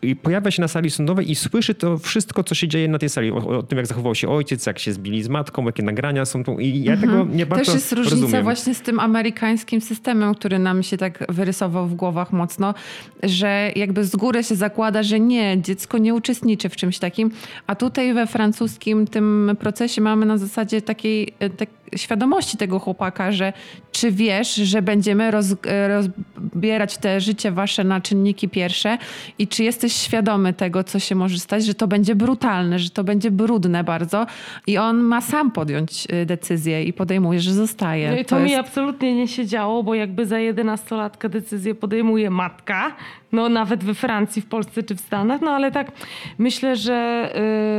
I 0.02 0.16
pojawia 0.16 0.50
się 0.50 0.62
na 0.62 0.68
sali 0.68 0.90
sądowej 0.90 1.30
i 1.30 1.34
słyszy 1.34 1.74
to 1.74 1.98
wszystko, 1.98 2.44
co 2.44 2.54
się 2.54 2.68
dzieje 2.68 2.88
na 2.88 2.98
tej 2.98 3.08
sali. 3.08 3.30
O, 3.30 3.36
o 3.36 3.62
tym, 3.62 3.78
jak 3.78 3.86
zachował 3.86 4.14
się 4.14 4.28
ojciec, 4.28 4.66
jak 4.66 4.78
się 4.78 4.92
zbili 4.92 5.22
z 5.22 5.28
matką, 5.28 5.66
jakie 5.66 5.82
nagrania 5.82 6.24
są 6.24 6.44
tu. 6.44 6.58
I 6.58 6.82
ja 6.82 6.96
tego 6.96 7.24
nie 7.24 7.46
bardzo 7.46 7.64
Też 7.64 7.74
jest 7.74 7.92
różnica 7.92 8.20
rozumiem. 8.20 8.42
właśnie 8.42 8.74
z 8.74 8.80
tym 8.80 9.00
amerykańskim 9.00 9.80
systemem, 9.80 10.34
który 10.34 10.58
nam 10.58 10.82
się 10.82 10.96
tak 10.96 11.24
wyrysował 11.28 11.86
w 11.86 11.94
głowach 11.94 12.32
mocno, 12.32 12.74
że 13.22 13.70
jakby 13.76 14.04
z 14.04 14.16
góry 14.16 14.44
się 14.44 14.54
zakłada, 14.54 15.02
że 15.02 15.20
nie, 15.20 15.62
dziecko 15.62 15.98
nie 15.98 16.14
uczestniczy 16.14 16.68
w 16.68 16.76
czymś 16.76 16.98
takim, 16.98 17.30
a 17.66 17.74
tutaj 17.74 18.14
we 18.14 18.26
francuskim 18.26 19.06
tym 19.06 19.56
procesie 19.60 20.00
mamy 20.00 20.26
na 20.26 20.38
zasadzie 20.38 20.82
takiej, 20.82 21.34
e, 21.38 21.50
tak, 21.50 21.68
świadomości 21.96 22.56
tego 22.56 22.78
chłopaka, 22.78 23.32
że 23.32 23.52
czy 23.92 24.10
wiesz, 24.10 24.54
że 24.54 24.82
będziemy 24.82 25.30
roz, 25.30 25.46
rozbierać 25.88 26.98
te 26.98 27.20
życie 27.20 27.50
wasze 27.50 27.84
na 27.84 28.00
czynniki 28.00 28.48
pierwsze 28.48 28.98
i 29.38 29.48
czy 29.48 29.64
jesteś 29.64 29.92
świadomy 29.92 30.52
tego, 30.52 30.84
co 30.84 30.98
się 30.98 31.14
może 31.14 31.38
stać, 31.38 31.64
że 31.64 31.74
to 31.74 31.88
będzie 31.88 32.14
brutalne, 32.14 32.78
że 32.78 32.90
to 32.90 33.04
będzie 33.04 33.30
brudne 33.30 33.84
bardzo 33.84 34.26
i 34.66 34.78
on 34.78 34.96
ma 34.96 35.20
sam 35.20 35.50
podjąć 35.50 36.06
y, 36.22 36.26
decyzję 36.26 36.84
i 36.84 36.92
podejmuje, 36.92 37.40
że 37.40 37.52
zostaje. 37.52 38.10
No 38.10 38.16
i 38.18 38.24
to, 38.24 38.36
to 38.36 38.40
mi 38.42 38.50
jest... 38.50 38.68
absolutnie 38.68 39.16
nie 39.16 39.28
się 39.28 39.46
działo, 39.46 39.82
bo 39.82 39.94
jakby 39.94 40.26
za 40.26 40.38
jedenastolatkę 40.38 41.28
decyzję 41.28 41.74
podejmuje 41.74 42.30
matka, 42.30 42.96
no 43.32 43.48
nawet 43.48 43.84
we 43.84 43.94
Francji, 43.94 44.42
w 44.42 44.46
Polsce 44.46 44.82
czy 44.82 44.94
w 44.94 45.00
Stanach, 45.00 45.40
no 45.40 45.50
ale 45.50 45.70
tak 45.70 45.92
myślę, 46.38 46.76
że 46.76 47.28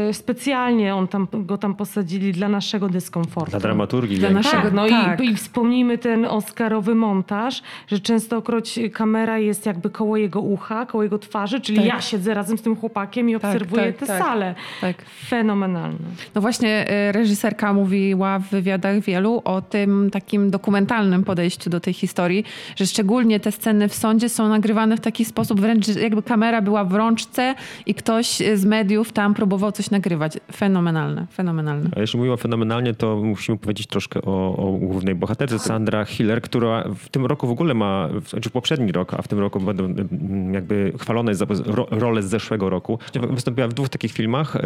y, 0.10 0.14
specjalnie 0.14 0.96
on 0.96 1.08
tam, 1.08 1.28
go 1.34 1.58
tam 1.58 1.76
posadzili 1.76 2.32
dla 2.32 2.50
naszego 2.50 2.90
dyskomfortu. 2.90 3.52
Dla 3.52 3.60
dramaturgii. 3.60 4.18
Dla 4.18 4.30
naszego, 4.30 4.64
tak, 4.64 4.74
no 4.74 4.90
tak. 4.90 5.22
I, 5.22 5.26
i 5.26 5.36
wspomnijmy 5.36 5.98
ten 5.98 6.26
oscarowy 6.26 6.96
montaż, 6.96 7.62
że 7.88 8.00
częstokroć 8.00 8.80
kamera 8.94 9.38
jest 9.38 9.66
jakby 9.66 9.90
koło 9.90 10.18
jego 10.18 10.42
ucha, 10.42 10.86
koło 10.86 11.04
jego 11.04 11.20
twarzy, 11.20 11.62
czyli 11.62 11.78
tak. 11.78 11.88
ja 11.88 12.02
siedzę 12.02 12.34
razem 12.34 12.58
z 12.58 12.62
tym 12.62 12.76
chłopakiem 12.76 13.30
i 13.30 13.34
tak, 13.34 13.44
obserwuję 13.44 13.86
tak, 13.86 13.98
tę 13.98 14.06
tak. 14.06 14.24
salę. 14.24 14.56
Tak. 14.82 14.96
Fenomenalne. 15.28 15.98
No 16.36 16.42
właśnie 16.42 16.92
y, 17.10 17.12
reżyserka 17.12 17.74
mówiła 17.74 18.40
w 18.40 18.50
wywiadach 18.50 19.00
wielu 19.00 19.42
o 19.46 19.62
tym 19.62 20.10
takim 20.12 20.52
dokumentalnym 20.52 21.24
podejściu 21.24 21.70
do 21.70 21.80
tej 21.80 21.94
historii, 21.94 22.46
że 22.76 22.88
szczególnie 22.88 23.40
te 23.40 23.52
sceny 23.52 23.88
w 23.88 23.96
sądzie 23.96 24.30
są 24.30 24.50
nagrywane 24.50 24.98
w 24.98 25.00
taki 25.00 25.26
sposób, 25.26 25.43
sposób, 25.46 25.62
wręcz 25.62 25.88
jakby 25.88 26.24
kamera 26.24 26.62
była 26.62 26.84
w 26.84 26.94
rączce 26.94 27.56
i 27.86 27.96
ktoś 27.96 28.42
z 28.56 28.66
mediów 28.66 29.12
tam 29.12 29.34
próbował 29.34 29.72
coś 29.72 29.90
nagrywać. 29.92 30.38
Fenomenalne, 30.56 31.28
fenomenalne. 31.32 31.90
A 31.96 32.00
jeśli 32.00 32.18
mówimy 32.18 32.34
o 32.34 32.38
fenomenalnie, 32.38 32.94
to 32.94 33.16
musimy 33.16 33.58
powiedzieć 33.58 33.88
troszkę 33.88 34.22
o, 34.22 34.56
o 34.58 34.72
głównej 34.72 35.16
bohaterce 35.16 35.60
Sandra 35.60 36.06
Hiller, 36.06 36.42
która 36.42 36.84
w 36.96 37.10
tym 37.10 37.26
roku 37.26 37.48
w 37.48 37.52
ogóle 37.52 37.74
ma, 37.74 38.10
znaczy 38.30 38.50
poprzedni 38.50 38.92
rok, 38.92 39.14
a 39.14 39.22
w 39.22 39.28
tym 39.28 39.40
roku 39.40 39.60
będą 39.60 39.86
mm, 39.86 40.54
jakby 40.54 40.94
chwalone 41.00 41.36
za 41.36 41.46
rolę 41.92 42.24
z 42.24 42.26
zeszłego 42.26 42.70
roku. 42.70 43.00
Wystąpiła 43.30 43.68
w 43.68 43.74
dwóch 43.74 43.90
takich 43.90 44.12
filmach 44.12 44.58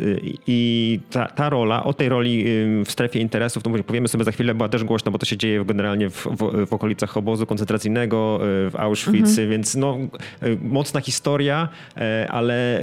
yy, 0.00 0.20
i 0.46 1.00
ta, 1.10 1.26
ta 1.26 1.50
rola, 1.50 1.84
o 1.84 1.92
tej 1.92 2.08
roli 2.08 2.44
w 2.84 2.90
strefie 2.90 3.20
interesów, 3.20 3.62
to 3.62 3.70
powiemy 3.70 4.08
sobie 4.08 4.24
za 4.24 4.32
chwilę, 4.32 4.54
była 4.54 4.68
też 4.68 4.84
głośna, 4.84 5.10
bo 5.10 5.18
to 5.18 5.26
się 5.26 5.36
dzieje 5.36 5.64
generalnie 5.64 6.10
w, 6.10 6.26
w, 6.26 6.66
w 6.66 6.72
okolicach 6.72 7.16
obozu 7.16 7.46
koncentracyjnego 7.46 8.38
yy, 8.40 8.70
w 8.70 8.76
Auschwitz, 8.76 9.28
mhm. 9.28 9.50
więc 9.50 9.69
więc 9.70 9.74
no, 9.76 9.98
e, 10.40 10.56
mocna 10.62 11.00
historia, 11.00 11.68
e, 11.96 12.26
ale 12.30 12.80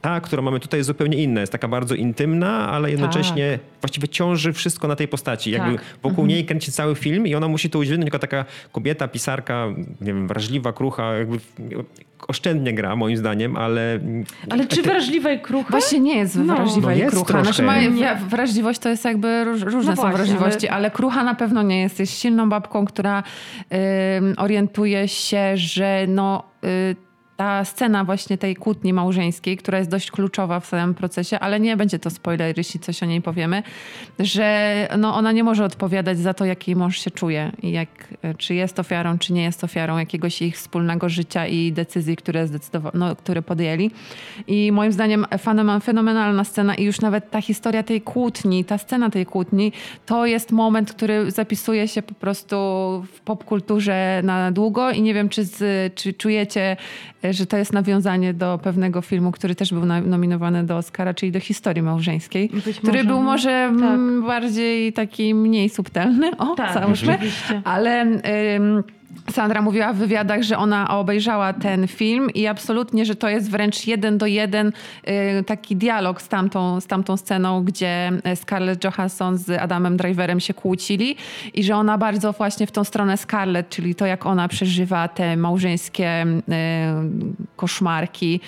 ta, 0.00 0.20
którą 0.20 0.42
mamy 0.42 0.60
tutaj 0.60 0.80
jest 0.80 0.86
zupełnie 0.86 1.18
inna. 1.22 1.40
Jest 1.40 1.52
taka 1.52 1.68
bardzo 1.68 1.94
intymna, 1.94 2.68
ale 2.68 2.90
jednocześnie 2.90 3.58
tak. 3.58 3.80
właściwie 3.80 4.08
ciąży 4.08 4.52
wszystko 4.52 4.88
na 4.88 4.96
tej 4.96 5.08
postaci. 5.08 5.50
Jakby 5.50 5.74
tak. 5.74 5.84
wokół 6.02 6.24
mhm. 6.24 6.28
niej 6.28 6.44
kręci 6.44 6.72
cały 6.72 6.94
film 6.94 7.26
i 7.26 7.34
ona 7.34 7.48
musi 7.48 7.70
to 7.70 7.78
udźwignąć 7.78 8.06
jako 8.06 8.18
taka 8.18 8.44
kobieta, 8.72 9.08
pisarka, 9.08 9.66
nie 10.00 10.14
wiem, 10.14 10.28
wrażliwa, 10.28 10.72
krucha, 10.72 11.14
jakby 11.14 11.38
oszczędnie 12.28 12.74
gra, 12.74 12.96
moim 12.96 13.16
zdaniem, 13.16 13.56
ale... 13.56 14.00
Ale 14.50 14.66
czy 14.66 14.82
wrażliwa 14.82 15.32
i 15.32 15.40
krucha? 15.40 15.70
Właśnie 15.70 16.00
nie 16.00 16.18
jest 16.18 16.36
no. 16.36 16.56
wrażliwa 16.56 16.90
no, 16.90 16.96
i 16.96 16.98
jest 16.98 17.16
krucha. 17.16 17.44
Znaczy, 17.44 17.62
ma, 17.62 17.74
wrażliwość 18.28 18.78
to 18.78 18.88
jest 18.88 19.04
jakby 19.04 19.44
róż, 19.44 19.60
różne 19.60 19.90
no 19.90 19.96
są 19.96 20.02
właśnie, 20.02 20.16
wrażliwości, 20.16 20.68
ale... 20.68 20.76
ale... 20.76 20.90
krucha 20.90 21.24
na 21.24 21.34
pewno 21.34 21.62
nie 21.62 21.80
jest. 21.80 22.00
Jest 22.00 22.20
silną 22.20 22.48
babką, 22.48 22.84
która 22.84 23.22
y, 23.72 23.76
orientuje 24.36 25.08
się, 25.08 25.56
że 25.56 26.04
no... 26.08 26.42
Y, 26.64 26.96
ta 27.36 27.64
scena 27.64 28.04
właśnie 28.04 28.38
tej 28.38 28.56
kłótni 28.56 28.92
małżeńskiej, 28.92 29.56
która 29.56 29.78
jest 29.78 29.90
dość 29.90 30.10
kluczowa 30.10 30.60
w 30.60 30.68
całym 30.68 30.94
procesie, 30.94 31.38
ale 31.38 31.60
nie 31.60 31.76
będzie 31.76 31.98
to 31.98 32.10
spoiler, 32.10 32.54
jeśli 32.56 32.80
coś 32.80 33.02
o 33.02 33.06
niej 33.06 33.22
powiemy, 33.22 33.62
że 34.18 34.88
no 34.98 35.14
ona 35.14 35.32
nie 35.32 35.44
może 35.44 35.64
odpowiadać 35.64 36.18
za 36.18 36.34
to, 36.34 36.44
jak 36.44 36.68
jej 36.68 36.76
mąż 36.76 36.98
się 36.98 37.10
czuje 37.10 37.52
i 37.62 37.72
jak, 37.72 37.88
czy 38.38 38.54
jest 38.54 38.78
ofiarą, 38.78 39.18
czy 39.18 39.32
nie 39.32 39.42
jest 39.42 39.64
ofiarą 39.64 39.98
jakiegoś 39.98 40.42
ich 40.42 40.56
wspólnego 40.56 41.08
życia 41.08 41.46
i 41.46 41.72
decyzji, 41.72 42.16
które, 42.16 42.46
no, 42.94 43.16
które 43.16 43.42
podjęli. 43.42 43.90
I 44.46 44.72
moim 44.72 44.92
zdaniem 44.92 45.26
fenomenalna 45.82 46.44
scena 46.44 46.74
i 46.74 46.84
już 46.84 47.00
nawet 47.00 47.30
ta 47.30 47.40
historia 47.40 47.82
tej 47.82 48.00
kłótni, 48.00 48.64
ta 48.64 48.78
scena 48.78 49.10
tej 49.10 49.26
kłótni, 49.26 49.72
to 50.06 50.26
jest 50.26 50.52
moment, 50.52 50.92
który 50.92 51.30
zapisuje 51.30 51.88
się 51.88 52.02
po 52.02 52.14
prostu 52.14 52.56
w 53.12 53.20
popkulturze 53.20 54.20
na 54.24 54.52
długo 54.52 54.90
i 54.90 55.02
nie 55.02 55.14
wiem, 55.14 55.28
czy, 55.28 55.44
z, 55.44 55.94
czy 55.94 56.12
czujecie 56.12 56.76
że 57.30 57.46
to 57.46 57.56
jest 57.56 57.72
nawiązanie 57.72 58.34
do 58.34 58.60
pewnego 58.62 59.00
filmu, 59.00 59.32
który 59.32 59.54
też 59.54 59.72
był 59.72 59.84
nominowany 59.86 60.64
do 60.64 60.76
Oscara, 60.76 61.14
czyli 61.14 61.32
do 61.32 61.40
historii 61.40 61.82
małżeńskiej, 61.82 62.48
Być 62.66 62.76
który 62.78 62.92
może, 62.92 63.04
był 63.04 63.16
no. 63.16 63.22
może 63.22 63.72
tak. 63.80 64.26
bardziej 64.26 64.92
taki 64.92 65.34
mniej 65.34 65.68
subtelny, 65.68 66.36
o, 66.36 66.54
tak, 66.54 66.74
załóżmy, 66.74 67.18
ale... 67.64 68.02
Ym, 68.56 68.82
Sandra 69.30 69.62
mówiła 69.62 69.92
w 69.92 69.96
wywiadach, 69.96 70.42
że 70.42 70.58
ona 70.58 70.98
obejrzała 70.98 71.52
ten 71.52 71.88
film 71.88 72.30
i 72.34 72.46
absolutnie, 72.46 73.04
że 73.04 73.14
to 73.14 73.28
jest 73.28 73.50
wręcz 73.50 73.86
jeden 73.86 74.18
do 74.18 74.26
jeden 74.26 74.72
y, 75.38 75.44
taki 75.44 75.76
dialog 75.76 76.22
z 76.22 76.28
tamtą, 76.28 76.80
z 76.80 76.86
tamtą 76.86 77.16
sceną, 77.16 77.64
gdzie 77.64 78.12
Scarlett 78.34 78.84
Johansson 78.84 79.38
z 79.38 79.50
Adamem 79.50 79.96
Driverem 79.96 80.40
się 80.40 80.54
kłócili 80.54 81.16
i 81.54 81.64
że 81.64 81.76
ona 81.76 81.98
bardzo 81.98 82.32
właśnie 82.32 82.66
w 82.66 82.70
tą 82.70 82.84
stronę 82.84 83.16
Scarlett, 83.16 83.68
czyli 83.68 83.94
to 83.94 84.06
jak 84.06 84.26
ona 84.26 84.48
przeżywa 84.48 85.08
te 85.08 85.36
małżeńskie 85.36 86.26
y, 86.26 86.32
koszmarki, 87.56 88.40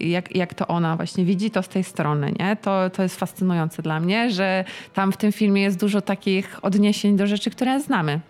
y, 0.00 0.06
jak, 0.06 0.36
jak 0.36 0.54
to 0.54 0.66
ona 0.66 0.96
właśnie 0.96 1.24
widzi 1.24 1.50
to 1.50 1.62
z 1.62 1.68
tej 1.68 1.84
strony, 1.84 2.32
nie? 2.38 2.56
To, 2.56 2.90
to 2.90 3.02
jest 3.02 3.20
fascynujące 3.20 3.82
dla 3.82 4.00
mnie, 4.00 4.30
że 4.30 4.64
tam 4.94 5.12
w 5.12 5.16
tym 5.16 5.32
filmie 5.32 5.62
jest 5.62 5.80
dużo 5.80 6.00
takich 6.00 6.58
odniesień 6.62 7.16
do 7.16 7.26
rzeczy, 7.26 7.50
które 7.50 7.80
znamy 7.80 8.20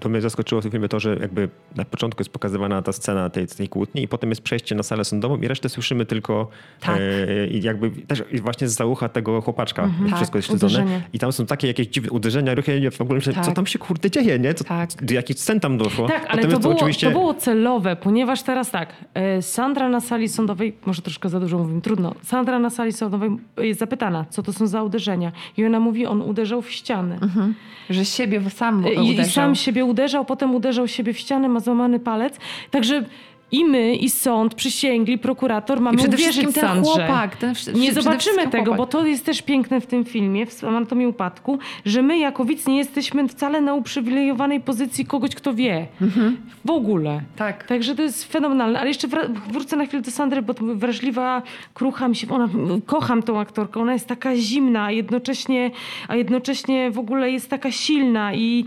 to 0.00 0.08
mnie 0.08 0.20
zaskoczyło 0.20 0.60
w 0.60 0.64
tym 0.64 0.70
filmie 0.70 0.88
to, 0.88 1.00
że 1.00 1.16
jakby 1.20 1.48
na 1.76 1.84
początku 1.84 2.20
jest 2.20 2.30
pokazywana 2.30 2.82
ta 2.82 2.92
scena 2.92 3.30
tej, 3.30 3.46
tej 3.46 3.68
kłótni 3.68 4.02
i 4.02 4.08
potem 4.08 4.30
jest 4.30 4.42
przejście 4.42 4.74
na 4.74 4.82
salę 4.82 5.04
sądową 5.04 5.36
i 5.36 5.48
resztę 5.48 5.68
słyszymy 5.68 6.06
tylko 6.06 6.48
tak. 6.80 6.98
e, 7.28 7.46
i 7.46 7.62
jakby 7.62 7.90
też 7.90 8.22
właśnie 8.42 8.68
z 8.68 8.80
ucha 8.80 9.08
tego 9.08 9.40
chłopaczka 9.40 9.82
mhm. 9.84 10.06
wszystko 10.06 10.26
tak, 10.26 10.34
jest 10.34 10.48
śledzone. 10.48 11.02
I 11.12 11.18
tam 11.18 11.32
są 11.32 11.46
takie 11.46 11.66
jakieś 11.66 11.86
dziwne 11.86 12.10
uderzenia, 12.10 12.54
ruchy, 12.54 12.80
ja 12.80 12.90
w 12.90 13.00
ogóle 13.00 13.16
myślę, 13.16 13.32
tak. 13.32 13.44
co 13.44 13.52
tam 13.52 13.66
się 13.66 13.78
kurde 13.78 14.10
dzieje, 14.10 14.38
nie? 14.38 14.54
Co, 14.54 14.64
tak. 14.64 15.04
Do 15.04 15.14
jakich 15.14 15.38
scen 15.38 15.60
tam 15.60 15.78
doszło? 15.78 16.08
Tak, 16.08 16.26
ale 16.28 16.42
to, 16.42 16.48
to, 16.48 16.58
było, 16.58 16.74
oczywiście... 16.74 17.06
to 17.06 17.12
było 17.12 17.34
celowe, 17.34 17.96
ponieważ 17.96 18.42
teraz 18.42 18.70
tak, 18.70 18.88
e, 19.14 19.42
Sandra 19.42 19.88
na 19.88 20.00
sali 20.00 20.28
sądowej, 20.28 20.76
może 20.86 21.02
troszkę 21.02 21.28
za 21.28 21.40
dużo 21.40 21.58
mówimy, 21.58 21.80
trudno, 21.80 22.14
Sandra 22.22 22.58
na 22.58 22.70
sali 22.70 22.92
sądowej 22.92 23.30
jest 23.58 23.80
zapytana, 23.80 24.24
co 24.30 24.42
to 24.42 24.52
są 24.52 24.66
za 24.66 24.82
uderzenia 24.82 25.32
i 25.56 25.64
ona 25.64 25.80
mówi, 25.80 26.06
on 26.06 26.22
uderzał 26.22 26.62
w 26.62 26.70
ścianę. 26.70 27.18
Mhm. 27.22 27.54
Że 27.90 28.04
siebie 28.04 28.50
sam 28.50 28.80
uderzał. 28.80 29.04
I, 29.04 29.20
I 29.20 29.24
sam 29.24 29.54
siebie 29.54 29.79
uderzał, 29.84 30.24
potem 30.24 30.54
uderzał 30.54 30.88
siebie 30.88 31.12
w 31.12 31.18
ścianę, 31.18 31.48
ma 31.48 31.60
złamany 31.60 32.00
palec. 32.00 32.36
Także 32.70 33.04
i 33.52 33.64
my, 33.64 33.94
i 33.94 34.10
sąd, 34.10 34.54
przysięgli, 34.54 35.18
prokurator 35.18 35.80
mamy 35.80 35.94
I 35.94 35.98
przede 35.98 36.16
uwierzyć 36.16 36.44
ten 36.44 36.52
Sandrze. 36.52 36.92
chłopak. 36.92 37.36
Ten, 37.36 37.54
nie 37.74 37.92
zobaczymy 37.92 38.48
tego, 38.48 38.64
chłopak. 38.64 38.76
bo 38.76 38.86
to 38.86 39.06
jest 39.06 39.26
też 39.26 39.42
piękne 39.42 39.80
w 39.80 39.86
tym 39.86 40.04
filmie, 40.04 40.46
w 40.46 40.64
Anatomii 40.64 41.06
Upadku, 41.06 41.58
że 41.84 42.02
my 42.02 42.18
jako 42.18 42.44
widz 42.44 42.66
nie 42.66 42.78
jesteśmy 42.78 43.28
wcale 43.28 43.60
na 43.60 43.74
uprzywilejowanej 43.74 44.60
pozycji 44.60 45.06
kogoś, 45.06 45.34
kto 45.34 45.54
wie. 45.54 45.86
Mhm. 46.02 46.36
W 46.64 46.70
ogóle. 46.70 47.20
Tak. 47.36 47.66
Także 47.66 47.94
to 47.94 48.02
jest 48.02 48.32
fenomenalne. 48.32 48.78
Ale 48.78 48.88
jeszcze 48.88 49.08
wrócę 49.52 49.76
na 49.76 49.86
chwilę 49.86 50.02
do 50.02 50.10
Sandry, 50.10 50.42
bo 50.42 50.54
wrażliwa, 50.74 51.42
krucha 51.74 52.08
mi 52.08 52.16
się, 52.16 52.28
ona, 52.30 52.48
kocham 52.86 53.22
tą 53.22 53.40
aktorkę, 53.40 53.80
ona 53.80 53.92
jest 53.92 54.06
taka 54.06 54.36
zimna, 54.36 54.84
a 54.84 54.90
jednocześnie, 54.90 55.70
a 56.08 56.16
jednocześnie 56.16 56.90
w 56.90 56.98
ogóle 56.98 57.30
jest 57.30 57.50
taka 57.50 57.70
silna 57.70 58.34
i 58.34 58.64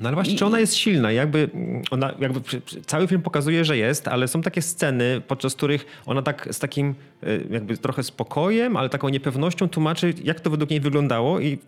no 0.00 0.08
ale 0.08 0.14
właśnie, 0.14 0.34
I... 0.34 0.36
czy 0.36 0.46
ona 0.46 0.60
jest 0.60 0.74
silna? 0.74 1.12
Jakby 1.12 1.50
ona, 1.90 2.14
jakby 2.18 2.40
cały 2.86 3.08
film 3.08 3.22
pokazuje, 3.22 3.64
że 3.64 3.76
jest, 3.76 4.08
ale 4.08 4.28
są 4.28 4.42
takie 4.42 4.62
sceny, 4.62 5.22
podczas 5.28 5.54
których 5.54 5.86
ona 6.06 6.22
tak 6.22 6.48
z 6.50 6.58
takim 6.58 6.94
e, 7.22 7.26
jakby 7.50 7.76
trochę 7.76 8.02
spokojem, 8.02 8.76
ale 8.76 8.88
taką 8.88 9.08
niepewnością 9.08 9.68
tłumaczy, 9.68 10.14
jak 10.24 10.40
to 10.40 10.50
według 10.50 10.70
niej 10.70 10.80
wyglądało 10.80 11.40
i 11.40 11.58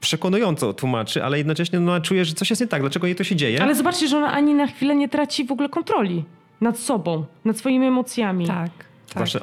przekonująco 0.00 0.72
tłumaczy, 0.72 1.24
ale 1.24 1.38
jednocześnie 1.38 1.80
no, 1.80 2.00
czuje, 2.00 2.24
że 2.24 2.34
coś 2.34 2.50
jest 2.50 2.62
nie 2.62 2.68
tak, 2.68 2.80
dlaczego 2.80 3.06
jej 3.06 3.16
to 3.16 3.24
się 3.24 3.36
dzieje. 3.36 3.62
Ale 3.62 3.74
zobaczcie, 3.74 4.08
że 4.08 4.16
ona 4.16 4.32
ani 4.32 4.54
na 4.54 4.66
chwilę 4.66 4.94
nie 4.94 5.08
traci 5.08 5.44
w 5.44 5.52
ogóle 5.52 5.68
kontroli 5.68 6.24
nad 6.60 6.78
sobą, 6.78 7.24
nad 7.44 7.58
swoimi 7.58 7.86
emocjami. 7.86 8.46
Tak. 8.46 8.70
Tak, 9.14 9.42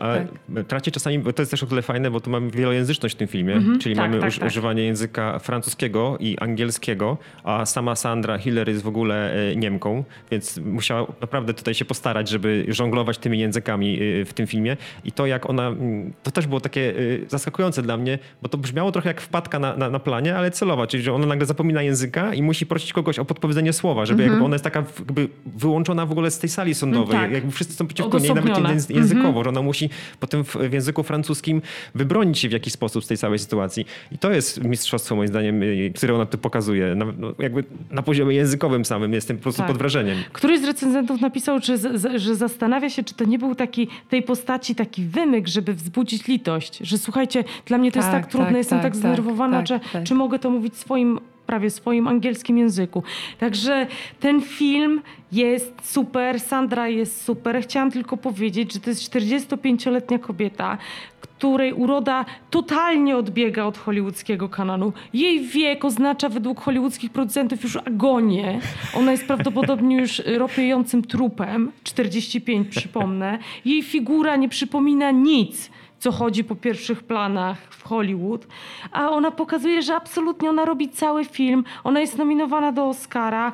tak. 0.55 0.67
traci 0.67 0.91
czasami, 0.91 1.19
bo 1.19 1.34
to 1.34 1.41
jest 1.41 1.51
też 1.51 1.63
o 1.63 1.67
tyle 1.67 1.82
fajne, 1.82 2.12
bo 2.12 2.19
tu 2.19 2.29
mamy 2.29 2.51
wielojęzyczność 2.51 3.15
w 3.15 3.17
tym 3.17 3.27
filmie, 3.27 3.55
-hmm, 3.55 3.77
czyli 3.77 3.95
tak, 3.95 4.12
mamy 4.12 4.21
tak, 4.21 4.34
tak, 4.34 4.47
używanie 4.47 4.84
języka 4.84 5.39
francuskiego 5.39 6.17
i 6.19 6.38
angielskiego, 6.38 7.17
a 7.43 7.65
sama 7.65 7.95
Sandra 7.95 8.38
Hiller 8.38 8.69
jest 8.69 8.84
w 8.84 8.88
ogóle 8.88 9.34
e, 9.51 9.55
Niemką, 9.55 10.03
więc 10.32 10.58
musiała 10.58 11.08
naprawdę 11.21 11.53
tutaj 11.53 11.73
się 11.73 11.86
postarać, 11.86 12.29
żeby 12.29 12.65
żonglować 12.67 13.17
tymi 13.17 13.39
językami 13.39 13.99
e, 14.01 14.25
w 14.25 14.34
tym 14.34 14.47
filmie. 14.47 14.77
I 15.05 15.12
to 15.12 15.25
jak 15.25 15.49
ona, 15.49 15.67
mm, 15.67 16.13
to 16.23 16.32
też 16.32 16.47
było 16.47 16.62
takie 16.62 16.89
e, 16.89 16.93
zaskakujące 17.27 17.82
dla 17.82 17.97
mnie, 17.97 18.19
bo 18.41 18.49
to 18.49 18.58
brzmiało 18.58 18.91
trochę 18.91 19.10
jak 19.10 19.21
wpadka 19.21 19.60
na, 19.60 19.75
na, 19.75 19.89
na 19.89 19.99
planie, 19.99 20.36
ale 20.36 20.51
celowa, 20.51 20.88
czyli 20.88 21.03
że 21.03 21.13
ona 21.13 21.25
nagle 21.25 21.45
zapomina 21.45 21.82
języka 21.82 22.34
i 22.34 22.41
musi 22.41 22.65
prosić 22.65 22.93
kogoś 22.93 23.19
o 23.19 23.25
podpowiedzenie 23.25 23.73
słowa, 23.73 24.05
żeby 24.05 24.23
-hmm. 24.23 24.29
jakby 24.29 24.45
ona 24.45 24.55
jest 24.55 24.63
taka 24.63 24.84
jakby 24.99 25.29
wyłączona 25.45 26.05
w 26.05 26.12
ogóle 26.12 26.32
z 26.32 26.39
tej 26.39 26.49
sali 26.49 26.75
sądowej, 26.75 27.19
tak. 27.19 27.32
jakby 27.32 27.51
wszyscy 27.51 27.73
są 27.73 27.88
przeciwko 27.88 28.19
niej, 28.19 28.34
nawet 28.34 28.89
językowo, 28.89 29.43
że 29.43 29.49
ona 29.49 29.59
ona 29.60 29.65
musi 29.65 29.89
potem 30.19 30.43
w, 30.43 30.56
w 30.56 30.74
języku 30.74 31.04
francuskim 31.04 31.62
wybronić 31.95 32.39
się 32.39 32.50
w 32.50 32.52
jakiś 32.52 32.74
sposób 32.74 33.04
z 33.04 33.08
tej 33.08 33.17
całej 33.17 33.39
sytuacji. 33.39 33.86
I 34.12 34.17
to 34.17 34.32
jest 34.32 34.63
mistrzostwo 34.63 35.15
moim 35.15 35.28
zdaniem, 35.28 35.62
które 35.95 36.15
ona 36.15 36.26
tu 36.26 36.38
pokazuje. 36.38 36.95
Na, 36.95 37.06
no, 37.17 37.34
jakby 37.39 37.63
na 37.91 38.02
poziomie 38.02 38.36
językowym 38.36 38.86
samym 38.86 39.13
jestem 39.13 39.38
po 39.38 39.43
prostu 39.43 39.62
Tak. 39.62 39.67
pod 39.67 39.78
wrażeniem. 39.78 40.17
Któryś 40.34 40.60
z 40.60 40.63
recenzentów 40.63 41.22
napisał, 41.22 41.60
z- 41.60 42.22
że 42.22 42.36
zastanawia 42.36 42.89
się, 42.89 43.04
czy 43.04 43.13
to 43.13 43.26
nie 43.26 43.39
był 43.39 43.56
taki 43.56 43.88
tej 44.10 44.24
postaci 44.24 44.76
taki 44.76 45.04
wymyk, 45.06 45.48
żeby 45.48 45.74
wzbudzić 45.74 46.28
litość. 46.28 46.78
Że 46.82 46.98
słuchajcie, 46.98 47.43
dla 47.65 47.78
mnie 47.78 47.91
to 47.91 48.00
jest 48.00 48.12
Tak, 48.12 48.22
tak 48.24 48.32
trudne, 48.32 48.48
tak, 48.48 48.58
jestem 48.58 48.78
tak, 48.78 48.84
tak, 48.84 48.95
zdenerwowana, 48.95 49.58
tak, 49.58 49.67
że, 49.67 49.80
tak. 49.93 50.04
czy 50.04 50.15
mogę 50.15 50.39
to 50.39 50.50
mówić 50.50 50.78
swoim 50.78 51.19
prawie 51.50 51.70
swoim 51.70 52.08
angielskim 52.08 52.58
języku. 52.58 53.04
Także 53.40 53.88
ten 54.20 54.42
film 54.42 55.02
jest 55.32 55.74
super, 55.84 56.39
Sandra 56.39 56.88
jest 56.88 57.24
super. 57.24 57.62
Chciałam 57.62 57.91
tylko 57.91 58.18
powiedzieć, 58.18 58.74
że 58.74 58.80
to 58.80 58.89
jest 58.89 59.14
45-letnia 59.14 60.20
kobieta, 60.20 60.78
której 61.22 61.74
uroda 61.74 62.26
totalnie 62.50 63.18
odbiega 63.18 63.66
od 63.66 63.78
hollywoodzkiego 63.78 64.50
kanonu. 64.50 64.93
Jej 65.14 65.39
wiek 65.39 65.86
oznacza 65.86 66.30
według 66.30 66.62
hollywoodzkich 66.62 67.12
producentów 67.12 67.64
już 67.64 67.76
agonię. 67.76 68.60
Ona 68.93 69.12
jest 69.12 69.28
prawdopodobnie 69.28 69.97
już 69.97 70.22
ropiejącym 70.26 71.02
trupem. 71.04 71.72
45 71.84 72.68
przypomnę. 72.68 73.39
Jej 73.66 73.84
figura 73.84 74.36
nie 74.36 74.50
przypomina 74.50 75.12
nic 75.12 75.70
co 76.00 76.12
chodzi 76.12 76.43
po 76.43 76.56
pierwszych 76.56 77.04
planach 77.04 77.58
w 77.70 77.84
Hollywood, 77.84 78.47
a 78.91 79.10
ona 79.10 79.32
pokazuje, 79.32 79.82
że 79.82 79.95
absolutnie 79.95 80.50
ona 80.50 80.66
robi 80.66 80.89
cały 80.89 81.26
film, 81.26 81.64
ona 81.84 82.00
jest 82.00 82.18
nominowana 82.18 82.72
do 82.72 82.86
Oscara. 82.86 83.52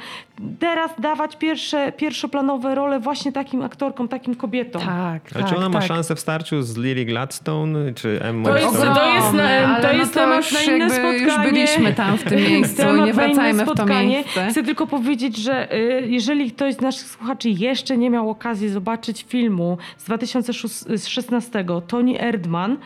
Teraz 0.59 0.91
dawać 0.99 1.35
pierwsze, 1.37 1.91
pierwszoplanowe 1.91 2.75
role 2.75 2.99
właśnie 2.99 3.31
takim 3.31 3.61
aktorkom, 3.61 4.07
takim 4.07 4.35
kobietom. 4.35 4.81
Tak, 4.81 5.21
Ale 5.35 5.43
tak, 5.43 5.49
czy 5.51 5.57
ona 5.57 5.69
ma 5.69 5.79
tak. 5.79 5.87
szansę 5.87 6.15
w 6.15 6.19
starciu 6.19 6.61
z 6.61 6.77
Lily 6.77 7.05
Gladstone 7.05 7.93
czy 7.93 8.19
Emma 8.23 8.49
To 8.49 8.57
jest- 8.57 8.75
Stone? 8.75 8.95
to 8.95 9.13
jest 9.13 9.33
na- 9.33 9.75
to 9.81 9.87
no 9.87 9.93
jest 9.93 10.13
temat 10.13 10.37
już 10.37 10.51
na 10.53 10.61
inne 10.61 10.77
jakby 10.77 10.89
spotkanie. 10.95 11.19
Już 11.19 11.51
byliśmy 11.51 11.93
tam 11.93 12.17
w 12.17 12.23
tym 12.23 12.39
miejscu, 12.49 12.77
Temat 12.77 13.05
nie 13.05 13.13
wracajmy 13.13 13.63
w 13.63 13.67
to 13.67 13.73
spotkanie. 13.73 14.07
miejsce. 14.09 14.47
Chcę 14.51 14.63
tylko 14.63 14.87
powiedzieć, 14.87 15.37
że 15.37 15.73
y, 15.75 16.03
jeżeli 16.07 16.51
ktoś 16.51 16.73
z 16.73 16.81
naszych 16.81 17.07
słuchaczy 17.07 17.49
jeszcze 17.49 17.97
nie 17.97 18.09
miał 18.09 18.29
okazji 18.29 18.69
zobaczyć 18.69 19.25
filmu 19.29 19.77
z 19.97 20.03
2016, 20.03 21.65
Tony 21.87 22.19
Erdman, 22.21 22.77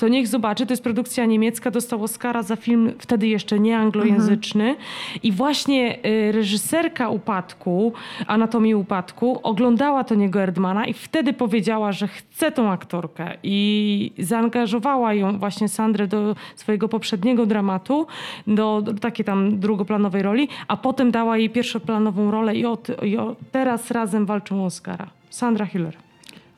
to 0.00 0.08
niech 0.08 0.28
zobaczy. 0.28 0.66
To 0.66 0.72
jest 0.72 0.82
produkcja 0.82 1.26
niemiecka, 1.26 1.70
dostał 1.70 2.04
Oscara 2.04 2.42
za 2.42 2.56
film 2.56 2.92
wtedy 2.98 3.28
jeszcze 3.28 3.60
nie 3.60 3.78
anglojęzyczny. 3.78 4.76
I 5.22 5.32
właśnie 5.32 5.98
y, 6.06 6.32
reżyserka 6.32 7.08
Upadku, 7.08 7.92
Anatomii 8.26 8.74
Upadku, 8.74 9.40
oglądała 9.42 10.02
Tony'ego 10.02 10.40
Erdmana 10.40 10.86
i 10.86 10.92
wtedy 10.92 11.32
powiedziała, 11.32 11.92
że 11.92 12.08
chce 12.08 12.52
tą 12.52 12.70
aktorkę. 12.70 13.36
I 13.42 14.12
zaangażowała 14.18 15.14
ją 15.14 15.38
właśnie 15.38 15.68
Sandrę 15.68 16.06
do 16.06 16.36
swojego 16.56 16.88
poprzedniego 16.88 17.46
dramatu, 17.46 18.06
do, 18.46 18.82
do 18.82 18.94
takiej 18.94 19.24
tam 19.24 19.58
drugoplanowej 19.58 20.22
roli, 20.22 20.48
a 20.68 20.76
potem 20.76 21.10
dała 21.10 21.38
jej 21.38 21.50
pierwszoplanową 21.50 22.30
rolę 22.30 22.56
i, 22.56 22.66
od, 22.66 22.88
i 23.02 23.16
o, 23.16 23.36
teraz 23.52 23.90
razem 23.90 24.26
walczą 24.26 24.62
o 24.62 24.64
Oscara. 24.64 25.06
Sandra 25.30 25.66
Hiller. 25.66 26.09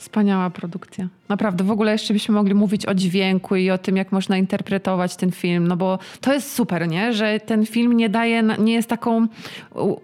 Wspaniała 0.03 0.51
produkcja. 0.51 1.09
Naprawdę, 1.29 1.65
w 1.65 1.71
ogóle 1.71 1.93
jeszcze 1.93 2.13
byśmy 2.15 2.35
mogli 2.35 2.55
mówić 2.55 2.87
o 2.87 2.95
dźwięku 2.95 3.57
i 3.57 3.71
o 3.71 3.79
tym, 3.79 3.97
jak 3.97 4.13
można 4.13 4.37
interpretować 4.37 5.17
ten 5.17 5.33
film, 5.33 5.69
no 5.69 5.77
bo 5.77 5.99
to 6.21 6.33
jest 6.33 6.55
super, 6.55 6.89
nie? 6.89 7.13
Że 7.13 7.41
ten 7.41 7.67
film 7.67 7.93
nie 7.93 8.09
daje, 8.09 8.43
nie 8.59 8.73
jest 8.73 8.89
taką, 8.89 9.27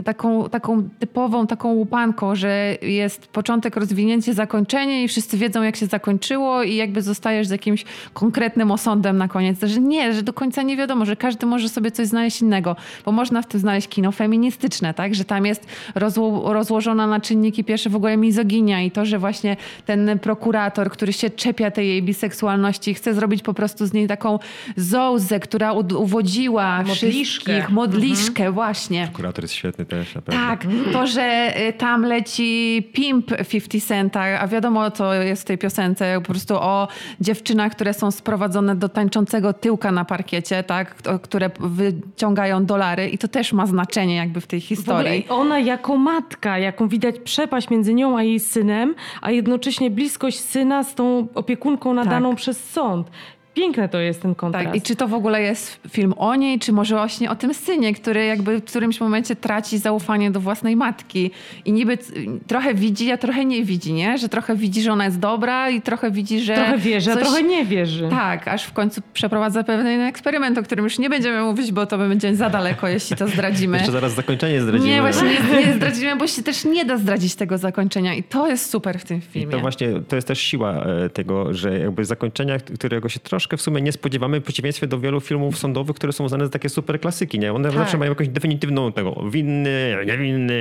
taką, 0.04 0.48
taką 0.48 0.88
typową, 0.98 1.46
taką 1.46 1.72
łupanką, 1.72 2.34
że 2.34 2.76
jest 2.82 3.26
początek, 3.26 3.76
rozwinięcie, 3.76 4.34
zakończenie 4.34 5.04
i 5.04 5.08
wszyscy 5.08 5.38
wiedzą, 5.38 5.62
jak 5.62 5.76
się 5.76 5.86
zakończyło 5.86 6.62
i 6.62 6.74
jakby 6.74 7.02
zostajesz 7.02 7.46
z 7.46 7.50
jakimś 7.50 7.84
konkretnym 8.12 8.70
osądem 8.70 9.18
na 9.18 9.28
koniec. 9.28 9.58
Że 9.62 9.80
nie, 9.80 10.12
że 10.12 10.22
do 10.22 10.32
końca 10.32 10.62
nie 10.62 10.76
wiadomo, 10.76 11.04
że 11.04 11.16
każdy 11.16 11.46
może 11.46 11.68
sobie 11.68 11.90
coś 11.90 12.06
znaleźć 12.06 12.42
innego, 12.42 12.76
bo 13.04 13.12
można 13.12 13.42
w 13.42 13.46
tym 13.46 13.60
znaleźć 13.60 13.88
kino 13.88 14.12
feministyczne, 14.12 14.94
tak? 14.94 15.14
Że 15.14 15.24
tam 15.24 15.46
jest 15.46 15.66
rozło- 15.94 16.52
rozłożona 16.52 17.06
na 17.06 17.20
czynniki 17.20 17.64
pierwsze 17.64 17.90
w 17.90 17.96
ogóle 17.96 18.16
mizoginia 18.16 18.82
i 18.82 18.90
to, 18.90 19.04
że 19.04 19.18
właśnie 19.18 19.56
ten 19.88 20.18
prokurator, 20.18 20.90
który 20.90 21.12
się 21.12 21.30
czepia 21.30 21.70
tej 21.70 21.88
jej 21.88 22.02
biseksualności, 22.02 22.94
chce 22.94 23.14
zrobić 23.14 23.42
po 23.42 23.54
prostu 23.54 23.86
z 23.86 23.92
niej 23.92 24.06
taką 24.06 24.38
zołzę, 24.76 25.40
która 25.40 25.72
uwodziła 25.72 26.78
Modliszkę. 26.78 27.10
wszystkich. 27.10 27.70
Modliszkę, 27.70 28.52
właśnie. 28.52 29.08
Kurator 29.12 29.44
jest 29.44 29.54
świetny 29.54 29.84
też, 29.84 30.14
naprawdę. 30.14 30.46
Tak, 30.46 30.66
to, 30.92 31.06
że 31.06 31.52
y, 31.68 31.72
tam 31.72 32.02
leci 32.04 32.82
Pimp 32.92 33.26
50 33.48 33.84
Centa, 33.88 34.20
a 34.40 34.46
wiadomo 34.46 34.90
co 34.90 35.14
jest 35.14 35.42
w 35.42 35.44
tej 35.44 35.58
piosence, 35.58 36.14
po 36.14 36.32
prostu 36.32 36.54
o 36.54 36.88
dziewczynach, 37.20 37.72
które 37.72 37.94
są 37.94 38.10
sprowadzone 38.10 38.76
do 38.76 38.88
tańczącego 38.88 39.52
tyłka 39.52 39.92
na 39.92 40.04
parkiecie, 40.04 40.62
tak, 40.62 40.94
które 41.22 41.50
wyciągają 41.60 42.64
dolary 42.66 43.08
i 43.08 43.18
to 43.18 43.28
też 43.28 43.52
ma 43.52 43.66
znaczenie 43.66 44.16
jakby 44.16 44.40
w 44.40 44.46
tej 44.46 44.60
W 44.60 44.64
historii. 44.64 45.20
i 45.26 45.28
ona 45.28 45.58
jako 45.58 45.96
matka, 45.96 46.58
jaką 46.58 46.88
widać 46.88 47.18
przepaść 47.18 47.70
między 47.70 47.94
nią 47.94 48.18
a 48.18 48.22
jej 48.22 48.40
synem, 48.40 48.94
a 49.22 49.30
jednocześnie 49.30 49.67
bliskość 49.90 50.40
syna 50.40 50.84
z 50.84 50.94
tą 50.94 51.26
opiekunką 51.34 51.94
nadaną 51.94 52.30
Tak. 52.30 52.36
przez 52.38 52.70
sąd. 52.70 53.10
Piękne 53.58 53.88
to 53.88 53.98
jest 54.00 54.22
ten 54.22 54.34
kontrast. 54.34 54.66
Tak, 54.66 54.76
i 54.76 54.82
czy 54.82 54.96
to 54.96 55.08
w 55.08 55.14
ogóle 55.14 55.42
jest 55.42 55.80
film 55.90 56.14
o 56.16 56.34
niej, 56.34 56.58
czy 56.58 56.72
może 56.72 56.94
właśnie 56.96 57.30
o 57.30 57.36
tym 57.36 57.54
synie, 57.54 57.94
który 57.94 58.24
jakby 58.26 58.58
w 58.60 58.64
którymś 58.64 59.00
momencie 59.00 59.36
traci 59.36 59.78
zaufanie 59.78 60.30
do 60.30 60.40
własnej 60.40 60.76
matki 60.76 61.30
i 61.64 61.72
niby 61.72 61.98
trochę 62.46 62.74
widzi, 62.74 63.12
a 63.12 63.16
trochę 63.16 63.44
nie 63.44 63.64
widzi, 63.64 63.92
nie? 63.92 64.18
Że 64.18 64.28
trochę 64.28 64.56
widzi, 64.56 64.82
że 64.82 64.92
ona 64.92 65.04
jest 65.04 65.18
dobra 65.18 65.70
i 65.70 65.82
trochę 65.82 66.10
widzi, 66.10 66.40
że 66.40 66.54
Trochę 66.54 66.78
wierzy, 66.78 67.10
a 67.12 67.14
coś- 67.14 67.22
trochę 67.22 67.42
nie 67.42 67.64
wierzy. 67.64 68.08
Tak, 68.10 68.48
aż 68.48 68.64
w 68.64 68.72
końcu 68.72 69.00
przeprowadza 69.12 69.64
pewien 69.64 70.00
eksperyment, 70.00 70.58
o 70.58 70.62
którym 70.62 70.84
już 70.84 70.98
nie 70.98 71.10
będziemy 71.10 71.42
mówić, 71.42 71.72
bo 71.72 71.86
to 71.86 71.98
będzie 71.98 72.36
za 72.36 72.50
daleko, 72.50 72.88
jeśli 72.88 73.16
to 73.16 73.28
zdradzimy. 73.28 73.76
Jeszcze 73.78 73.92
zaraz 73.92 74.12
zakończenie 74.14 74.60
zdradzimy. 74.62 74.90
Nie, 74.90 75.00
właśnie 75.00 75.28
nie, 75.28 75.66
nie 75.66 75.74
zdradzimy, 75.78 76.16
bo 76.16 76.26
się 76.26 76.42
też 76.42 76.64
nie 76.64 76.84
da 76.84 76.96
zdradzić 76.96 77.34
tego 77.34 77.58
zakończenia 77.58 78.14
i 78.14 78.22
to 78.22 78.48
jest 78.48 78.70
super 78.70 78.98
w 78.98 79.04
tym 79.04 79.18
I 79.18 79.20
filmie. 79.20 79.52
to 79.52 79.60
właśnie, 79.60 79.88
to 80.08 80.16
jest 80.16 80.28
też 80.28 80.38
siła 80.40 80.72
e, 80.84 81.10
tego, 81.10 81.54
że 81.54 81.78
jakby 81.78 82.04
zakończenia, 82.04 82.58
którego 82.58 83.08
się 83.08 83.20
troszkę 83.20 83.47
w 83.56 83.62
sumie 83.62 83.82
nie 83.82 83.92
spodziewamy, 83.92 84.40
w 84.40 84.42
przeciwieństwie 84.44 84.86
do 84.86 84.98
wielu 85.00 85.20
filmów 85.20 85.58
sądowych, 85.58 85.96
które 85.96 86.12
są 86.12 86.24
uznane 86.24 86.44
za 86.44 86.50
takie 86.50 86.68
super 86.68 87.00
klasyki, 87.00 87.38
nie? 87.38 87.52
One 87.52 87.68
Tak. 87.68 87.78
zawsze 87.78 87.98
mają 87.98 88.10
jakąś 88.10 88.28
definitywną 88.28 88.92
tego, 88.92 89.22
winny, 89.30 89.96
niewinny, 90.06 90.54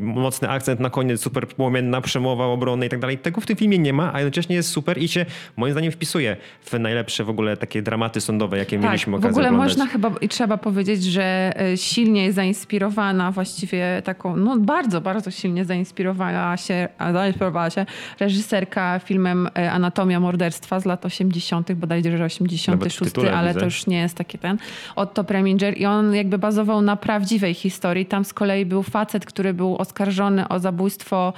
mocny 0.00 0.48
akcent 0.50 0.80
na 0.80 0.90
koniec, 0.90 1.20
super 1.20 1.46
płomienna 1.48 2.00
przemowa 2.00 2.44
obrony 2.46 2.86
i 2.86 2.88
tak 2.88 3.00
dalej. 3.00 3.18
Tego 3.18 3.40
w 3.40 3.46
tym 3.46 3.56
filmie 3.56 3.78
nie 3.78 3.92
ma, 3.92 4.10
a 4.14 4.20
jednocześnie 4.20 4.56
jest 4.56 4.68
super 4.68 4.98
i 5.02 5.08
się 5.08 5.26
moim 5.56 5.72
zdaniem 5.72 5.92
wpisuje 5.92 6.36
w 6.64 6.72
najlepsze 6.78 7.24
w 7.24 7.30
ogóle 7.30 7.56
takie 7.56 7.82
dramaty 7.82 8.20
sądowe, 8.20 8.58
jakie 8.58 8.78
mieliśmy 8.78 9.12
Tak, 9.12 9.20
w 9.20 9.24
okazję 9.24 9.30
ogóle 9.30 9.48
oglądać. 9.48 9.68
można 9.78 9.86
chyba 9.92 10.10
i 10.20 10.28
trzeba 10.28 10.56
powiedzieć, 10.56 11.04
że 11.04 11.52
e, 11.60 11.76
silnie 11.76 12.32
zainspirowana 12.32 13.30
właściwie 13.32 14.02
taką, 14.04 14.36
no 14.36 14.58
bardzo, 14.58 15.00
bardzo 15.00 15.30
silnie 15.30 15.64
zainspirowała 15.64 16.56
się, 16.56 16.88
a 16.98 17.12
zainspirowała 17.12 17.70
się 17.70 17.86
reżyserka 18.20 18.98
filmem 19.04 19.48
e, 19.58 19.72
Anatomia 19.72 20.20
morderstwa 20.20 20.80
z 20.80 20.84
lat 20.84 21.06
80., 21.06 21.72
bodajże, 21.86 22.18
że 22.18 22.24
86, 22.24 22.68
Nawet 22.68 22.92
w 22.92 22.98
tytule 22.98 23.32
ale 23.32 23.48
widzę. 23.48 23.60
to 23.60 23.64
już 23.66 23.86
nie 23.86 23.98
jest 23.98 24.16
taki 24.16 24.38
ten. 24.38 24.58
Otto 24.96 25.24
Preminger 25.24 25.78
i 25.78 25.86
on 25.86 26.14
jakby 26.14 26.38
bazował 26.38 26.82
na 26.82 26.96
prawdziwej 26.96 27.54
historii. 27.54 28.06
Tam 28.06 28.24
z 28.24 28.32
kolei 28.34 28.66
był 28.66 28.82
facet, 28.82 29.26
który 29.26 29.54
był 29.54 29.76
oskarżony 29.76 30.48
o 30.48 30.58
zabójstwo 30.58 31.32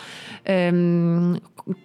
em, 0.44 1.38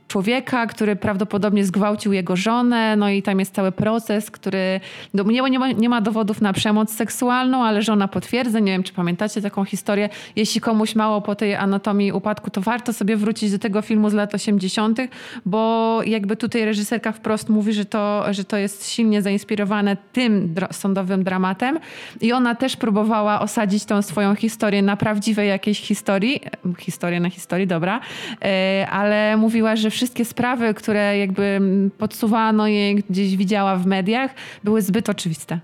człowieka, 0.07 0.67
który 0.67 0.95
prawdopodobnie 0.95 1.65
zgwałcił 1.65 2.13
jego 2.13 2.35
żonę, 2.35 2.95
no 2.95 3.09
i 3.09 3.21
tam 3.21 3.39
jest 3.39 3.55
cały 3.55 3.71
proces, 3.71 4.31
który 4.31 4.79
no, 5.13 5.23
nie, 5.23 5.59
ma, 5.59 5.71
nie 5.71 5.89
ma 5.89 6.01
dowodów 6.01 6.41
na 6.41 6.53
przemoc 6.53 6.93
seksualną, 6.93 7.63
ale 7.63 7.81
żona 7.81 8.07
potwierdza, 8.07 8.59
nie 8.59 8.71
wiem 8.71 8.83
czy 8.83 8.93
pamiętacie 8.93 9.41
taką 9.41 9.65
historię, 9.65 10.09
jeśli 10.35 10.61
komuś 10.61 10.95
mało 10.95 11.21
po 11.21 11.35
tej 11.35 11.55
anatomii 11.55 12.11
upadku, 12.11 12.49
to 12.49 12.61
warto 12.61 12.93
sobie 12.93 13.17
wrócić 13.17 13.51
do 13.51 13.59
tego 13.59 13.81
filmu 13.81 14.09
z 14.09 14.13
lat 14.13 14.35
80., 14.35 14.99
bo 15.45 15.99
jakby 16.05 16.35
tutaj 16.35 16.65
reżyserka 16.65 17.11
wprost 17.11 17.49
mówi, 17.49 17.73
że 17.73 17.85
to, 17.85 18.33
że 18.33 18.43
to 18.43 18.57
jest 18.57 18.89
silnie 18.89 19.21
zainspirowane 19.21 19.97
tym 20.13 20.55
sądowym 20.71 21.23
dramatem 21.23 21.79
i 22.21 22.33
ona 22.33 22.55
też 22.55 22.75
próbowała 22.77 23.41
osadzić 23.41 23.85
tą 23.85 24.01
swoją 24.01 24.35
historię 24.35 24.81
na 24.81 24.97
prawdziwej 24.97 25.49
jakiejś 25.49 25.81
historii, 25.81 26.41
historię 26.79 27.19
na 27.19 27.29
historii, 27.29 27.67
dobra, 27.67 27.99
E, 28.41 28.87
ale 28.89 29.37
mówiła, 29.37 29.70
że 29.75 29.89
wszystkie 29.89 30.25
sprawy, 30.25 30.73
które 30.73 31.17
jakby 31.17 31.61
podsuwano 31.97 32.67
jej, 32.67 33.03
gdzieś 33.09 33.37
widziała 33.37 33.75
w 33.75 33.85
mediach, 33.85 34.31
były 34.63 34.81
zbyt 34.81 35.09
oczywiste. 35.09 35.59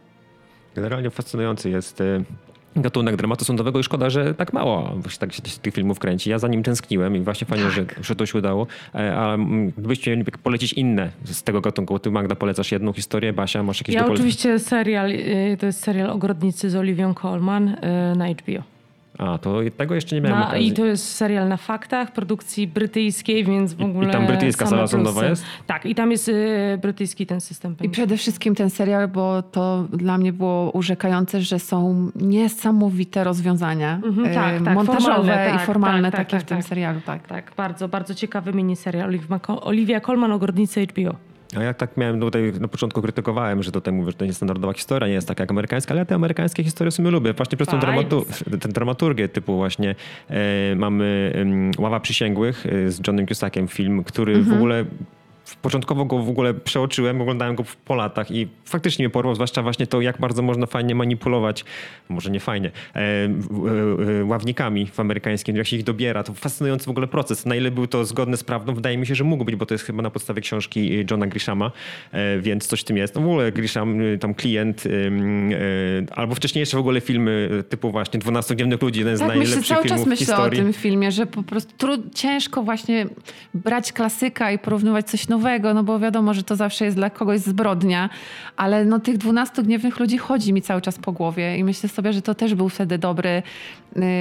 Generalnie 0.76 1.10
fascynujący 1.10 1.70
jest 1.70 2.02
e, 2.02 2.24
gatunek 2.76 3.16
dramatu 3.16 3.46
sądowego 3.46 3.80
i 3.80 3.84
szkoda, 3.84 4.10
że 4.10 4.34
tak 4.34 4.54
mało 4.54 4.92
właśnie 4.98 5.20
tak 5.20 5.34
się 5.34 5.42
tych 5.42 5.74
filmów 5.74 6.00
kręci. 6.00 6.30
Ja 6.30 6.40
za 6.40 6.48
nim 6.48 6.64
tęskniłem 6.64 7.16
i 7.16 7.20
właśnie 7.20 7.48
fajnie, 7.48 7.70
że, 7.70 7.86
że 8.02 8.16
to 8.16 8.26
się 8.26 8.38
udało. 8.38 8.68
E, 8.96 9.16
A 9.18 9.34
mm, 9.34 9.72
gdybyście 9.78 10.12
mieli 10.12 10.32
polecić 10.44 10.74
inne 10.74 11.12
z 11.24 11.44
tego 11.44 11.62
gatunku, 11.62 12.00
ty 12.00 12.12
Magda 12.12 12.36
polecasz 12.36 12.72
jedną 12.72 12.94
historię, 12.94 13.34
Basia 13.34 13.64
masz 13.64 13.82
jakieś 13.82 13.96
Ja 13.96 14.06
oczywiście 14.06 14.60
serial, 14.60 15.12
y, 15.12 15.58
to 15.60 15.66
jest 15.66 15.84
serial 15.84 16.10
Ogrodnicy 16.10 16.70
z 16.70 16.76
Oliwią 16.76 17.14
Colman 17.14 17.68
y, 17.68 18.16
na 18.16 18.28
HBO. 18.28 18.77
A, 19.18 19.38
to 19.38 19.60
tego 19.78 19.96
jeszcze 19.96 20.16
nie 20.16 20.22
miałem 20.22 20.40
Na, 20.40 20.48
okazji. 20.48 20.68
I 20.68 20.74
to 20.74 20.86
jest 20.86 21.16
serial 21.16 21.48
na 21.48 21.58
faktach, 21.58 22.14
produkcji 22.14 22.68
brytyjskiej, 22.68 23.46
więc 23.46 23.74
w 23.74 23.80
I- 23.80 23.84
i 23.84 23.86
ogóle 23.86 24.10
tam 24.12 24.28
brytyjska 24.28 24.66
sala 24.66 24.88
sądowa 24.88 25.26
jest? 25.26 25.44
Tak, 25.68 25.86
i 25.86 25.96
tam 25.96 26.12
jest 26.12 26.28
y, 26.30 26.80
brytyjski 26.82 27.26
ten 27.26 27.42
system. 27.42 27.76
I 27.82 27.90
przede 27.90 28.18
wszystkim 28.18 28.56
ten 28.56 28.70
serial, 28.70 29.08
bo 29.08 29.42
to 29.42 29.84
dla 29.94 30.18
mnie 30.18 30.34
było 30.34 30.72
urzekające, 30.72 31.42
że 31.42 31.60
są 31.60 32.12
niesamowite 32.16 33.24
rozwiązania 33.24 34.00
Mhm, 34.06 34.34
tak, 34.34 34.62
e, 34.62 34.66
tak, 34.66 34.76
montażowe 34.76 35.02
formalne, 35.16 35.50
i 35.50 35.58
tak, 35.58 35.66
formalne 35.66 36.12
tak, 36.12 36.20
tak, 36.20 36.28
takie 36.28 36.38
tak, 36.38 36.46
w 36.46 36.50
tym 36.50 36.58
tak. 36.58 36.68
serialu. 36.68 37.02
Tak. 37.06 37.28
Tak, 37.28 37.52
bardzo, 37.58 37.88
bardzo 37.88 38.16
ciekawy 38.16 38.54
miniserial. 38.54 39.08
Olivia, 39.10 39.40
Olivia 39.62 40.02
Colman 40.02 40.32
o 40.32 40.40
grodnicy 40.40 40.88
HBO. 40.88 41.16
A 41.56 41.64
ja 41.64 41.74
tak 41.74 41.98
miałem 41.98 42.20
tutaj, 42.20 42.54
na 42.60 42.68
początku 42.68 43.02
krytykowałem, 43.02 43.64
że 43.64 43.72
tutaj 43.72 43.94
mówię, 43.94 44.12
że 44.12 44.18
to 44.18 44.26
nie 44.26 44.28
jest 44.28 44.38
standardowa 44.38 44.74
historia, 44.74 45.08
nie 45.08 45.14
jest 45.14 45.28
taka 45.28 45.44
jak 45.44 45.52
amerykańska, 45.52 45.92
ale 45.92 46.00
ja 46.00 46.06
te 46.06 46.16
amerykańskie 46.16 46.64
historie 46.64 46.92
w 46.92 46.94
sumie 46.94 47.12
lubię. 47.12 47.34
Właśnie 47.34 47.58
przez 47.58 47.68
tą 47.68 47.80
Vibes. 47.80 47.86
dramatu 47.86 48.26
tę 48.60 48.70
dramaturgię 48.70 49.30
typu 49.30 49.56
właśnie 49.56 49.96
e, 50.30 50.76
mamy 50.76 51.34
Ława 51.78 52.00
Przysięgłych 52.00 52.66
e, 52.66 52.92
z 52.92 53.08
Johnem 53.08 53.28
Cusackiem 53.28 53.68
film, 53.68 54.04
który 54.04 54.44
w 54.44 54.54
ogóle 54.54 54.86
Początkowo 55.56 56.06
go 56.06 56.20
w 56.20 56.30
ogóle 56.30 56.54
przeoczyłem, 56.54 57.22
oglądałem 57.22 57.56
go 57.56 57.64
po 57.86 57.96
latach 57.96 58.32
i 58.32 58.48
faktycznie 58.66 59.06
mnie 59.06 59.10
porwał, 59.10 59.36
zwłaszcza 59.36 59.62
właśnie 59.62 59.88
to, 59.88 60.02
jak 60.02 60.20
bardzo 60.20 60.42
można 60.42 60.66
fajnie 60.66 60.96
manipulować, 60.96 61.66
może 62.10 62.32
nie 62.32 62.40
fajnie, 62.40 62.72
e, 62.96 63.00
e, 63.00 63.30
e, 64.20 64.26
ławnikami 64.26 64.88
w 64.88 65.00
amerykańskim, 65.00 65.56
jak 65.56 65.68
się 65.68 65.78
ich 65.78 65.84
dobiera. 65.84 66.24
To 66.24 66.34
fascynujący 66.34 66.86
w 66.86 66.90
ogóle 66.90 67.08
proces. 67.08 67.46
Na 67.46 67.56
ile 67.56 67.72
był 67.72 67.88
to 67.88 68.06
zgodny 68.06 68.38
z 68.38 68.44
prawdą? 68.44 68.74
Wydaje 68.74 68.98
mi 68.98 69.08
się, 69.08 69.16
że 69.16 69.24
mógł 69.24 69.46
być, 69.46 69.56
bo 69.56 69.66
to 69.66 69.74
jest 69.74 69.86
chyba 69.86 70.04
na 70.04 70.10
podstawie 70.10 70.42
książki 70.42 71.06
Johna 71.12 71.28
Grishama, 71.28 71.72
e, 72.12 72.40
więc 72.40 72.68
coś 72.68 72.82
w 72.82 72.84
tym 72.84 72.98
jest. 72.98 73.16
No 73.16 73.22
w 73.22 73.24
ogóle 73.24 73.52
Grisham, 73.52 74.02
e, 74.02 74.18
tam 74.18 74.34
klient, 74.34 74.84
e, 74.86 74.90
albo 76.16 76.36
wcześniejsze 76.36 76.78
w 76.78 76.80
ogóle 76.80 77.02
filmy 77.02 77.50
e, 77.60 77.64
typu 77.64 77.92
właśnie 77.92 78.20
12 78.20 78.56
Gniewnych 78.56 78.82
Ludzi, 78.82 79.00
jeden 79.00 79.18
z 79.18 79.20
Tak, 79.20 79.28
myślę, 79.28 79.44
najlepszych 79.44 79.68
cały 79.68 79.84
czas 79.84 79.92
filmów 79.92 80.08
w 80.08 80.10
myślę 80.10 80.26
historii. 80.26 80.60
o 80.60 80.64
tym 80.64 80.74
filmie, 80.74 81.12
że 81.12 81.26
po 81.26 81.44
prostu 81.44 81.74
tru, 81.78 81.94
ciężko 82.16 82.64
właśnie 82.64 83.06
brać 83.54 83.94
klasyka 83.94 84.52
i 84.52 84.60
porównywać 84.60 85.10
coś 85.10 85.28
nowego, 85.28 85.37
no 85.74 85.84
bo 85.84 86.00
wiadomo, 86.00 86.34
że 86.34 86.44
to 86.44 86.56
zawsze 86.56 86.86
jest 86.86 86.98
dla 86.98 87.10
kogoś 87.10 87.40
zbrodnia, 87.40 88.10
ale 88.58 88.86
no 88.86 89.00
tych 89.00 89.18
12 89.18 89.64
gniewnych 89.64 90.00
ludzi 90.00 90.18
chodzi 90.18 90.54
mi 90.54 90.62
cały 90.62 90.82
czas 90.82 90.98
po 90.98 91.12
głowie 91.12 91.58
i 91.58 91.64
myślę 91.64 91.90
sobie, 91.90 92.14
że 92.14 92.22
to 92.22 92.36
też 92.36 92.56
był 92.56 92.70
wtedy 92.70 92.98
dobry, 92.98 93.44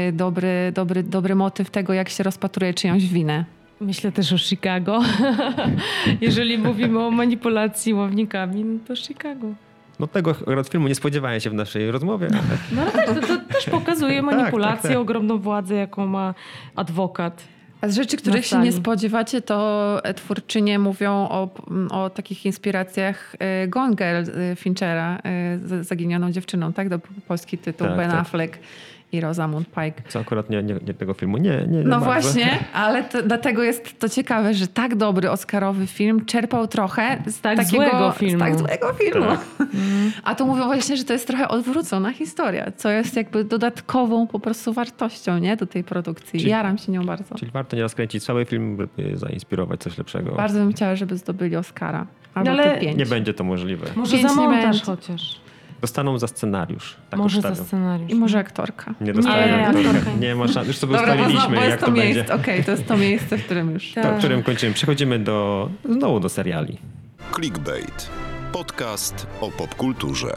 y, 0.08 0.12
dobry, 0.12 0.72
dobry, 0.74 1.02
dobry 1.02 1.34
motyw 1.34 1.70
tego, 1.70 1.92
jak 1.92 2.08
się 2.08 2.22
rozpatruje 2.22 2.74
czyjąś 2.74 3.04
winę. 3.06 3.44
Myślę 3.80 4.12
też 4.12 4.32
o 4.32 4.38
Chicago. 4.38 5.02
Jeżeli 6.20 6.58
mówimy 6.58 7.04
o 7.04 7.10
manipulacji 7.10 7.94
ławnikami, 7.94 8.64
no 8.64 8.78
to 8.86 8.96
Chicago. 8.96 9.46
No 10.00 10.06
tego 10.06 10.30
akurat 10.30 10.68
filmu 10.68 10.88
nie 10.88 10.94
spodziewałem 10.94 11.40
się 11.40 11.50
w 11.50 11.54
naszej 11.54 11.90
rozmowie. 11.90 12.28
ale- 12.32 12.42
No 12.72 12.82
ale 12.82 12.92
tak, 12.92 13.06
to, 13.20 13.26
to 13.26 13.36
też 13.54 13.64
pokazuje 13.80 14.22
manipulację, 14.22 14.82
tak, 14.82 14.90
tak. 14.92 15.00
ogromną 15.00 15.38
władzę, 15.38 15.74
jaką 15.74 16.06
ma 16.06 16.34
adwokat. 16.76 17.42
A 17.86 17.88
z 17.88 17.94
rzeczy, 17.94 18.16
których 18.16 18.46
się 18.46 18.58
nie 18.58 18.72
spodziewacie, 18.72 19.42
to 19.42 20.00
e, 20.04 20.14
twórczynie 20.14 20.78
mówią 20.78 21.12
o, 21.12 21.50
o 21.90 22.10
takich 22.10 22.46
inspiracjach 22.46 23.36
e, 23.38 23.68
Gone 23.68 23.94
Girl 23.94 24.30
e, 24.52 24.56
Finchera, 24.56 25.18
z 25.64 25.86
zaginioną 25.86 26.32
dziewczyną, 26.32 26.72
tak? 26.72 26.88
Był 26.88 27.00
polski 27.28 27.58
tytuł, 27.58 27.86
Tak, 27.86 27.96
Ben 27.96 28.10
tak. 28.10 28.58
I 29.16 29.20
Rosamund 29.20 29.66
Pike. 29.68 30.02
Co 30.08 30.18
akurat 30.20 30.50
nie, 30.50 30.62
nie, 30.62 30.74
nie 30.86 30.94
tego 30.94 31.14
filmu. 31.14 31.36
Nie, 31.36 31.50
nie, 31.50 31.78
nie 31.78 31.82
No 31.84 32.00
bardzo. 32.00 32.04
właśnie, 32.04 32.58
ale 32.72 33.04
to, 33.04 33.22
dlatego 33.22 33.62
jest 33.62 33.98
to 33.98 34.08
ciekawe, 34.08 34.54
że 34.54 34.66
tak 34.66 34.94
dobry 34.94 35.30
Oscarowy 35.30 35.86
film 35.86 36.24
czerpał 36.24 36.66
trochę 36.68 37.22
z 37.26 37.40
tak 37.40 37.56
takiego, 37.56 37.76
złego 37.76 38.10
filmu. 38.12 38.36
Z 38.38 38.40
tak 38.40 38.58
złego 38.58 38.92
filmu. 38.92 39.26
Tak. 39.26 39.68
A 40.24 40.34
tu 40.34 40.46
mówią 40.46 40.64
właśnie, 40.64 40.96
że 40.96 41.04
to 41.04 41.12
jest 41.12 41.26
trochę 41.26 41.48
odwrócona 41.48 42.12
historia, 42.12 42.72
co 42.76 42.88
jest 42.90 43.16
jakby 43.16 43.44
dodatkową 43.44 44.26
po 44.26 44.40
prostu 44.40 44.72
wartością 44.72 45.38
nie? 45.38 45.56
do 45.56 45.66
tej 45.66 45.84
produkcji. 45.84 46.40
Czyli- 46.40 46.50
Jaram 46.50 46.78
się 46.78 46.92
nią 46.92 47.04
bardzo. 47.06 47.34
Czyli 47.34 47.50
warto 47.50 47.76
nie 47.76 47.82
rozkręcić 47.82 48.24
cały 48.24 48.44
film, 48.44 48.76
by 48.76 48.88
zainspirować 49.18 49.80
coś 49.80 49.98
lepszego. 49.98 50.32
Bardzo 50.32 50.58
bym 50.58 50.72
chciała, 50.72 50.96
żeby 50.96 51.16
zdobyli 51.16 51.56
Oscara. 51.56 52.06
Albo 52.34 52.50
No 52.50 52.62
ale. 52.62 52.80
Nie 52.94 53.06
będzie 53.06 53.34
to 53.34 53.44
możliwe. 53.44 53.86
Może 53.96 54.16
Pięć 54.16 54.28
za 54.30 54.34
montaż 54.34 54.82
chociaż. 54.82 55.40
Dostaną 55.80 56.18
za 56.18 56.28
scenariusz. 56.28 56.96
Tak 57.10 57.18
Może 57.20 57.40
za 57.40 57.54
scenariusz. 57.54 58.10
I 58.10 58.14
może 58.14 58.38
aktorka. 58.38 58.94
Nie 59.00 59.12
dostają 59.12 59.56
Nie, 59.56 59.66
aktorka. 59.66 59.90
aktorka. 59.90 60.10
Nie 60.20 60.34
ma 60.34 60.48
szans. 60.48 60.66
Już 60.68 60.76
sobie 60.76 60.96
Dobra, 60.96 61.14
ustaliliśmy, 61.14 61.56
bo 61.56 61.62
jak 61.62 61.80
to 61.80 61.86
to 61.86 61.92
będzie. 61.92 62.34
Okej, 62.34 62.64
to 62.64 62.70
jest 62.70 62.86
to 62.86 62.96
miejsce, 62.96 63.38
w 63.38 63.44
którym 63.44 63.70
już... 63.70 63.92
Tak. 63.92 64.04
To, 64.04 64.14
w 64.14 64.18
którym 64.18 64.42
kończymy. 64.42 64.74
Przechodzimy 64.74 65.18
do, 65.18 65.68
znowu 65.84 66.20
do 66.20 66.28
seriali. 66.28 66.78
Clickbait. 67.34 68.10
Podcast 68.52 69.26
o 69.40 69.50
popkulturze. 69.50 70.36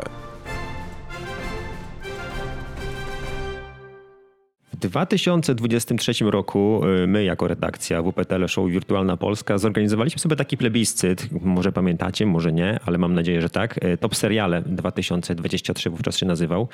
2023 4.80 6.14
roku 6.26 6.82
y, 7.04 7.08
my 7.08 7.24
jako 7.24 7.48
redakcja 7.48 8.02
WPTL 8.02 8.48
Show 8.48 8.70
Wirtualna 8.70 9.18
Polska 9.18 9.58
zorganizowaliśmy 9.58 10.20
sobie 10.20 10.36
taki 10.36 10.58
plebiscyt. 10.58 11.28
Może 11.42 11.72
pamiętacie, 11.72 12.26
może 12.26 12.54
nie, 12.54 12.80
ale 12.86 12.98
mam 12.98 13.14
nadzieję, 13.14 13.42
że 13.42 13.50
tak. 13.50 13.84
Y, 13.84 13.98
Top 13.98 14.16
Seriale 14.16 14.62
2023 14.62 15.90
wówczas 15.90 16.18
się 16.18 16.26
nazywał. 16.26 16.68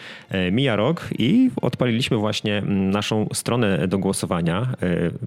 Y, 0.47 0.51
Mija 0.51 0.75
rok 0.75 1.09
i 1.19 1.51
odpaliliśmy 1.61 2.17
właśnie 2.17 2.57
mm, 2.57 2.89
naszą 2.89 3.27
stronę 3.33 3.87
do 3.87 3.97
głosowania 3.97 4.75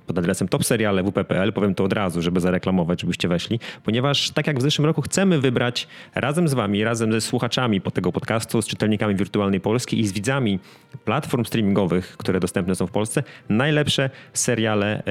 pod 0.07 0.19
adresem 0.19 0.49
topseriale 0.49 1.03
wp.pl. 1.03 1.53
Powiem 1.53 1.75
to 1.75 1.85
od 1.85 1.93
razu, 1.93 2.23
żeby 2.23 2.41
zareklamować, 2.41 3.01
żebyście 3.01 3.29
weszli, 3.29 3.61
ponieważ 3.85 4.31
tak 4.31 4.47
jak 4.47 4.59
w 4.59 4.63
zeszłym 4.63 4.87
roku 4.87 5.03
chcemy 5.03 5.41
wybrać 5.41 5.89
razem 6.15 6.49
z 6.49 6.55
wami, 6.55 6.85
razem 6.85 7.13
ze 7.13 7.21
słuchaczami 7.21 7.81
po 7.81 7.91
tego 7.91 8.13
podcastu, 8.13 8.63
z 8.63 8.67
czytelnikami 8.67 9.15
Wirtualnej 9.15 9.61
Polski 9.61 10.01
i 10.01 10.07
z 10.07 10.13
widzami 10.13 10.59
platform 11.05 11.45
streamingowych, 11.45 12.17
które 12.17 12.41
dostępne 12.41 12.68
są 12.75 12.87
w 12.87 12.91
Polsce, 12.91 13.23
najlepsze 13.49 14.11
seriale 14.33 14.99
e, 14.99 15.03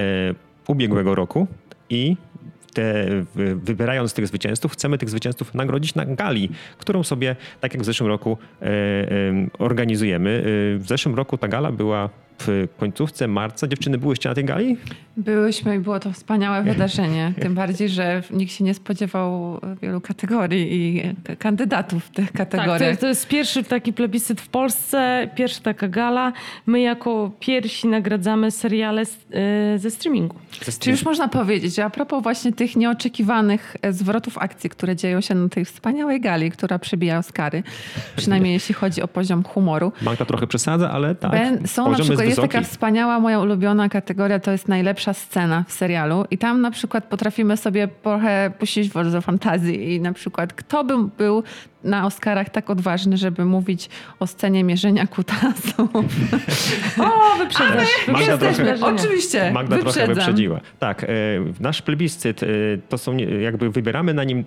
ubiegłego 0.67 1.15
roku 1.15 1.47
i 1.89 2.17
te, 2.73 3.05
wy- 3.35 3.55
wybierając 3.55 4.13
tych 4.13 4.27
zwycięzców, 4.27 4.71
chcemy 4.73 4.97
tych 4.97 5.09
zwycięzców 5.09 5.53
nagrodzić 5.53 5.95
na 5.95 6.05
gali, 6.05 6.49
którą 6.77 7.03
sobie, 7.03 7.35
tak 7.61 7.73
jak 7.73 7.83
w 7.83 7.85
zeszłym 7.85 8.07
roku, 8.09 8.37
e, 8.61 8.65
e, 8.65 8.71
organizujemy. 9.59 10.41
W 10.79 10.83
zeszłym 10.87 11.15
roku 11.15 11.37
ta 11.37 11.47
gala 11.47 11.71
była 11.71 12.09
w 12.39 12.67
końcówce 12.79 13.27
marca. 13.27 13.67
Dziewczyny, 13.67 13.97
byłyście 13.97 14.29
na 14.29 14.35
tej 14.35 14.45
gali? 14.45 14.77
Byłyśmy 15.17 15.75
i 15.75 15.79
było 15.79 15.99
to 15.99 16.11
wspaniałe 16.11 16.63
wydarzenie. 16.63 17.33
Tym 17.41 17.55
bardziej, 17.55 17.89
że 17.89 18.23
nikt 18.31 18.51
się 18.53 18.63
nie 18.63 18.73
spodziewał 18.73 19.59
wielu 19.81 20.01
kategorii 20.01 20.67
i 20.75 21.03
kandydatów 21.39 22.03
w 22.05 22.09
tych 22.09 22.31
Tak, 22.31 22.49
to, 22.49 22.57
kategoriach. 22.57 22.81
jest- 22.89 23.01
to 23.01 23.07
jest 23.07 23.27
pierwszy 23.27 23.63
taki 23.63 23.93
plebiscyt 23.93 24.41
w 24.41 24.47
Polsce, 24.47 25.29
pierwsza 25.35 25.61
taka 25.61 25.87
gala. 25.87 26.33
My 26.65 26.79
jako 26.79 27.31
pierwsi 27.39 27.87
nagradzamy 27.87 28.51
seriale 28.51 29.05
z, 29.05 29.13
y, 29.75 29.79
ze 29.79 29.91
streamingu. 29.91 30.35
Czy 30.79 30.91
już 30.91 31.05
można 31.05 31.27
powiedzieć, 31.27 31.75
że 31.75 31.85
a 31.85 31.89
propos 31.89 32.23
właśnie 32.23 32.53
tych 32.53 32.75
nieoczekiwanych 32.75 33.77
e, 33.81 33.93
zwrotów 33.93 34.37
akcji, 34.37 34.69
które 34.69 34.95
dzieją 34.95 35.21
się 35.21 35.35
na 35.35 35.49
tej 35.49 35.65
wspaniałej 35.65 36.21
gali, 36.21 36.51
która 36.51 36.79
przebija 36.79 37.17
Oscary, 37.17 37.63
przynajmniej 38.15 38.53
jeśli 38.53 38.75
chodzi 38.75 39.01
o 39.01 39.07
poziom 39.07 39.43
humoru. 39.43 39.91
Magda 40.01 40.25
trochę 40.25 40.47
przesadza, 40.47 40.91
ale 40.91 41.15
tak, 41.15 41.31
Ben, 41.31 41.67
są 41.67 41.83
na 41.83 41.89
poziom 41.89 42.05
przykład, 42.07 42.26
jest 42.29 42.41
jest 42.41 42.51
taka 42.51 42.63
wspaniała, 42.63 43.19
moja 43.19 43.39
ulubiona 43.39 43.89
kategoria, 43.89 44.39
to 44.39 44.51
jest 44.51 44.67
najlepsza 44.67 45.13
scena 45.13 45.63
w 45.67 45.71
serialu 45.71 46.25
i 46.31 46.37
tam 46.37 46.61
na 46.61 46.71
przykład 46.71 47.03
potrafimy 47.03 47.57
sobie 47.57 47.87
trochę 47.87 48.51
puścić 48.59 48.89
wolę 48.89 49.21
fantazji 49.21 49.93
i 49.93 50.01
na 50.01 50.13
przykład 50.13 50.53
kto 50.53 50.83
by 50.83 50.93
był 51.17 51.43
na 51.83 52.05
Oscarach 52.05 52.49
tak 52.49 52.69
odważny, 52.69 53.17
żeby 53.17 53.45
mówić 53.45 53.89
o 54.19 54.27
scenie 54.27 54.63
mierzenia 54.63 55.07
kutasów. 55.07 55.89
O, 56.99 57.37
wyprzedzasz. 57.37 58.07
Magda 58.07 58.37
trochę-. 58.37 58.77
Oczywiście, 58.81 59.51
Magda 59.51 59.77
trochę 59.77 59.85
wyprzedzam. 59.85 60.15
wyprzedziła. 60.15 60.59
Tak, 60.79 61.03
e, 61.03 61.07
nasz 61.59 61.81
plebiscyt 61.81 62.43
e, 62.43 62.47
to 62.89 62.97
są 62.97 63.17
jakby 63.17 63.69
wybieramy 63.69 64.13
na 64.13 64.23
nim 64.23 64.43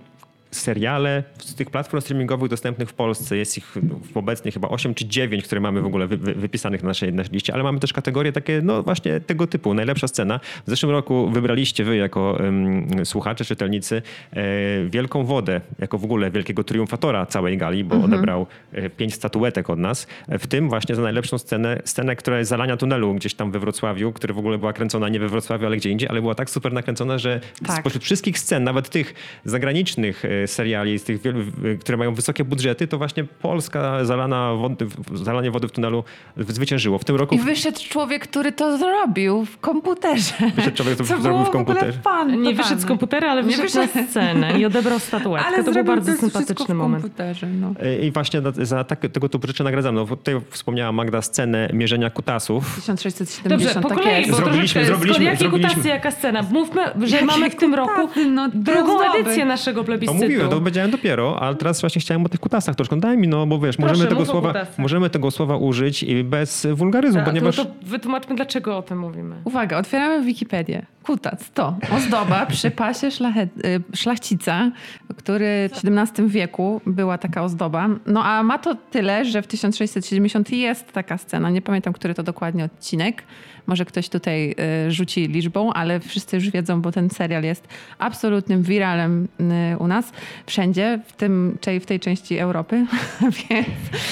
seriale 0.50 1.22
z 1.38 1.54
tych 1.54 1.70
platform 1.70 2.00
streamingowych 2.00 2.50
dostępnych 2.50 2.88
w 2.88 2.94
Polsce. 2.94 3.36
Jest 3.36 3.58
ich 3.58 3.76
no, 3.82 4.00
obecnie 4.14 4.52
chyba 4.52 4.68
8 4.68 4.94
czy 4.94 5.06
9, 5.06 5.44
które 5.44 5.60
mamy 5.60 5.80
w 5.82 5.86
ogóle 5.86 6.06
wy, 6.06 6.16
wy, 6.16 6.34
wypisanych 6.34 6.82
na 6.82 6.88
naszej, 6.88 7.12
naszej 7.12 7.32
liście, 7.32 7.54
ale 7.54 7.62
mamy 7.62 7.80
też 7.80 7.92
kategorie 7.92 8.32
takie, 8.32 8.60
no 8.62 8.82
właśnie 8.82 9.20
tego 9.20 9.46
typu, 9.46 9.74
najlepsza 9.74 10.08
scena. 10.08 10.40
W 10.66 10.70
zeszłym 10.70 10.92
roku 10.92 11.30
wybraliście 11.30 11.84
wy 11.84 11.96
jako 11.96 12.40
em, 12.40 12.86
słuchacze, 13.04 13.44
czytelnicy 13.44 14.02
e, 14.32 14.42
Wielką 14.88 15.24
Wodę, 15.24 15.60
jako 15.78 15.98
w 15.98 16.04
ogóle 16.04 16.30
wielkiego 16.30 16.64
triumfatora 16.64 17.26
całej 17.26 17.58
gali, 17.58 17.84
bo 17.84 17.96
odebrał 18.04 18.46
e, 18.72 18.90
pięć 18.90 19.14
statuetek 19.14 19.70
od 19.70 19.78
nas, 19.78 20.06
e, 20.28 20.38
w 20.38 20.46
tym 20.46 20.68
właśnie 20.68 20.94
za 20.94 21.02
najlepszą 21.02 21.38
scenę, 21.38 21.82
scenę, 21.84 22.16
która 22.16 22.38
jest 22.38 22.50
zalania 22.50 22.76
tunelu 22.76 23.14
gdzieś 23.14 23.34
tam 23.34 23.50
we 23.50 23.58
Wrocławiu, 23.58 24.12
która 24.12 24.34
w 24.34 24.38
ogóle 24.38 24.58
była 24.58 24.72
kręcona 24.72 25.08
nie 25.08 25.20
we 25.20 25.28
Wrocławiu, 25.28 25.66
ale 25.66 25.76
gdzie 25.76 25.90
indziej, 25.90 26.08
ale 26.08 26.20
była 26.20 26.34
tak 26.34 26.50
super 26.50 26.72
nakręcona, 26.72 27.18
że 27.18 27.40
Tak. 27.66 27.80
spośród 27.80 28.04
wszystkich 28.04 28.38
scen, 28.38 28.64
nawet 28.64 28.88
tych 28.88 29.14
zagranicznych, 29.44 30.24
e, 30.24 30.39
seriali, 30.46 30.98
z 30.98 31.04
tych 31.04 31.22
wielu, 31.22 31.40
e, 31.40 31.76
które 31.80 31.98
mają 31.98 32.14
wysokie 32.14 32.44
budżety, 32.44 32.86
to 32.86 32.98
właśnie 32.98 33.24
Polska 33.24 34.04
zalana 34.04 34.54
wody, 34.54 34.86
zalanie 35.14 35.50
wody 35.50 35.68
w 35.68 35.72
tunelu 35.72 36.04
zwyciężyło. 36.36 36.98
W 36.98 37.04
tym 37.04 37.16
roku... 37.16 37.34
I 37.34 37.38
wyszedł 37.38 37.80
człowiek, 37.88 38.28
który 38.28 38.52
to 38.52 38.78
zrobił 38.78 39.44
w 39.44 39.58
komputerze. 39.58 40.34
Wyszedł 40.56 40.76
człowiek, 40.76 40.94
który 40.94 41.08
Co 41.08 41.22
zrobił 41.22 41.44
w 41.44 41.50
komputerze. 41.50 41.92
Fan, 41.92 42.42
Nie 42.42 42.54
wyszedł 42.54 42.80
z 42.82 42.86
komputera, 42.86 43.30
ale 43.30 43.42
wyszedł, 43.42 43.62
wyszedł 43.62 43.88
na 43.94 44.06
scenę 44.06 44.58
i 44.60 44.64
odebrał 44.66 44.98
statuetkę. 44.98 45.48
Ale 45.48 45.64
to 45.64 45.72
był 45.72 45.84
bardzo 45.84 46.12
to 46.12 46.18
sympatyczny 46.18 46.74
moment. 46.74 47.20
No. 47.60 47.74
I 48.02 48.10
właśnie 48.10 48.42
za 48.58 48.84
tak, 48.84 49.00
tego 49.00 49.28
typu 49.28 49.46
rzeczy 49.46 49.64
nagradzamy. 49.64 50.00
No, 50.00 50.06
tutaj 50.06 50.34
wspomniała 50.50 50.92
Magda 50.92 51.22
scenę 51.22 51.68
mierzenia 51.72 52.10
kutasów. 52.10 52.74
1670, 52.74 53.48
Dobrze, 53.48 53.80
po 53.80 53.88
tak 53.88 53.98
kolei, 53.98 54.18
jest. 54.18 54.30
bo 54.30 54.36
Zrobiliśmy, 54.36 54.84
zrobiliśmy, 54.84 55.24
Jakie 55.24 55.48
kutasy, 55.48 55.88
jaka 55.88 56.10
scena? 56.10 56.42
Mówmy, 56.42 56.82
że 57.02 57.24
mamy 57.24 57.50
w 57.50 57.56
tym 57.56 57.74
roku 57.74 58.08
no, 58.30 58.48
drugą 58.54 59.12
edycję 59.14 59.44
naszego 59.44 59.80
To 59.80 59.84
plebiscytu. 59.84 60.29
Mówiłem, 60.32 60.50
to 60.50 60.58
powiedziałem 60.58 60.90
dopiero, 60.90 61.42
ale 61.42 61.54
teraz 61.54 61.80
właśnie 61.80 62.00
chciałem 62.00 62.26
o 62.26 62.28
tych 62.28 62.40
kutasach 62.40 62.76
troszkę. 62.76 63.00
Daj 63.00 63.18
mi, 63.18 63.28
no 63.28 63.46
bo 63.46 63.58
wiesz, 63.58 63.78
możemy, 63.78 63.98
Proszę, 63.98 64.08
tego 64.08 64.20
mów 64.20 64.28
o 64.28 64.32
słowa, 64.32 64.66
możemy 64.78 65.10
tego 65.10 65.30
słowa 65.30 65.56
użyć 65.56 66.02
i 66.02 66.24
bez 66.24 66.66
wulgaryzmu, 66.72 67.20
A, 67.20 67.24
ponieważ... 67.24 67.56
to, 67.56 67.64
to 67.64 67.70
wytłumaczmy, 67.82 68.36
dlaczego 68.36 68.76
o 68.76 68.82
tym 68.82 68.98
mówimy. 68.98 69.36
Uwaga, 69.44 69.78
otwieramy 69.78 70.24
Wikipedię. 70.24 70.86
Kutac 71.02 71.50
to 71.50 71.76
ozdoba 71.96 72.46
przy 72.56 72.70
pasie 72.70 73.10
szlachet, 73.10 73.50
y, 73.64 73.96
szlachcica, 73.96 74.70
który 75.16 75.70
w 75.74 75.88
XVII 75.88 76.28
wieku 76.28 76.80
była 76.86 77.18
taka 77.18 77.42
ozdoba. 77.42 77.88
No 78.06 78.24
a 78.24 78.42
ma 78.42 78.58
to 78.58 78.74
tyle, 78.74 79.24
że 79.24 79.42
w 79.42 79.46
1670 79.46 80.52
jest 80.52 80.92
taka 80.92 81.18
scena. 81.18 81.50
Nie 81.50 81.62
pamiętam, 81.62 81.92
który 81.92 82.14
to 82.14 82.22
dokładnie 82.22 82.64
odcinek. 82.64 83.22
Może 83.66 83.84
ktoś 83.84 84.08
tutaj 84.08 84.54
y, 84.86 84.90
rzuci 84.90 85.28
liczbą, 85.28 85.72
ale 85.72 86.00
wszyscy 86.00 86.36
już 86.36 86.50
wiedzą, 86.50 86.82
bo 86.82 86.92
ten 86.92 87.10
serial 87.10 87.42
jest 87.42 87.68
absolutnym 87.98 88.62
wiralem 88.62 89.28
y, 89.72 89.78
u 89.78 89.86
nas. 89.86 90.12
Wszędzie, 90.46 91.00
w, 91.06 91.12
tym, 91.12 91.58
czyli 91.60 91.80
w 91.80 91.86
tej 91.86 92.00
części 92.00 92.38
Europy. 92.38 92.86
Więc 93.50 93.68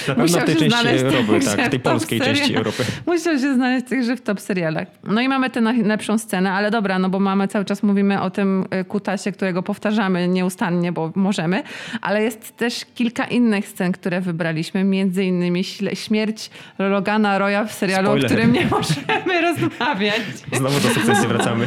Na 0.08 0.14
pewno 0.14 0.38
w 0.38 0.44
tej 0.44 0.56
części 0.56 0.88
Europy, 0.88 1.40
tak, 1.56 1.66
w 1.66 1.70
tej 1.70 1.80
polskiej 1.80 2.20
części 2.20 2.54
Europy. 2.54 2.84
Musiał 3.06 3.38
się 3.38 3.54
znaleźć 3.54 3.86
także 3.88 4.16
w 4.16 4.20
top 4.20 4.40
serialach. 4.40 4.88
No 5.04 5.20
i 5.20 5.28
mamy 5.28 5.50
tę 5.50 5.60
najlepszą 5.60 6.18
scenę, 6.18 6.52
ale 6.52 6.70
dobra, 6.70 6.98
no 6.98 7.08
bo 7.08 7.20
mamy 7.20 7.48
cały 7.48 7.64
czas 7.64 7.82
mówimy 7.82 8.20
o 8.20 8.30
tym 8.30 8.64
y, 8.80 8.84
kutasie, 8.84 9.32
którego 9.32 9.62
powtarzamy 9.62 10.28
nieustannie, 10.28 10.92
bo 10.92 11.12
możemy, 11.14 11.62
ale 12.00 12.22
jest 12.22 12.56
też 12.56 12.84
kilka 12.94 13.24
innych 13.24 13.68
scen, 13.68 13.92
które 13.92 14.20
wybraliśmy, 14.20 14.84
między 14.84 15.24
innymi 15.24 15.64
śmierć 15.94 16.50
Logana 16.78 17.38
Roya 17.38 17.64
w 17.68 17.72
serialu, 17.72 18.06
Spoiler. 18.06 18.24
o 18.24 18.34
którym 18.34 18.52
nie 18.52 18.66
możemy 18.66 19.40
rozmawiać. 19.42 20.22
Znowu 20.52 20.80
do 20.80 20.88
sukcesji 20.88 21.28
wracamy. 21.28 21.66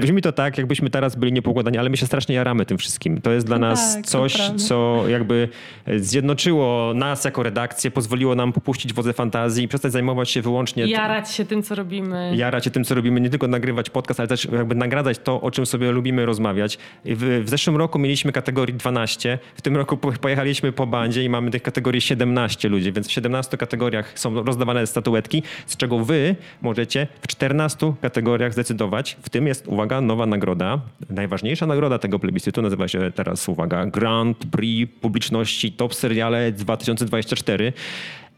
Brzmi 0.00 0.22
to 0.22 0.32
tak, 0.32 0.58
jakbyśmy 0.58 0.90
teraz 0.90 1.16
byli 1.16 1.32
niepokładani, 1.32 1.78
ale 1.78 1.90
my 1.90 1.96
się 1.96 2.06
strasznie 2.06 2.34
jaramy 2.34 2.66
tym 2.66 2.78
wszystkim. 2.78 3.20
To 3.20 3.30
jest 3.30 3.46
dla 3.46 3.58
nas 3.58 3.94
tak, 3.94 4.06
coś, 4.06 4.50
co 4.56 5.04
jakby 5.08 5.48
zjednoczyło 5.96 6.92
nas 6.94 7.24
jako 7.24 7.42
redakcję, 7.42 7.90
pozwoliło 7.90 8.34
nam 8.34 8.52
popuścić 8.52 8.92
wodze 8.92 9.12
fantazji 9.12 9.64
i 9.64 9.68
przestać 9.68 9.92
zajmować 9.92 10.30
się 10.30 10.42
wyłącznie... 10.42 10.86
Jarać 10.86 11.32
się 11.32 11.44
tym, 11.44 11.62
co 11.62 11.74
robimy. 11.74 12.32
jarać 12.36 12.64
się 12.64 12.70
tym, 12.70 12.84
co 12.84 12.94
robimy, 12.94 13.20
nie 13.20 13.30
tylko 13.30 13.48
nagrywać 13.48 13.90
podcast, 13.90 14.20
ale 14.20 14.28
też 14.28 14.44
jakby 14.44 14.74
nagradzać 14.74 15.18
to, 15.18 15.40
o 15.40 15.50
czym 15.50 15.66
sobie 15.66 15.92
lubimy 15.92 16.26
rozmawiać. 16.26 16.78
W, 17.04 17.42
w 17.44 17.48
zeszłym 17.48 17.76
roku 17.76 17.98
mieliśmy 17.98 18.32
kategorii 18.32 18.74
12, 18.74 19.38
w 19.54 19.62
tym 19.62 19.76
roku 19.76 19.96
po- 19.96 20.12
pojechaliśmy 20.12 20.72
po 20.72 20.86
bandzie 20.86 21.24
i 21.24 21.28
mamy 21.28 21.50
tych 21.50 21.62
kategorii 21.62 22.00
17 22.00 22.68
ludzi, 22.68 22.92
więc 22.92 23.08
w 23.08 23.12
17 23.12 23.56
kategoriach 23.56 24.18
są 24.18 24.44
rozdawane 24.44 24.86
statuetki, 24.86 25.42
z 25.66 25.76
czego 25.76 25.98
wy 26.04 26.36
możecie 26.62 27.06
w 27.20 27.26
14 27.26 27.92
kategoriach 28.02 28.52
zdecydować. 28.52 29.16
W 29.22 29.28
tym 29.30 29.46
jest, 29.46 29.68
uwaga, 29.68 29.85
nowa 29.86 30.26
nagroda. 30.26 30.80
Najważniejsza 31.10 31.66
nagroda 31.66 31.98
tego 31.98 32.18
plebiscytu 32.18 32.62
nazywa 32.62 32.88
się 32.88 33.12
teraz, 33.14 33.48
uwaga, 33.48 33.86
Grand 33.86 34.38
Prix 34.38 34.92
Publiczności 35.00 35.72
Top 35.72 35.94
Seriale 35.94 36.52
2024. 36.52 37.72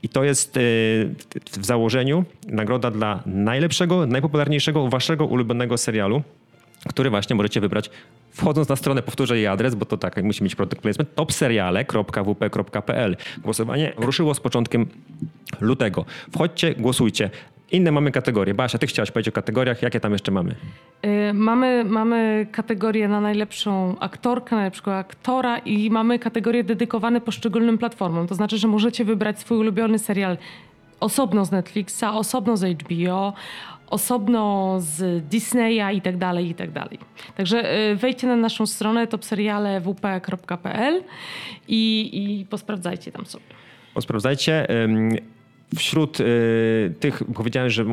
I 0.02 0.08
to 0.08 0.24
jest 0.24 0.56
e, 0.56 0.60
w 1.60 1.64
założeniu 1.64 2.24
nagroda 2.48 2.90
dla 2.90 3.22
najlepszego, 3.26 4.06
najpopularniejszego 4.06 4.88
waszego 4.88 5.26
ulubionego 5.26 5.78
serialu, 5.78 6.22
który 6.88 7.10
właśnie 7.10 7.36
możecie 7.36 7.60
wybrać 7.60 7.90
wchodząc 8.32 8.68
na 8.68 8.76
stronę, 8.76 9.02
powtórzę 9.02 9.36
jej 9.36 9.46
adres, 9.46 9.74
bo 9.74 9.86
to 9.86 9.96
tak, 9.96 10.22
musi 10.22 10.44
mieć 10.44 10.54
produkt 10.54 10.82
placement, 10.82 11.14
topseriale.wp.pl. 11.14 13.16
Głosowanie 13.38 13.92
ruszyło 13.96 14.34
z 14.34 14.40
początkiem 14.40 14.86
lutego. 15.60 16.04
Wchodźcie, 16.32 16.74
głosujcie. 16.74 17.30
Inne 17.72 17.92
mamy 17.92 18.12
kategorie. 18.12 18.54
Basia, 18.54 18.78
ty 18.78 18.86
chciałaś 18.86 19.10
powiedzieć 19.10 19.28
o 19.28 19.32
kategoriach. 19.32 19.82
Jakie 19.82 20.00
tam 20.00 20.12
jeszcze 20.12 20.32
mamy? 20.32 20.54
Y, 21.04 21.32
Mamy, 21.34 21.84
mamy 21.84 22.46
kategorię 22.52 23.08
na 23.08 23.20
najlepszą 23.20 23.98
aktorkę, 24.00 24.56
najlepszego 24.56 24.96
aktora 24.96 25.58
i 25.58 25.90
mamy 25.90 26.18
kategorie 26.18 26.64
dedykowane 26.64 27.20
poszczególnym 27.20 27.78
platformom. 27.78 28.26
To 28.26 28.34
znaczy, 28.34 28.58
że 28.58 28.68
możecie 28.68 29.04
wybrać 29.04 29.40
swój 29.40 29.58
ulubiony 29.58 29.98
serial 29.98 30.38
osobno 31.00 31.44
z 31.44 31.50
Netflixa, 31.50 32.04
osobno 32.04 32.56
z 32.56 32.82
HBO, 32.82 33.32
osobno 33.90 34.74
z 34.80 35.24
Disneya 35.28 35.96
i 35.96 36.00
tak 36.02 36.16
dalej, 36.16 36.48
i 36.50 36.54
tak 36.54 36.70
dalej. 36.70 36.98
Także 37.36 37.88
y, 37.90 37.96
wejdźcie 37.96 38.26
na 38.26 38.36
naszą 38.36 38.66
stronę 38.66 39.06
topserialewp.pl 39.06 41.02
i, 41.68 42.10
i 42.12 42.46
posprawdzajcie 42.46 43.12
tam 43.12 43.26
sobie. 43.26 43.44
Posprawdzajcie. 43.94 44.70
Ym, 44.84 45.10
Wśród 45.76 46.20
y, 46.20 46.94
tych 47.00 47.22
powiedziałem, 47.34 47.70
że 47.70 47.82
y, 47.82 47.86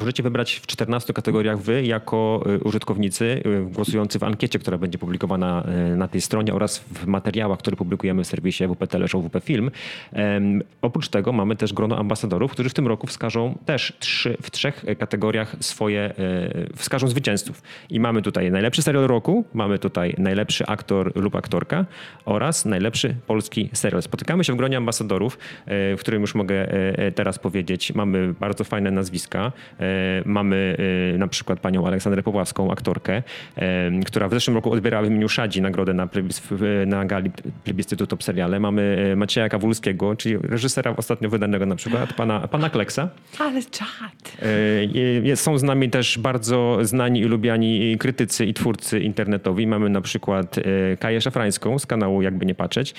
możecie 0.00 0.22
wybrać 0.22 0.54
w 0.54 0.66
14 0.66 1.12
kategoriach 1.12 1.58
wy 1.58 1.84
jako 1.84 2.44
y, 2.46 2.64
użytkownicy 2.64 3.42
głosujący 3.72 4.18
w 4.18 4.22
ankiecie, 4.22 4.58
która 4.58 4.78
będzie 4.78 4.98
publikowana 4.98 5.64
na 5.96 6.08
tej 6.08 6.20
stronie 6.20 6.54
oraz 6.54 6.78
w 6.78 7.06
materiałach, 7.06 7.58
które 7.58 7.76
publikujemy 7.76 8.24
w 8.24 8.26
serwisie 8.26 8.64
WP 8.66 8.86
Teleshow, 8.86 9.24
WP 9.24 9.40
Film. 9.40 9.70
Oprócz 10.82 11.08
tego 11.08 11.32
mamy 11.32 11.56
też 11.56 11.72
grono 11.72 11.98
ambasadorów, 11.98 12.52
którzy 12.52 12.68
w 12.68 12.74
tym 12.74 12.86
roku 12.86 13.06
wskażą 13.06 13.58
też 13.66 13.92
trzy, 13.98 14.36
w 14.42 14.50
trzech 14.50 14.84
kategoriach 14.98 15.56
swoje, 15.60 16.14
wskażą 16.76 17.08
zwycięzców. 17.08 17.62
I 17.90 18.00
mamy 18.00 18.22
tutaj 18.22 18.50
najlepszy 18.50 18.82
serial 18.82 19.06
roku, 19.06 19.44
mamy 19.54 19.78
tutaj 19.78 20.14
najlepszy 20.18 20.66
aktor 20.66 21.12
lub 21.16 21.36
aktorka 21.36 21.86
oraz 22.24 22.64
najlepszy 22.64 23.14
polski 23.26 23.70
serial. 23.72 24.02
Spotykamy 24.02 24.44
się 24.44 24.52
w 24.52 24.56
gronie 24.56 24.76
ambasadorów, 24.76 25.38
w 25.66 25.96
którym 26.00 26.20
już 26.20 26.34
mogę 26.34 26.66
teraz 27.12 27.38
powiedzieć, 27.38 27.94
mamy 27.94 28.34
bardzo 28.40 28.64
fajne 28.64 28.90
nazwiska. 28.90 29.52
E, 29.80 30.22
Mamy 30.24 30.76
e, 31.14 31.18
na 31.18 31.28
przykład 31.28 31.60
panią 31.60 31.86
Aleksandrę 31.86 32.22
Powławską, 32.22 32.72
aktorkę, 32.72 33.22
e, 33.56 33.90
która 34.06 34.28
w 34.28 34.30
zeszłym 34.30 34.56
roku 34.56 34.72
odbierała 34.72 35.04
w 35.04 35.06
imieniu 35.06 35.28
Szadzi 35.28 35.62
nagrodę 35.62 35.94
na, 35.94 36.08
na 36.86 37.04
gali 37.04 37.30
plebiscytu 37.64 38.06
Top 38.06 38.22
Seriale. 38.22 38.60
Mamy 38.60 39.14
Macieja 39.16 39.48
Kawulskiego, 39.48 40.16
czyli 40.16 40.36
reżysera 40.36 40.94
ostatnio 40.96 41.28
wydanego 41.28 41.66
na 41.66 41.76
przykład, 41.76 42.12
pana, 42.12 42.48
pana 42.48 42.70
Kleksa. 42.70 43.08
Ale 43.38 43.62
czad. 43.62 44.36
Są 45.34 45.58
z 45.58 45.62
nami 45.62 45.90
też 45.90 46.18
bardzo 46.18 46.78
znani 46.82 47.20
i 47.20 47.24
lubiani 47.24 47.98
krytycy 47.98 48.46
i 48.46 48.54
twórcy 48.54 49.00
internetowi. 49.00 49.66
Mamy 49.66 49.88
na 49.88 50.00
przykład 50.00 50.56
Kaję 51.00 51.20
Szafrańską 51.20 51.78
z 51.78 51.86
kanału 51.86 52.22
Jakby 52.22 52.46
Nie 52.46 52.54
Patrzeć. 52.54 52.94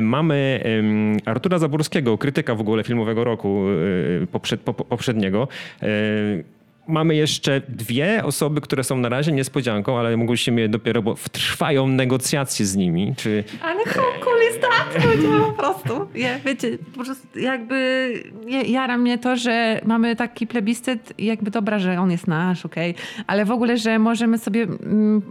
Mamy 0.00 0.64
Artura 1.24 1.58
Zaborskiego, 1.58 2.18
krytyka 2.18 2.54
w 2.54 2.60
ogóle 2.60 2.84
filmowego 2.84 3.24
roku 3.24 3.47
e, 4.22 4.26
poprzed, 4.26 4.60
po- 4.60 4.74
poprzedniego. 4.74 5.48
E, 5.82 5.86
Mamy 6.90 7.14
jeszcze 7.14 7.60
dwie 7.68 8.24
osoby, 8.24 8.60
które 8.60 8.84
są 8.84 8.98
na 8.98 9.08
razie 9.08 9.32
niespodzianką, 9.32 9.98
ale 9.98 10.16
musimy 10.16 10.68
dopiero, 10.68 11.02
bo 11.02 11.14
trwają 11.32 11.88
negocjacje 11.88 12.66
z 12.66 12.76
nimi. 12.76 13.14
Czy 13.16 13.44
Ale 13.62 13.84
how 13.84 14.04
cool 14.24 14.36
is 14.50 14.60
that? 14.60 15.04
Ludzie, 15.16 15.28
po 15.46 15.52
prostu. 15.52 16.08
Ja, 16.14 16.38
wiecie, 16.44 16.78
po 16.96 17.04
prostu 17.04 17.38
jakby 17.38 18.12
jara 18.66 18.98
mnie 18.98 19.18
to, 19.18 19.36
że 19.36 19.80
mamy 19.84 20.16
taki 20.16 20.46
plebiscyt 20.46 21.12
jakby 21.18 21.50
dobra, 21.50 21.78
że 21.78 22.00
on 22.00 22.10
jest 22.10 22.26
nasz, 22.26 22.66
okej, 22.66 22.94
ale 23.26 23.44
w 23.44 23.50
ogóle, 23.50 23.76
że 23.76 23.98
możemy 23.98 24.38
sobie 24.38 24.62
mm, 24.62 25.22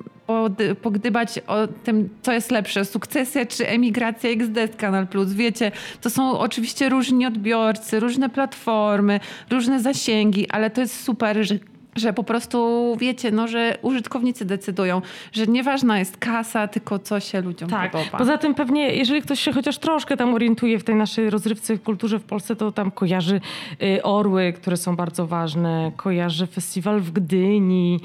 pogdybać 0.81 1.39
o 1.47 1.67
tym, 1.67 2.09
co 2.21 2.33
jest 2.33 2.51
lepsze, 2.51 2.85
sukcesja 2.85 3.45
czy 3.45 3.67
emigracja 3.67 4.29
XD 4.29 4.73
z 4.73 4.75
Kanal 4.75 5.07
Plus. 5.07 5.33
Wiecie, 5.33 5.71
to 6.01 6.09
są 6.09 6.39
oczywiście 6.39 6.89
różni 6.89 7.25
odbiorcy, 7.25 7.99
różne 7.99 8.29
platformy, 8.29 9.19
różne 9.49 9.79
zasięgi, 9.79 10.49
ale 10.49 10.69
to 10.69 10.81
jest 10.81 11.03
super, 11.03 11.45
że 11.45 11.55
że 11.97 12.13
po 12.13 12.23
prostu 12.23 12.95
wiecie, 12.99 13.31
no, 13.31 13.47
że 13.47 13.77
użytkownicy 13.81 14.45
decydują, 14.45 15.01
że 15.31 15.47
nieważna 15.47 15.99
jest 15.99 16.17
kasa, 16.17 16.67
tylko 16.67 16.99
co 16.99 17.19
się 17.19 17.41
ludziom 17.41 17.69
Tak. 17.69 17.91
podoba. 17.91 18.17
Poza 18.17 18.37
tym 18.37 18.55
pewnie, 18.55 18.95
jeżeli 18.95 19.21
ktoś 19.21 19.39
się 19.39 19.51
chociaż 19.53 19.77
troszkę 19.77 20.17
tam 20.17 20.33
orientuje 20.33 20.79
w 20.79 20.83
tej 20.83 20.95
naszej 20.95 21.29
rozrywce, 21.29 21.75
w 21.75 21.83
kulturze 21.83 22.19
w 22.19 22.23
Polsce, 22.23 22.55
to 22.55 22.71
tam 22.71 22.91
kojarzy 22.91 23.41
y, 23.83 24.03
Orły, 24.03 24.53
które 24.53 24.77
są 24.77 24.95
bardzo 24.95 25.27
ważne, 25.27 25.91
kojarzy 25.95 26.47
festiwal 26.47 26.99
w 26.99 27.11
Gdyni 27.11 27.99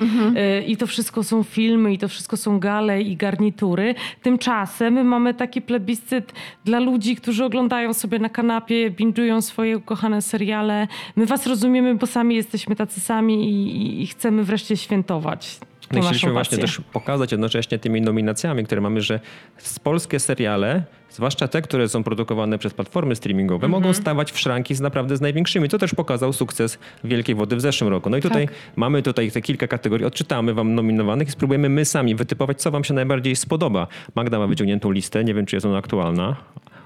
y, 0.61 0.65
i 0.65 0.77
to 0.77 0.87
wszystko 0.87 1.23
są 1.23 1.43
filmy 1.43 1.93
i 1.93 1.99
to 1.99 2.09
wszystko 2.09 2.37
są 2.37 2.59
gale 2.61 3.03
i 3.03 3.17
garnitury. 3.17 3.95
Tymczasem 4.23 4.95
my 4.95 5.05
mamy 5.05 5.35
taki 5.35 5.63
plebiscyt 5.63 6.33
dla 6.65 6.81
ludzi, 6.81 7.17
którzy 7.17 7.45
oglądają 7.45 7.93
sobie 7.95 8.19
na 8.19 8.29
kanapie, 8.29 8.91
binge'ują 8.91 9.41
swoje 9.41 9.77
ukochane 9.77 10.23
seriale. 10.23 10.89
My 11.17 11.27
was 11.27 11.47
rozumiemy, 11.47 11.95
bo 11.95 12.07
sami 12.07 12.35
jesteśmy 12.35 12.77
tacy 12.77 13.01
sami 13.01 13.51
i, 13.51 13.82
i, 13.83 14.03
i 14.03 14.07
chcemy 14.07 14.45
wreszcie 14.45 14.77
świętować. 14.77 15.59
No 15.93 16.01
chcieliśmy 16.03 16.33
właśnie 16.33 16.59
też 16.59 16.81
pokazać 16.93 17.33
jednocześnie 17.33 17.79
tymi 17.79 18.01
nominacjami, 18.01 18.65
które 18.65 18.81
mamy, 18.81 19.01
że 19.01 19.21
polskie 19.83 20.21
seriale, 20.21 20.83
zwłaszcza 21.11 21.49
te, 21.49 21.63
które 21.63 21.89
są 21.89 22.03
produkowane 22.05 22.59
przez 22.59 22.75
platformy 22.75 23.17
streamingowe, 23.17 23.67
Mhm. 23.67 23.83
mogą 23.83 23.95
stawać 23.95 24.33
w 24.33 24.39
szranki 24.39 24.75
z 24.75 24.81
naprawdę 24.81 25.17
z 25.17 25.21
największymi. 25.21 25.69
To 25.69 25.79
też 25.79 25.95
pokazał 25.95 26.33
sukces 26.33 26.79
Wielkiej 27.05 27.35
Wody 27.35 27.57
w 27.57 27.61
zeszłym 27.61 27.91
roku. 27.91 28.11
No 28.11 28.17
i 28.17 28.23
tutaj 28.23 28.47
Tak. 28.47 28.57
mamy 28.77 29.03
tutaj 29.03 29.31
te 29.31 29.43
kilka 29.43 29.67
kategorii, 29.69 30.07
odczytamy 30.07 30.55
wam 30.55 30.75
nominowanych 30.75 31.29
i 31.29 31.31
spróbujemy 31.31 31.69
my 31.69 31.85
sami 31.85 32.15
wytypować, 32.15 32.61
co 32.61 32.71
wam 32.71 32.85
się 32.85 32.95
najbardziej 32.95 33.37
spodoba. 33.37 33.87
Magda 34.15 34.39
ma 34.39 34.47
wyciągniętą 34.47 34.91
listę, 34.91 35.25
nie 35.25 35.35
wiem, 35.35 35.47
czy 35.47 35.57
jest 35.57 35.67
ona 35.67 35.79
aktualna. 35.79 36.37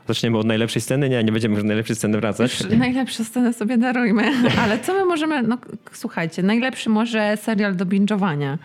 Zaczniemy 0.08 0.38
od 0.38 0.46
najlepszej 0.46 0.82
sceny? 0.82 1.08
Nie, 1.08 1.24
nie 1.24 1.32
będziemy 1.32 1.54
już 1.54 1.62
do 1.62 1.68
najlepszej 1.68 1.96
sceny 1.96 2.20
wracać. 2.20 2.60
Już 2.60 2.78
najlepsze 2.78 3.24
sceny 3.24 3.52
sobie 3.52 3.78
darujmy. 3.78 4.32
Ale 4.62 4.78
co 4.78 4.94
my 4.94 5.04
możemy... 5.04 5.42
No 5.42 5.58
słuchajcie, 5.92 6.42
najlepszy 6.42 6.90
może 6.90 7.36
serial 7.36 7.76
do 7.76 7.86
binge'owania. 7.86 8.58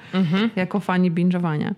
Jako 0.56 0.80
fani 0.80 1.12
binge'owania. 1.12 1.74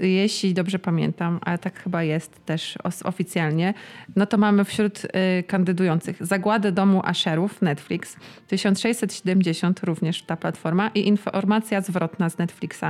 Jeśli 0.00 0.54
dobrze 0.54 0.78
pamiętam, 0.78 1.38
ale 1.42 1.58
tak 1.58 1.82
chyba 1.82 2.02
jest 2.02 2.46
też 2.46 2.78
oficjalnie, 3.04 3.74
no 4.16 4.26
to 4.26 4.38
mamy 4.38 4.64
wśród 4.64 5.04
y, 5.04 5.08
kandydujących 5.42 6.26
Zagładę 6.26 6.72
domu 6.72 7.00
Asherów 7.04 7.62
Netflix, 7.62 8.16
1670 8.48 9.80
również 9.80 10.22
ta 10.22 10.36
platforma 10.36 10.88
i 10.88 11.08
informacja 11.08 11.80
zwrotna 11.80 12.30
z 12.30 12.38
Netflixa. 12.38 12.84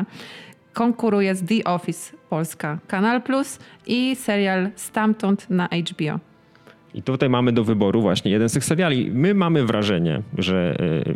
Konkuruje 0.74 1.34
z 1.34 1.44
The 1.44 1.64
Office 1.64 2.16
Polska 2.30 2.78
Kanal 2.86 3.22
Plus 3.22 3.58
i 3.86 4.16
serial 4.16 4.70
Stamtąd 4.76 5.50
na 5.50 5.66
HBO. 5.66 6.20
I 6.94 7.02
tutaj 7.02 7.28
mamy 7.30 7.52
do 7.52 7.64
wyboru 7.64 8.02
właśnie 8.02 8.30
jeden 8.30 8.48
z 8.48 8.52
tych 8.52 8.64
seriali. 8.64 9.10
My 9.10 9.34
mamy 9.34 9.64
wrażenie, 9.64 10.22
że 10.38 10.76
y, 10.80 11.14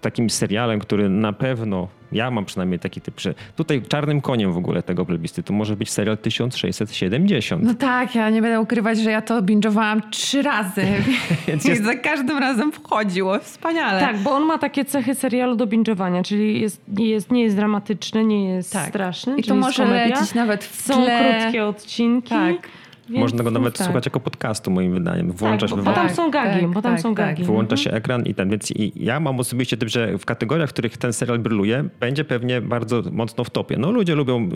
takim 0.00 0.30
serialem, 0.30 0.80
który 0.80 1.08
na 1.08 1.32
pewno, 1.32 1.88
ja 2.12 2.30
mam 2.30 2.44
przynajmniej 2.44 2.78
taki 2.78 3.00
typ, 3.00 3.20
że 3.20 3.34
tutaj 3.56 3.82
czarnym 3.88 4.20
koniem 4.20 4.52
w 4.52 4.56
ogóle 4.56 4.82
tego 4.82 5.04
plebiscytu 5.06 5.52
może 5.52 5.76
być 5.76 5.90
serial 5.90 6.18
1670. 6.18 7.62
No 7.64 7.74
tak, 7.74 8.14
ja 8.14 8.30
nie 8.30 8.42
będę 8.42 8.60
ukrywać, 8.60 8.98
że 8.98 9.10
ja 9.10 9.22
to 9.22 9.42
binge'owałam 9.42 10.00
trzy 10.10 10.42
razy. 10.42 10.82
Więc 11.48 11.64
I 11.66 11.68
jest- 11.68 11.84
za 11.84 11.94
każdym 11.94 12.38
razem 12.38 12.72
wchodziło. 12.72 13.38
Wspaniale. 13.38 14.00
Tak, 14.00 14.18
bo 14.18 14.30
on 14.30 14.44
ma 14.44 14.58
takie 14.58 14.84
cechy 14.84 15.14
serialu 15.14 15.56
do 15.56 15.66
binge'owania, 15.66 16.22
czyli 16.24 16.60
jest, 16.60 16.80
nie, 16.88 17.06
jest, 17.08 17.32
nie 17.32 17.42
jest 17.42 17.56
dramatyczny, 17.56 18.24
nie 18.24 18.48
jest 18.48 18.72
Tak. 18.72 18.88
straszny. 18.88 19.36
I 19.36 19.42
to 19.42 19.54
może 19.54 19.82
komedia. 19.84 20.16
lecieć 20.16 20.34
nawet 20.34 20.64
w 20.64 20.80
Są 20.82 20.94
tle. 21.04 21.34
krótkie 21.40 21.64
odcinki. 21.64 22.28
Tak. 22.28 22.68
Więc 23.08 23.20
Można 23.20 23.44
go 23.44 23.50
nawet 23.50 23.78
tak. 23.78 23.86
słuchać 23.86 24.06
jako 24.06 24.20
podcastu, 24.20 24.70
moim 24.70 24.92
wydaniem. 24.92 25.32
Włącza 25.32 25.66
Tak, 25.66 25.70
się, 25.70 25.76
bo, 25.76 25.82
bo 25.82 25.92
tam 25.92 26.10
są 26.10 26.30
gagi, 26.30 26.60
tak, 26.60 26.70
bo 26.70 26.82
tam 26.82 26.92
tak, 26.92 27.00
są 27.00 27.14
tak. 27.14 27.26
gagi. 27.26 27.44
wyłącza 27.44 27.76
się 27.76 27.90
ekran 27.90 28.22
i 28.24 28.34
ten. 28.34 28.50
Więc 28.50 28.70
i 28.70 28.92
ja 28.96 29.20
mam 29.20 29.40
osobiście 29.40 29.76
typ, 29.76 29.88
że 29.88 30.18
w 30.18 30.24
kategoriach, 30.24 30.70
w 30.70 30.72
których 30.72 30.96
ten 30.96 31.12
serial 31.12 31.38
bryluje, 31.38 31.84
będzie 32.00 32.24
pewnie 32.24 32.60
bardzo 32.60 33.02
mocno 33.12 33.44
w 33.44 33.50
topie. 33.50 33.76
No 33.78 33.90
ludzie 33.90 34.14
lubią 34.14 34.48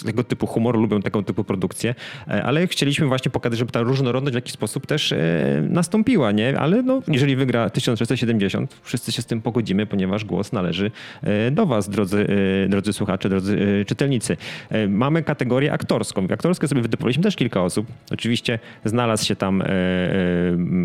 y, 0.00 0.04
tego 0.04 0.24
typu 0.24 0.46
humor, 0.46 0.78
lubią 0.78 1.02
tego 1.02 1.22
typu 1.22 1.44
produkcję, 1.44 1.94
e, 2.28 2.42
ale 2.44 2.66
chcieliśmy 2.66 3.06
właśnie 3.06 3.30
pokazać, 3.30 3.58
żeby 3.58 3.72
ta 3.72 3.80
różnorodność 3.80 4.32
w 4.32 4.34
jakiś 4.34 4.52
sposób 4.52 4.86
też 4.86 5.12
e, 5.12 5.18
nastąpiła, 5.68 6.32
nie? 6.32 6.58
Ale 6.58 6.82
no, 6.82 7.02
jeżeli 7.08 7.36
wygra 7.36 7.70
1670, 7.70 8.80
wszyscy 8.82 9.12
się 9.12 9.22
z 9.22 9.26
tym 9.26 9.42
pogodzimy, 9.42 9.86
ponieważ 9.86 10.24
głos 10.24 10.52
należy 10.52 10.90
e, 11.22 11.50
do 11.50 11.66
was, 11.66 11.88
drodzy, 11.88 12.26
drodzy 12.68 12.92
słuchacze, 12.92 13.28
drodzy 13.28 13.84
czytelnicy. 13.86 14.36
Mamy 14.88 15.22
kategorię 15.22 15.72
aktorską. 15.72 16.26
W 16.26 16.68
sobie 16.68 16.82
wytypowaliśmy 16.82 17.22
też 17.22 17.36
kilka 17.36 17.62
osób. 17.62 17.86
Oczywiście 18.10 18.58
znalazł 18.84 19.26
się 19.26 19.36
tam 19.36 19.62
e, 19.62 19.64
e, 19.66 19.68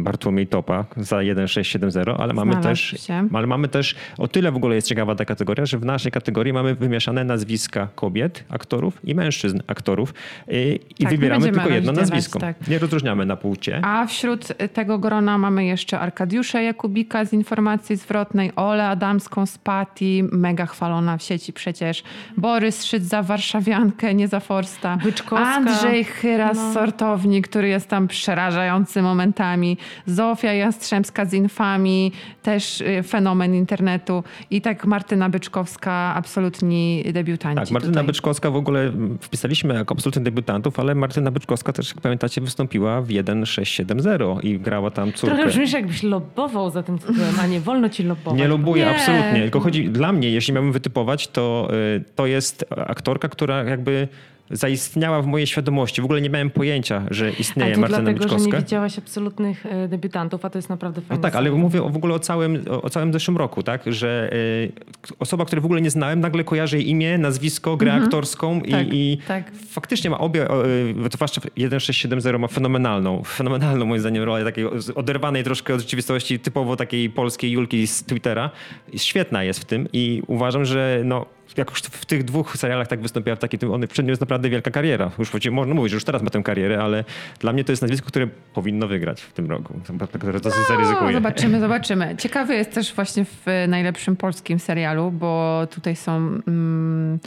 Bartłomiej 0.03 0.47
Topa 0.47 0.85
za 0.97 1.19
1670, 1.19 2.07
ale 2.19 2.33
mamy 2.33 2.51
Znalazł 2.51 2.69
też 2.69 2.79
się. 3.07 3.27
ale 3.33 3.47
mamy 3.47 3.67
też, 3.67 3.95
o 4.17 4.27
tyle 4.27 4.51
w 4.51 4.55
ogóle 4.55 4.75
jest 4.75 4.87
ciekawa 4.87 5.15
ta 5.15 5.25
kategoria, 5.25 5.65
że 5.65 5.77
w 5.77 5.85
naszej 5.85 6.11
kategorii 6.11 6.53
mamy 6.53 6.75
wymieszane 6.75 7.23
nazwiska 7.23 7.87
kobiet, 7.95 8.43
aktorów 8.49 8.99
i 9.03 9.15
mężczyzn, 9.15 9.59
aktorów 9.67 10.13
y, 10.51 10.79
i 10.99 11.03
Tak, 11.03 11.11
wybieramy 11.11 11.51
tylko 11.51 11.69
jedno 11.69 11.91
nazwisko. 11.91 12.39
tak. 12.39 12.67
Nie 12.67 12.79
rozróżniamy 12.79 13.25
na 13.25 13.35
płcie. 13.35 13.81
A 13.83 14.05
wśród 14.05 14.47
tego 14.73 14.99
grona 14.99 15.37
mamy 15.37 15.65
jeszcze 15.65 15.99
Arkadiusza 15.99 16.61
Jakubika 16.61 17.25
z 17.25 17.33
informacji 17.33 17.95
zwrotnej, 17.95 18.51
Olę 18.55 18.87
Adamską 18.87 19.45
z 19.45 19.57
Pati, 19.57 20.23
mega 20.31 20.65
chwalona 20.65 21.17
w 21.17 21.23
sieci 21.23 21.53
przecież, 21.53 22.03
Borys 22.37 22.83
Szydza, 22.85 23.23
Warszawiankę, 23.23 24.13
nie 24.15 24.27
za 24.27 24.39
Forsta, 24.39 24.97
Byczkowska. 24.97 25.47
Andrzej 25.47 26.03
Chyra 26.03 26.53
z 26.53 26.73
Sortowni, 27.01 27.41
który 27.41 27.67
jest 27.67 27.87
tam 27.87 28.07
przerażający 28.07 29.01
momentami, 29.01 29.77
Zofia 30.05 30.53
Jastrzębska 30.53 31.25
z 31.25 31.33
Infami, 31.33 32.11
też 32.43 32.81
y, 32.81 33.03
fenomen 33.03 33.55
internetu 33.55 34.23
i 34.51 34.61
tak 34.61 34.85
Martyna 34.85 35.29
Byczkowska, 35.29 36.13
absolutni 36.15 37.03
debiutanci. 37.13 37.59
Tak, 37.63 37.71
Martyna 37.71 37.93
tutaj. 37.93 38.05
Byczkowska 38.05 38.51
w 38.51 38.55
ogóle 38.55 38.81
mm, 38.81 39.17
wpisaliśmy 39.21 39.73
jako 39.73 39.93
absolutnych 39.95 40.23
debiutantów, 40.23 40.79
ale 40.79 40.95
Martyna 40.95 41.31
Byczkowska 41.31 41.73
też, 41.73 41.89
jak 41.89 42.01
pamiętacie, 42.01 42.41
wystąpiła 42.41 43.01
w 43.01 43.07
1670 43.07 44.43
i 44.43 44.59
grała 44.59 44.91
tam 44.91 45.13
córkę. 45.13 45.35
Trochę 45.35 45.51
brzmisz 45.51 45.73
jakbyś 45.73 46.03
lobbował 46.03 46.69
za 46.69 46.83
tym 46.83 46.99
tytułem, 46.99 47.39
a 47.41 47.47
nie 47.47 47.59
wolno 47.59 47.89
ci 47.89 48.03
lobować. 48.03 48.39
Nie 48.39 48.47
lubuję, 48.47 48.85
Nie. 48.85 48.91
absolutnie. 48.91 49.41
Tylko 49.41 49.59
chodzi 49.59 49.89
dla 49.89 50.11
mnie, 50.11 50.29
jeśli 50.29 50.53
miałbym 50.53 50.71
wytypować, 50.71 51.27
to 51.27 51.69
y, 51.97 52.03
to 52.15 52.25
jest 52.25 52.65
aktorka, 52.69 53.29
która 53.29 53.63
jakby 53.63 54.07
zaistniała 54.51 55.21
w 55.21 55.27
mojej 55.27 55.47
świadomości. 55.47 56.01
W 56.01 56.05
ogóle 56.05 56.21
nie 56.21 56.29
miałem 56.29 56.49
pojęcia, 56.49 57.03
że 57.11 57.25
Ale 57.25 57.33
istnieje 57.33 57.73
to 57.73 57.81
Martyna 57.81 58.01
dlatego, 58.01 58.39
że 58.39 58.45
nie 58.45 58.57
widziałaś 58.57 58.97
absolutnych 58.97 59.65
e, 59.65 59.87
debiutantów, 59.87 60.45
a 60.45 60.49
to 60.49 60.57
jest 60.57 60.69
naprawdę 60.69 61.01
No 61.01 61.07
fajne. 61.07 61.21
tak, 61.21 61.35
ale 61.35 61.51
mówię 61.51 61.81
w 61.81 61.95
ogóle 61.95 62.15
o 62.15 62.19
całym, 62.19 62.63
o, 62.81 62.89
całym 62.89 63.13
zeszłym 63.13 63.37
roku, 63.37 63.63
tak? 63.63 63.81
Że 63.87 64.29
y, 64.33 64.71
osoba, 65.19 65.45
której 65.45 65.61
w 65.61 65.65
ogóle 65.65 65.81
nie 65.81 65.89
znałem, 65.89 66.19
nagle 66.19 66.43
kojarzy 66.43 66.77
jej 66.77 66.89
imię, 66.89 67.17
nazwisko, 67.17 67.77
grę 67.77 67.93
aktorską 67.93 68.61
i, 68.61 68.71
Tak, 68.71 68.87
i 68.93 69.17
tak. 69.27 69.51
faktycznie 69.69 70.09
ma 70.09 70.19
obie, 70.19 70.47
y, 70.65 70.93
zwłaszcza 71.13 71.41
1670 71.41 72.39
ma 72.39 72.47
fenomenalną, 72.47 73.23
fenomenalną 73.23 73.85
moim 73.85 74.01
zdaniem 74.01 74.23
rolę 74.23 74.43
takiej 74.45 74.65
oderwanej 74.95 75.43
troszkę 75.43 75.73
od 75.73 75.79
rzeczywistości, 75.81 76.39
typowo 76.39 76.75
takiej 76.75 77.09
polskiej 77.09 77.51
Julki 77.51 77.87
z 77.87 78.03
Twittera. 78.03 78.49
Świetna 78.95 79.43
jest 79.43 79.59
w 79.59 79.65
tym 79.65 79.87
i 79.93 80.21
uważam, 80.27 80.65
że 80.65 81.01
no, 81.05 81.25
jak 81.57 81.69
już 81.69 81.79
w 81.79 82.05
tych 82.05 82.23
dwóch 82.23 82.57
serialach 82.57 82.87
tak 82.87 83.01
wystąpiła 83.01 83.35
tym, 83.35 83.71
on 83.71 83.87
przed 83.87 84.05
nią 84.05 84.09
jest 84.09 84.21
naprawdę 84.21 84.49
wielka 84.49 84.71
kariera. 84.71 85.11
Już 85.19 85.31
można 85.51 85.73
mówić, 85.73 85.91
że 85.91 85.95
już 85.95 86.03
teraz 86.03 86.21
ma 86.21 86.29
tę 86.29 86.43
karierę, 86.43 86.83
ale 86.83 87.03
dla 87.39 87.53
mnie 87.53 87.63
to 87.63 87.71
jest 87.71 87.81
nazwisko, 87.81 88.07
które 88.07 88.27
powinno 88.53 88.87
wygrać 88.87 89.21
w 89.21 89.33
tym 89.33 89.49
roku. 89.49 89.73
Które 90.19 90.39
to 90.39 90.49
No, 90.49 90.55
zaryzykuje. 90.67 91.13
zobaczymy, 91.13 91.59
zobaczymy. 91.59 92.15
Ciekawy 92.17 92.55
jest 92.55 92.71
też 92.73 92.93
właśnie 92.93 93.25
w 93.25 93.45
najlepszym 93.67 94.15
polskim 94.15 94.59
serialu, 94.59 95.11
bo 95.11 95.67
tutaj 95.71 95.95
są 95.95 96.15
mm, 96.47 97.19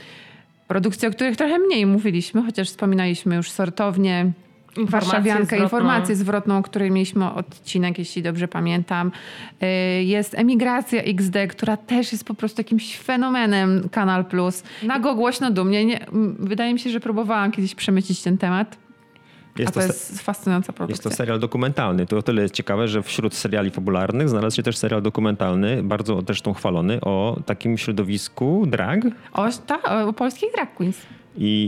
produkcje, 0.68 1.08
o 1.08 1.12
których 1.12 1.36
trochę 1.36 1.58
mniej 1.58 1.86
mówiliśmy, 1.86 2.42
chociaż 2.42 2.68
wspominaliśmy 2.68 3.36
już 3.36 3.50
sortownie. 3.50 4.32
Warszawiankę, 4.76 5.44
zwrotną. 5.46 5.64
informację 5.64 6.16
zwrotną, 6.16 6.58
o 6.58 6.62
której 6.62 6.90
mieliśmy 6.90 7.32
odcinek, 7.34 7.98
jeśli 7.98 8.22
dobrze 8.22 8.48
pamiętam. 8.48 9.12
Y, 9.62 10.02
Jest 10.04 10.34
Emigracja 10.34 11.02
XD, 11.02 11.36
która 11.48 11.76
też 11.76 12.12
jest 12.12 12.24
po 12.24 12.34
prostu 12.34 12.60
jakimś 12.60 12.98
fenomenem 12.98 13.88
Kanal 13.88 14.24
Plus. 14.24 14.62
Nago 14.82 15.14
głośno 15.14 15.50
dumnie. 15.50 15.84
Nie, 15.84 16.06
wydaje 16.38 16.72
mi 16.74 16.80
się, 16.80 16.90
że 16.90 17.00
próbowałam 17.00 17.52
kiedyś 17.52 17.74
przemycić 17.74 18.22
ten 18.22 18.38
temat. 18.38 18.76
Jest 19.58 19.68
a 19.76 19.80
to, 19.80 19.86
jest 19.86 20.22
fascynująca 20.22 20.66
Jest 20.72 20.76
produkcja. 20.76 21.10
to 21.10 21.16
serial 21.16 21.40
dokumentalny. 21.40 22.06
To 22.06 22.18
o 22.18 22.22
tyle 22.22 22.42
jest 22.42 22.54
ciekawe, 22.54 22.88
że 22.88 23.02
wśród 23.02 23.34
seriali 23.34 23.70
fabularnych 23.70 24.28
znalazł 24.28 24.56
się 24.56 24.62
też 24.62 24.76
serial 24.76 25.02
dokumentalny, 25.02 25.82
bardzo 25.82 26.22
zresztą 26.26 26.54
chwalony, 26.54 27.00
o 27.00 27.40
takim 27.46 27.78
środowisku 27.78 28.64
drag. 28.66 29.00
O, 29.32 29.48
ta, 29.66 30.04
o 30.06 30.12
polskich 30.12 30.52
drag 30.54 30.74
queens. 30.74 30.96
I 31.36 31.64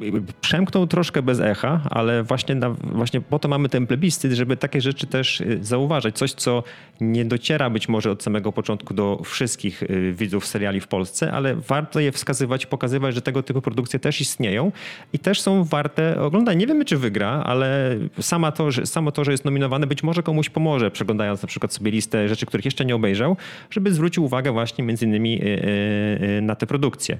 i 0.00 0.12
przemknął 0.40 0.86
troszkę 0.86 1.22
bez 1.22 1.40
echa, 1.40 1.80
ale 1.90 2.22
właśnie, 2.22 2.54
na, 2.54 2.70
właśnie 2.70 3.20
po 3.20 3.38
to 3.38 3.48
mamy 3.48 3.68
ten 3.68 3.86
plebiscyt, 3.86 4.32
żeby 4.32 4.56
takie 4.56 4.80
rzeczy 4.80 5.06
też 5.06 5.40
y, 5.40 5.58
zauważać. 5.62 6.18
Coś, 6.18 6.32
co 6.32 6.62
nie 7.00 7.24
dociera 7.24 7.70
być 7.70 7.88
może 7.88 8.10
od 8.10 8.22
samego 8.22 8.52
początku 8.52 8.94
do 8.94 9.22
wszystkich 9.24 9.82
y, 9.82 10.14
widzów 10.18 10.46
seriali 10.46 10.80
w 10.80 10.88
Polsce, 10.88 11.32
ale 11.32 11.54
warto 11.54 12.00
je 12.00 12.12
wskazywać, 12.12 12.66
pokazywać, 12.66 13.14
że 13.14 13.22
tego 13.22 13.42
typu 13.42 13.62
produkcje 13.62 13.98
też 13.98 14.20
istnieją 14.20 14.72
i 15.12 15.18
też 15.18 15.40
są 15.40 15.64
warte 15.64 16.20
oglądania. 16.22 16.58
Nie 16.58 16.66
wiemy, 16.66 16.84
czy 16.84 16.96
wygra, 16.96 17.30
ale 17.30 17.96
sama 18.20 18.52
to, 18.52 18.70
że, 18.70 18.86
samo 18.86 19.12
to, 19.12 19.24
że 19.24 19.32
jest 19.32 19.44
nominowane, 19.44 19.86
być 19.86 20.02
może 20.02 20.22
komuś 20.22 20.50
pomoże, 20.50 20.90
przeglądając 20.90 21.42
na 21.42 21.48
przykład 21.48 21.72
sobie 21.72 21.90
listę 21.90 22.28
rzeczy, 22.28 22.46
których 22.46 22.64
jeszcze 22.64 22.84
nie 22.84 22.94
obejrzał, 22.94 23.36
żeby 23.70 23.92
zwrócił 23.92 24.24
uwagę 24.24 24.52
właśnie 24.52 24.84
między 24.84 25.04
innymi 25.06 25.40
y, 25.42 26.42
na 26.42 26.56
te 26.56 26.66
produkcje. 26.66 27.18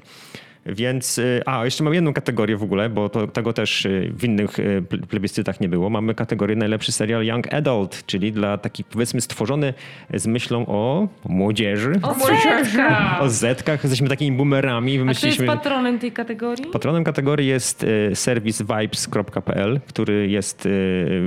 Więc, 0.67 1.19
y, 1.19 1.43
a 1.47 1.65
jeszcze 1.65 1.85
mam 1.85 1.95
jedną 1.95 2.13
kategorię 2.13 2.57
w 2.57 2.63
ogóle, 2.63 2.89
bo 2.91 3.09
to, 3.09 3.27
tego 3.27 3.53
też 3.53 3.85
y, 3.87 4.13
w 4.15 4.25
innych 4.25 4.59
y, 4.59 4.83
ple- 4.89 5.07
plebiscytach 5.07 5.61
nie 5.61 5.69
było. 5.69 5.91
Mamy 5.91 6.15
kategorię 6.15 6.57
najlepszy 6.57 6.93
serial 6.93 7.25
Young 7.27 7.55
Adult, 7.55 8.07
czyli 8.07 8.33
dla 8.33 8.59
taki 8.59 8.85
powiedzmy 8.85 9.21
stworzony 9.21 9.75
z 10.15 10.27
myślą 10.27 10.67
o 10.67 11.09
młodzieży, 11.29 11.93
O 12.03 12.15
Zetka! 12.15 13.19
o 13.21 13.29
zetkach. 13.29 13.85
Jesteśmy 13.85 14.09
takimi 14.09 14.37
boomerami. 14.37 14.93
A 14.93 14.95
kto 14.95 14.99
jest 15.09 15.21
Wymyśliliśmy... 15.21 15.47
patronem 15.47 15.99
tej 15.99 16.13
kategorii? 16.13 16.67
Patronem 16.73 17.05
kategorii 17.05 17.49
jest 17.49 17.87
serwis 18.15 18.63
vibes.pl, 18.63 19.81
który 19.89 20.29
jest 20.29 20.69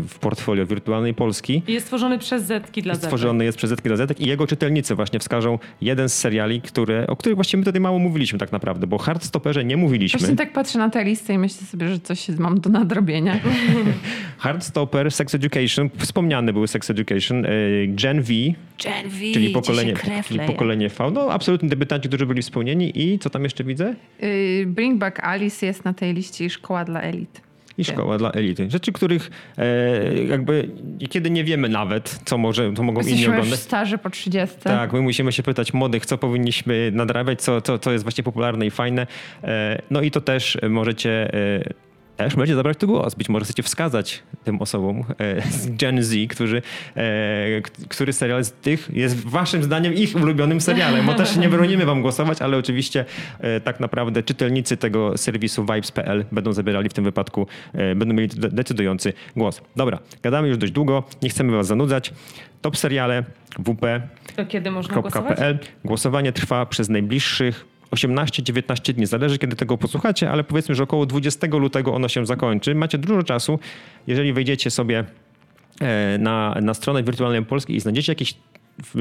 w 0.07 0.15
portfolio 0.21 0.65
Wirtualnej 0.65 1.13
Polski. 1.13 1.63
Jest 1.67 1.86
stworzony 1.86 2.19
przez 2.19 2.43
Zetki 2.43 2.81
dla 2.81 2.93
Zetek. 2.93 3.07
Stworzony 3.09 3.45
jest 3.45 3.57
przez 3.57 3.69
Zetki 3.69 3.88
dla 3.89 3.97
Zetek 3.97 4.19
i 4.21 4.27
jego 4.27 4.47
czytelnicy 4.47 4.95
właśnie 4.95 5.19
wskażą 5.19 5.59
jeden 5.81 6.09
z 6.09 6.13
seriali, 6.13 6.61
które, 6.61 7.07
o 7.07 7.15
których 7.15 7.36
właściwie 7.36 7.59
my 7.59 7.65
tutaj 7.65 7.81
mało 7.81 7.99
mówiliśmy 7.99 8.39
tak 8.39 8.51
naprawdę, 8.51 8.88
bo 8.88 8.97
Hard 8.97 9.22
Hardstopperze 9.24 9.65
nie 9.65 9.78
mówiliśmy. 9.78 10.19
Właśnie 10.19 10.36
tak 10.36 10.53
patrzę 10.53 10.80
na 10.80 10.89
tę 10.89 11.03
listę 11.03 11.34
i 11.34 11.38
myślę 11.38 11.67
sobie, 11.67 11.88
że 11.88 11.99
coś 11.99 12.30
mam 12.30 12.59
do 12.59 12.69
nadrobienia. 12.69 13.39
Hardstopper, 14.38 15.11
Sex 15.11 15.36
Education, 15.36 15.89
wspomniane 15.97 16.53
były 16.53 16.67
Sex 16.67 16.89
Education, 16.89 17.45
e, 17.45 17.49
Gen 17.88 18.21
V, 18.21 18.34
Gen 18.84 19.09
V, 19.09 19.17
czyli 19.34 19.49
pokolenie, 19.49 19.93
czyli 20.28 20.39
pokolenie 20.39 20.89
V. 20.89 21.11
No, 21.11 21.32
absolutnie 21.32 21.69
debiutanci, 21.69 22.07
którzy 22.07 22.26
byli 22.26 22.41
wspomnieni. 22.41 22.91
I 23.03 23.19
co 23.19 23.30
tam 23.30 23.43
jeszcze 23.43 23.63
widzę? 23.63 23.95
Y, 24.24 24.65
Bring 24.67 24.99
Back 24.99 25.19
Alice 25.19 25.65
jest 25.65 25.86
na 25.86 25.93
tej 25.93 26.13
liście 26.13 26.45
i 26.45 26.49
Szkoła 26.49 26.86
dla 26.86 27.01
Elit. 27.01 27.41
I 27.78 27.84
szkoła 27.84 28.17
dla 28.17 28.32
elity. 28.32 28.69
Rzeczy, 28.69 28.91
których 28.91 29.32
e, 29.57 30.24
jakby 30.24 30.69
kiedy 31.09 31.30
nie 31.30 31.43
wiemy 31.43 31.69
nawet, 31.69 32.19
co, 32.26 32.38
może, 32.38 32.74
co 32.74 32.84
mogą 32.84 33.01
inni 33.01 33.09
Jesteśmy 33.11 33.34
już 33.34 33.39
oglądać. 33.39 33.59
starzy 33.59 33.97
po 33.97 34.09
30. 34.09 34.55
Tak, 34.63 34.93
my 34.93 35.01
musimy 35.01 35.32
się 35.32 35.43
pytać 35.43 35.74
młodych, 35.74 36.05
co 36.05 36.17
powinniśmy 36.17 36.91
nadrabiać, 36.93 37.41
co, 37.41 37.61
co, 37.61 37.80
co 37.80 37.91
jest 37.91 38.03
właśnie 38.03 38.24
popularne 38.24 38.65
i 38.65 38.71
fajne. 38.71 39.07
E, 39.43 39.82
no 39.91 40.01
i 40.01 40.11
to 40.11 40.21
też 40.21 40.57
możecie... 40.69 41.34
E, 41.34 41.92
też 42.26 42.36
możecie 42.36 42.55
zabrać 42.55 42.78
tu 42.78 42.88
głos. 42.88 43.15
Być 43.15 43.30
może 43.30 43.45
chcecie 43.45 43.63
wskazać 43.63 44.24
tym 44.43 44.61
osobom 44.61 45.03
e, 45.19 45.41
z 45.51 45.69
Gen 45.76 46.03
Z, 46.03 46.13
którzy, 46.30 46.61
e, 46.97 47.61
który 47.89 48.13
serial 48.13 48.43
z 48.45 48.51
tych 48.51 48.89
jest 48.93 49.28
waszym 49.30 49.63
zdaniem 49.63 49.93
ich 49.93 50.15
ulubionym 50.15 50.61
serialem. 50.61 51.05
Bo 51.05 51.13
też 51.13 51.36
nie 51.36 51.49
bronimy 51.49 51.86
wam 51.86 52.01
głosować, 52.01 52.41
ale 52.41 52.57
oczywiście 52.57 53.05
e, 53.39 53.59
tak 53.61 53.80
naprawdę 53.80 54.24
czytelnicy 54.24 54.78
tego 54.78 55.17
serwisu 55.17 55.61
vibes.pl 55.65 56.26
będą 56.32 56.53
zabierali 56.53 56.89
w 56.89 56.93
tym 56.93 57.03
wypadku, 57.03 57.47
będą 57.95 58.13
mieli 58.13 58.28
de- 58.28 58.49
decydujący 58.49 59.13
głos. 59.36 59.61
Dobra, 59.76 59.99
gadamy 60.24 60.47
już 60.47 60.57
dość 60.57 60.71
długo, 60.74 61.03
nie 61.21 61.30
chcemy 61.30 61.51
was 61.51 61.67
zanudzać. 61.67 62.13
Top 62.61 62.78
seriale 62.78 63.24
WP 63.59 64.01
To 64.36 64.45
kiedy 64.45 64.71
można 64.71 65.01
głosować? 65.01 65.39
Głosowanie 65.86 66.32
trwa 66.32 66.65
przez 66.65 66.89
najbliższych 66.89 67.72
18-19 67.93 68.93
dni. 68.93 69.05
Zależy, 69.05 69.37
kiedy 69.37 69.55
tego 69.55 69.77
posłuchacie, 69.77 70.31
ale 70.31 70.43
powiedzmy, 70.43 70.75
że 70.75 70.83
około 70.83 71.05
20 71.05 71.47
lutego 71.47 71.93
ono 71.93 72.07
się 72.07 72.25
zakończy. 72.25 72.75
Macie 72.75 72.97
dużo 72.97 73.23
czasu. 73.23 73.59
Jeżeli 74.07 74.33
wejdziecie 74.33 74.71
sobie 74.71 75.03
e, 75.81 76.17
na, 76.17 76.55
na 76.61 76.73
stronę 76.73 77.03
Wirtualnej 77.03 77.45
Polski 77.45 77.75
i 77.75 77.79
znajdziecie 77.79 78.11
jakiś 78.11 78.35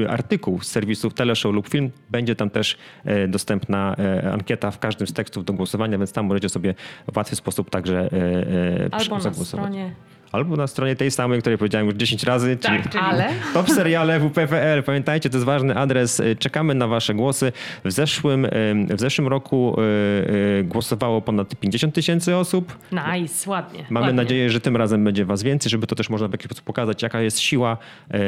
artykuł 0.09 0.61
z 0.61 0.67
serwisów 0.67 1.13
Teleshow 1.13 1.53
lub 1.53 1.67
film, 1.69 1.91
będzie 2.09 2.35
tam 2.35 2.49
też 2.49 2.77
e, 3.05 3.27
dostępna 3.27 3.95
e, 3.99 4.31
ankieta 4.31 4.71
w 4.71 4.79
każdym 4.79 5.07
z 5.07 5.13
tekstów 5.13 5.45
do 5.45 5.53
głosowania, 5.53 5.97
więc 5.97 6.13
tam 6.13 6.25
możecie 6.25 6.49
sobie 6.49 6.75
w 7.11 7.17
łatwy 7.17 7.35
sposób 7.35 7.69
także 7.69 7.99
e, 7.99 8.85
e, 8.85 8.89
Albo 8.91 9.15
na 9.15 9.21
zagłosować. 9.21 9.65
stronie. 9.65 9.95
Albo 10.33 10.55
na 10.55 10.67
stronie 10.67 10.95
tej 10.95 11.11
samej, 11.11 11.39
której 11.39 11.57
powiedziałem 11.57 11.87
już 11.87 11.95
10 11.95 12.23
razy, 12.23 12.57
czyli 12.57 12.77
Tak, 12.77 12.91
czyli 12.91 13.03
Ale 13.03 13.29
Top 13.53 13.69
seriale 13.69 14.19
WP.pl. 14.19 14.83
Pamiętajcie, 14.83 15.29
to 15.29 15.37
jest 15.37 15.45
ważny 15.45 15.75
adres. 15.75 16.21
Czekamy 16.39 16.75
na 16.75 16.87
wasze 16.87 17.13
głosy. 17.13 17.51
W 17.85 17.91
zeszłym, 17.91 18.47
w 18.89 18.99
zeszłym 18.99 19.27
roku 19.27 19.75
e, 19.77 20.59
e, 20.59 20.63
głosowało 20.63 21.21
ponad 21.21 21.55
50 21.55 21.95
tysięcy 21.95 22.35
osób. 22.35 22.77
Nice, 22.91 23.49
ładnie. 23.49 23.85
Mamy 23.89 24.05
ładnie. 24.05 24.21
nadzieję, 24.23 24.49
że 24.49 24.61
tym 24.61 24.77
razem 24.77 25.03
będzie 25.03 25.25
was 25.25 25.43
więcej, 25.43 25.69
żeby 25.69 25.87
to 25.87 25.95
też 25.95 26.09
można 26.09 26.27
w 26.27 26.31
jakiś 26.31 26.45
sposób 26.45 26.63
pokazać, 26.63 27.01
jaka 27.01 27.21
jest 27.21 27.39
siła 27.39 27.77
e, 28.09 28.19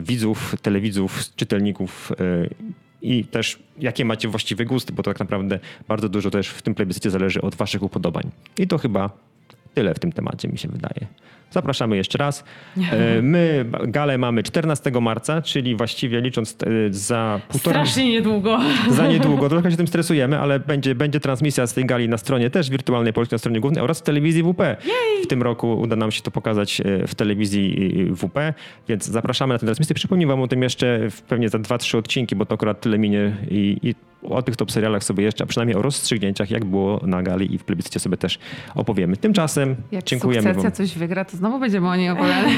widzów, 0.00 0.56
telewidzów, 0.62 1.34
czytelników 1.36 2.12
i 3.02 3.24
też 3.24 3.58
jakie 3.78 4.04
macie 4.04 4.28
właściwy 4.28 4.64
gust, 4.64 4.92
bo 4.92 5.02
to 5.02 5.10
tak 5.10 5.20
naprawdę 5.20 5.58
bardzo 5.88 6.08
dużo 6.08 6.30
też 6.30 6.48
w 6.48 6.62
tym 6.62 6.74
plebiscycie 6.74 7.10
zależy 7.10 7.42
od 7.42 7.54
waszych 7.54 7.82
upodobań. 7.82 8.30
I 8.58 8.66
to 8.68 8.78
chyba 8.78 9.10
tyle 9.74 9.94
w 9.94 9.98
tym 9.98 10.12
temacie, 10.12 10.48
mi 10.48 10.58
się 10.58 10.68
wydaje. 10.68 11.06
Zapraszamy 11.54 11.96
jeszcze 11.96 12.18
raz. 12.18 12.44
E, 12.92 13.22
My 13.22 13.64
galę 13.88 14.18
mamy 14.18 14.42
14 14.42 14.90
marca, 15.00 15.42
czyli 15.42 15.76
właściwie 15.76 16.20
licząc 16.20 16.56
e, 16.62 16.66
za 16.90 17.40
półtora... 17.48 17.74
Strasznie 17.74 18.12
niedługo. 18.12 18.60
Za 18.90 19.06
niedługo, 19.06 19.48
trochę 19.48 19.70
się 19.70 19.76
tym 19.76 19.86
stresujemy, 19.86 20.38
ale 20.38 20.60
będzie, 20.60 20.94
będzie 20.94 21.20
transmisja 21.20 21.66
z 21.66 21.74
tej 21.74 21.86
gali 21.86 22.08
na 22.08 22.18
stronie 22.18 22.50
też 22.50 22.70
wirtualnej 22.70 23.12
polskiej, 23.12 23.34
na 23.34 23.38
stronie 23.38 23.60
głównej 23.60 23.84
oraz 23.84 23.98
w 23.98 24.02
telewizji 24.02 24.42
WP. 24.42 24.76
W 25.24 25.26
tym 25.26 25.42
roku 25.42 25.80
uda 25.80 25.96
nam 25.96 26.12
się 26.12 26.22
to 26.22 26.30
pokazać 26.30 26.80
e, 26.80 27.06
w 27.06 27.14
telewizji 27.14 27.94
WP, 28.14 28.54
więc 28.88 29.06
zapraszamy 29.06 29.54
na 29.54 29.58
tę 29.58 29.66
transmisję. 29.66 29.94
Przypomnę 29.94 30.26
wam 30.26 30.42
o 30.42 30.48
tym 30.48 30.62
jeszcze 30.62 31.08
pewnie 31.28 31.48
za 31.48 31.58
2-3 31.58 31.96
odcinki, 31.96 32.36
bo 32.36 32.46
to 32.46 32.54
akurat 32.54 32.80
tyle 32.80 32.98
minie 32.98 33.36
i, 33.50 33.76
i 33.82 33.94
o 34.30 34.42
tych 34.42 34.56
top 34.56 34.72
serialach 34.72 35.04
sobie 35.04 35.24
jeszcze, 35.24 35.44
a 35.44 35.46
przynajmniej 35.46 35.76
o 35.76 35.82
rozstrzygnięciach, 35.82 36.50
jak 36.50 36.64
było 36.64 37.00
na 37.06 37.22
gali 37.22 37.54
i 37.54 37.58
w 37.58 37.64
plebiscycie 37.64 38.00
sobie 38.00 38.16
też 38.16 38.38
opowiemy. 38.74 39.16
Tymczasem 39.16 39.76
jak 39.92 40.04
dziękujemy 40.04 40.42
sukcesja 40.42 40.62
wam. 40.62 40.72
coś 40.72 40.94
wygra, 40.94 41.24
to 41.24 41.36
znowu 41.36 41.58
będziemy 41.60 41.88
o 41.88 41.96
niej 41.96 42.10
opowiadać. 42.10 42.52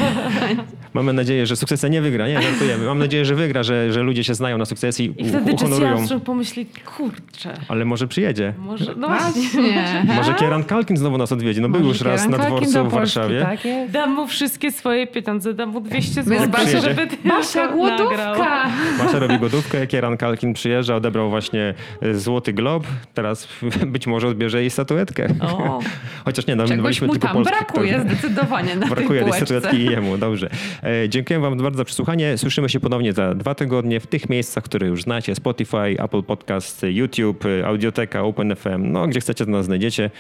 Mamy 0.95 1.13
nadzieję, 1.13 1.47
że 1.47 1.57
sukcesja 1.57 1.89
nie 1.89 2.01
wygra, 2.01 2.29
nie, 2.29 2.43
żartujemy. 2.43 2.87
Mam 2.87 2.99
nadzieję, 2.99 3.25
że 3.25 3.35
wygra, 3.35 3.63
że, 3.63 3.93
że 3.93 4.03
ludzie 4.03 4.25
się 4.25 4.35
znają 4.35 4.59
na 4.59 4.65
sukcesji 4.65 5.15
I 5.17 5.23
i 5.23 5.29
wtedy 5.29 5.53
Jesse 5.53 5.65
uhonorują. 5.67 5.93
Armstrong 5.93 6.25
pomyśli, 6.25 6.67
kurczę, 6.97 7.55
Ale 7.69 7.85
może 7.85 8.09
przyjedzie. 8.09 8.55
może, 8.59 8.95
no 8.97 9.09
właśnie. 9.09 9.87
Może 10.17 10.35
Kieran 10.35 10.65
Kalkin 10.65 10.97
znowu 10.97 11.19
nas 11.19 11.33
odwiedzi. 11.33 11.61
No 11.61 11.69
był 11.69 11.89
już 11.89 12.01
raz 12.01 12.23
Kieran 12.23 12.31
na 12.31 12.37
Kalkin 12.39 12.57
dworcu 12.57 12.73
do 12.73 12.85
w 12.85 12.93
Polski, 12.93 13.19
Warszawie. 13.19 13.41
Tak 13.41 13.65
jest. 13.65 13.93
Dam 13.93 14.11
mu 14.15 14.27
wszystkie 14.27 14.73
swoje 14.73 15.07
pieniądze, 15.07 15.55
dam 15.55 15.69
mu 15.69 15.81
200 15.81 16.23
My 16.23 16.39
z 16.39 16.43
zł, 16.43 16.81
żeby 16.83 17.09
Basia 17.25 17.69
głodówka! 17.69 18.67
Masza 18.99 19.19
robi 19.19 19.39
godówkę, 19.39 19.87
Kieran 19.87 20.17
Kalkin 20.17 20.53
przyjeżdża, 20.53 20.97
odebrał 20.97 21.31
właśnie 21.31 21.56
e, 22.03 22.15
Złoty 22.15 22.53
Glob. 22.53 22.87
Teraz 23.15 23.49
być 23.87 24.07
może 24.07 24.29
odbierze 24.29 24.61
jej 24.61 24.71
statuetkę. 24.71 25.29
O, 25.41 25.81
Chociaż 26.25 26.47
nie, 26.47 26.57
no, 26.57 26.65
Czegoś 26.69 27.03
mu 27.03 27.09
tylko 27.13 27.27
tam 27.27 27.37
polskich. 27.37 27.59
brakuje 27.59 27.95
to- 27.95 28.01
zdecydowanie 28.01 28.77
na 28.77 28.87
Brakuje 28.97 29.25
tej 29.25 29.33
statuetki 29.33 29.77
i 29.77 29.85
jemu, 29.85 30.19
dobrze. 30.19 30.51
E, 30.83 31.09
dziękuję 31.09 31.39
wam 31.41 31.59
bardzo 31.59 31.79
za 31.79 31.85
przesłuchanie. 31.85 32.39
Słyszymy 32.39 32.69
się 32.69 32.81
ponownie 32.81 33.13
za 33.13 33.35
dwa 33.35 33.55
tygodnie 33.55 34.01
w 34.01 34.07
tych 34.07 34.29
miejscach, 34.29 34.65
które 34.65 34.87
już 34.87 35.03
znacie. 35.03 35.35
Spotify, 35.35 35.97
Apple 35.99 36.23
Podcast, 36.23 36.83
YouTube, 36.89 37.45
e, 37.47 37.67
Audioteka, 37.67 38.23
OpenFM. 38.23 38.93
No, 38.93 39.07
gdzie 39.07 39.21
chcecie, 39.21 39.45
to 39.45 39.51
nas 39.51 39.65
znajdziecie. 39.65 40.11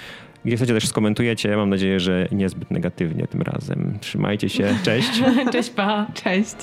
Gdzie 0.44 0.56
chcecie, 0.56 0.74
też 0.74 0.88
skomentujecie. 0.88 1.56
Mam 1.56 1.70
nadzieję, 1.70 2.00
że 2.00 2.28
niezbyt 2.32 2.70
negatywnie 2.70 3.26
tym 3.26 3.42
razem. 3.42 3.98
Trzymajcie 4.00 4.48
się. 4.48 4.74
Cześć. 4.82 5.22
cześć 5.52 5.70
pa. 5.70 6.06
Cześć. 6.14 6.54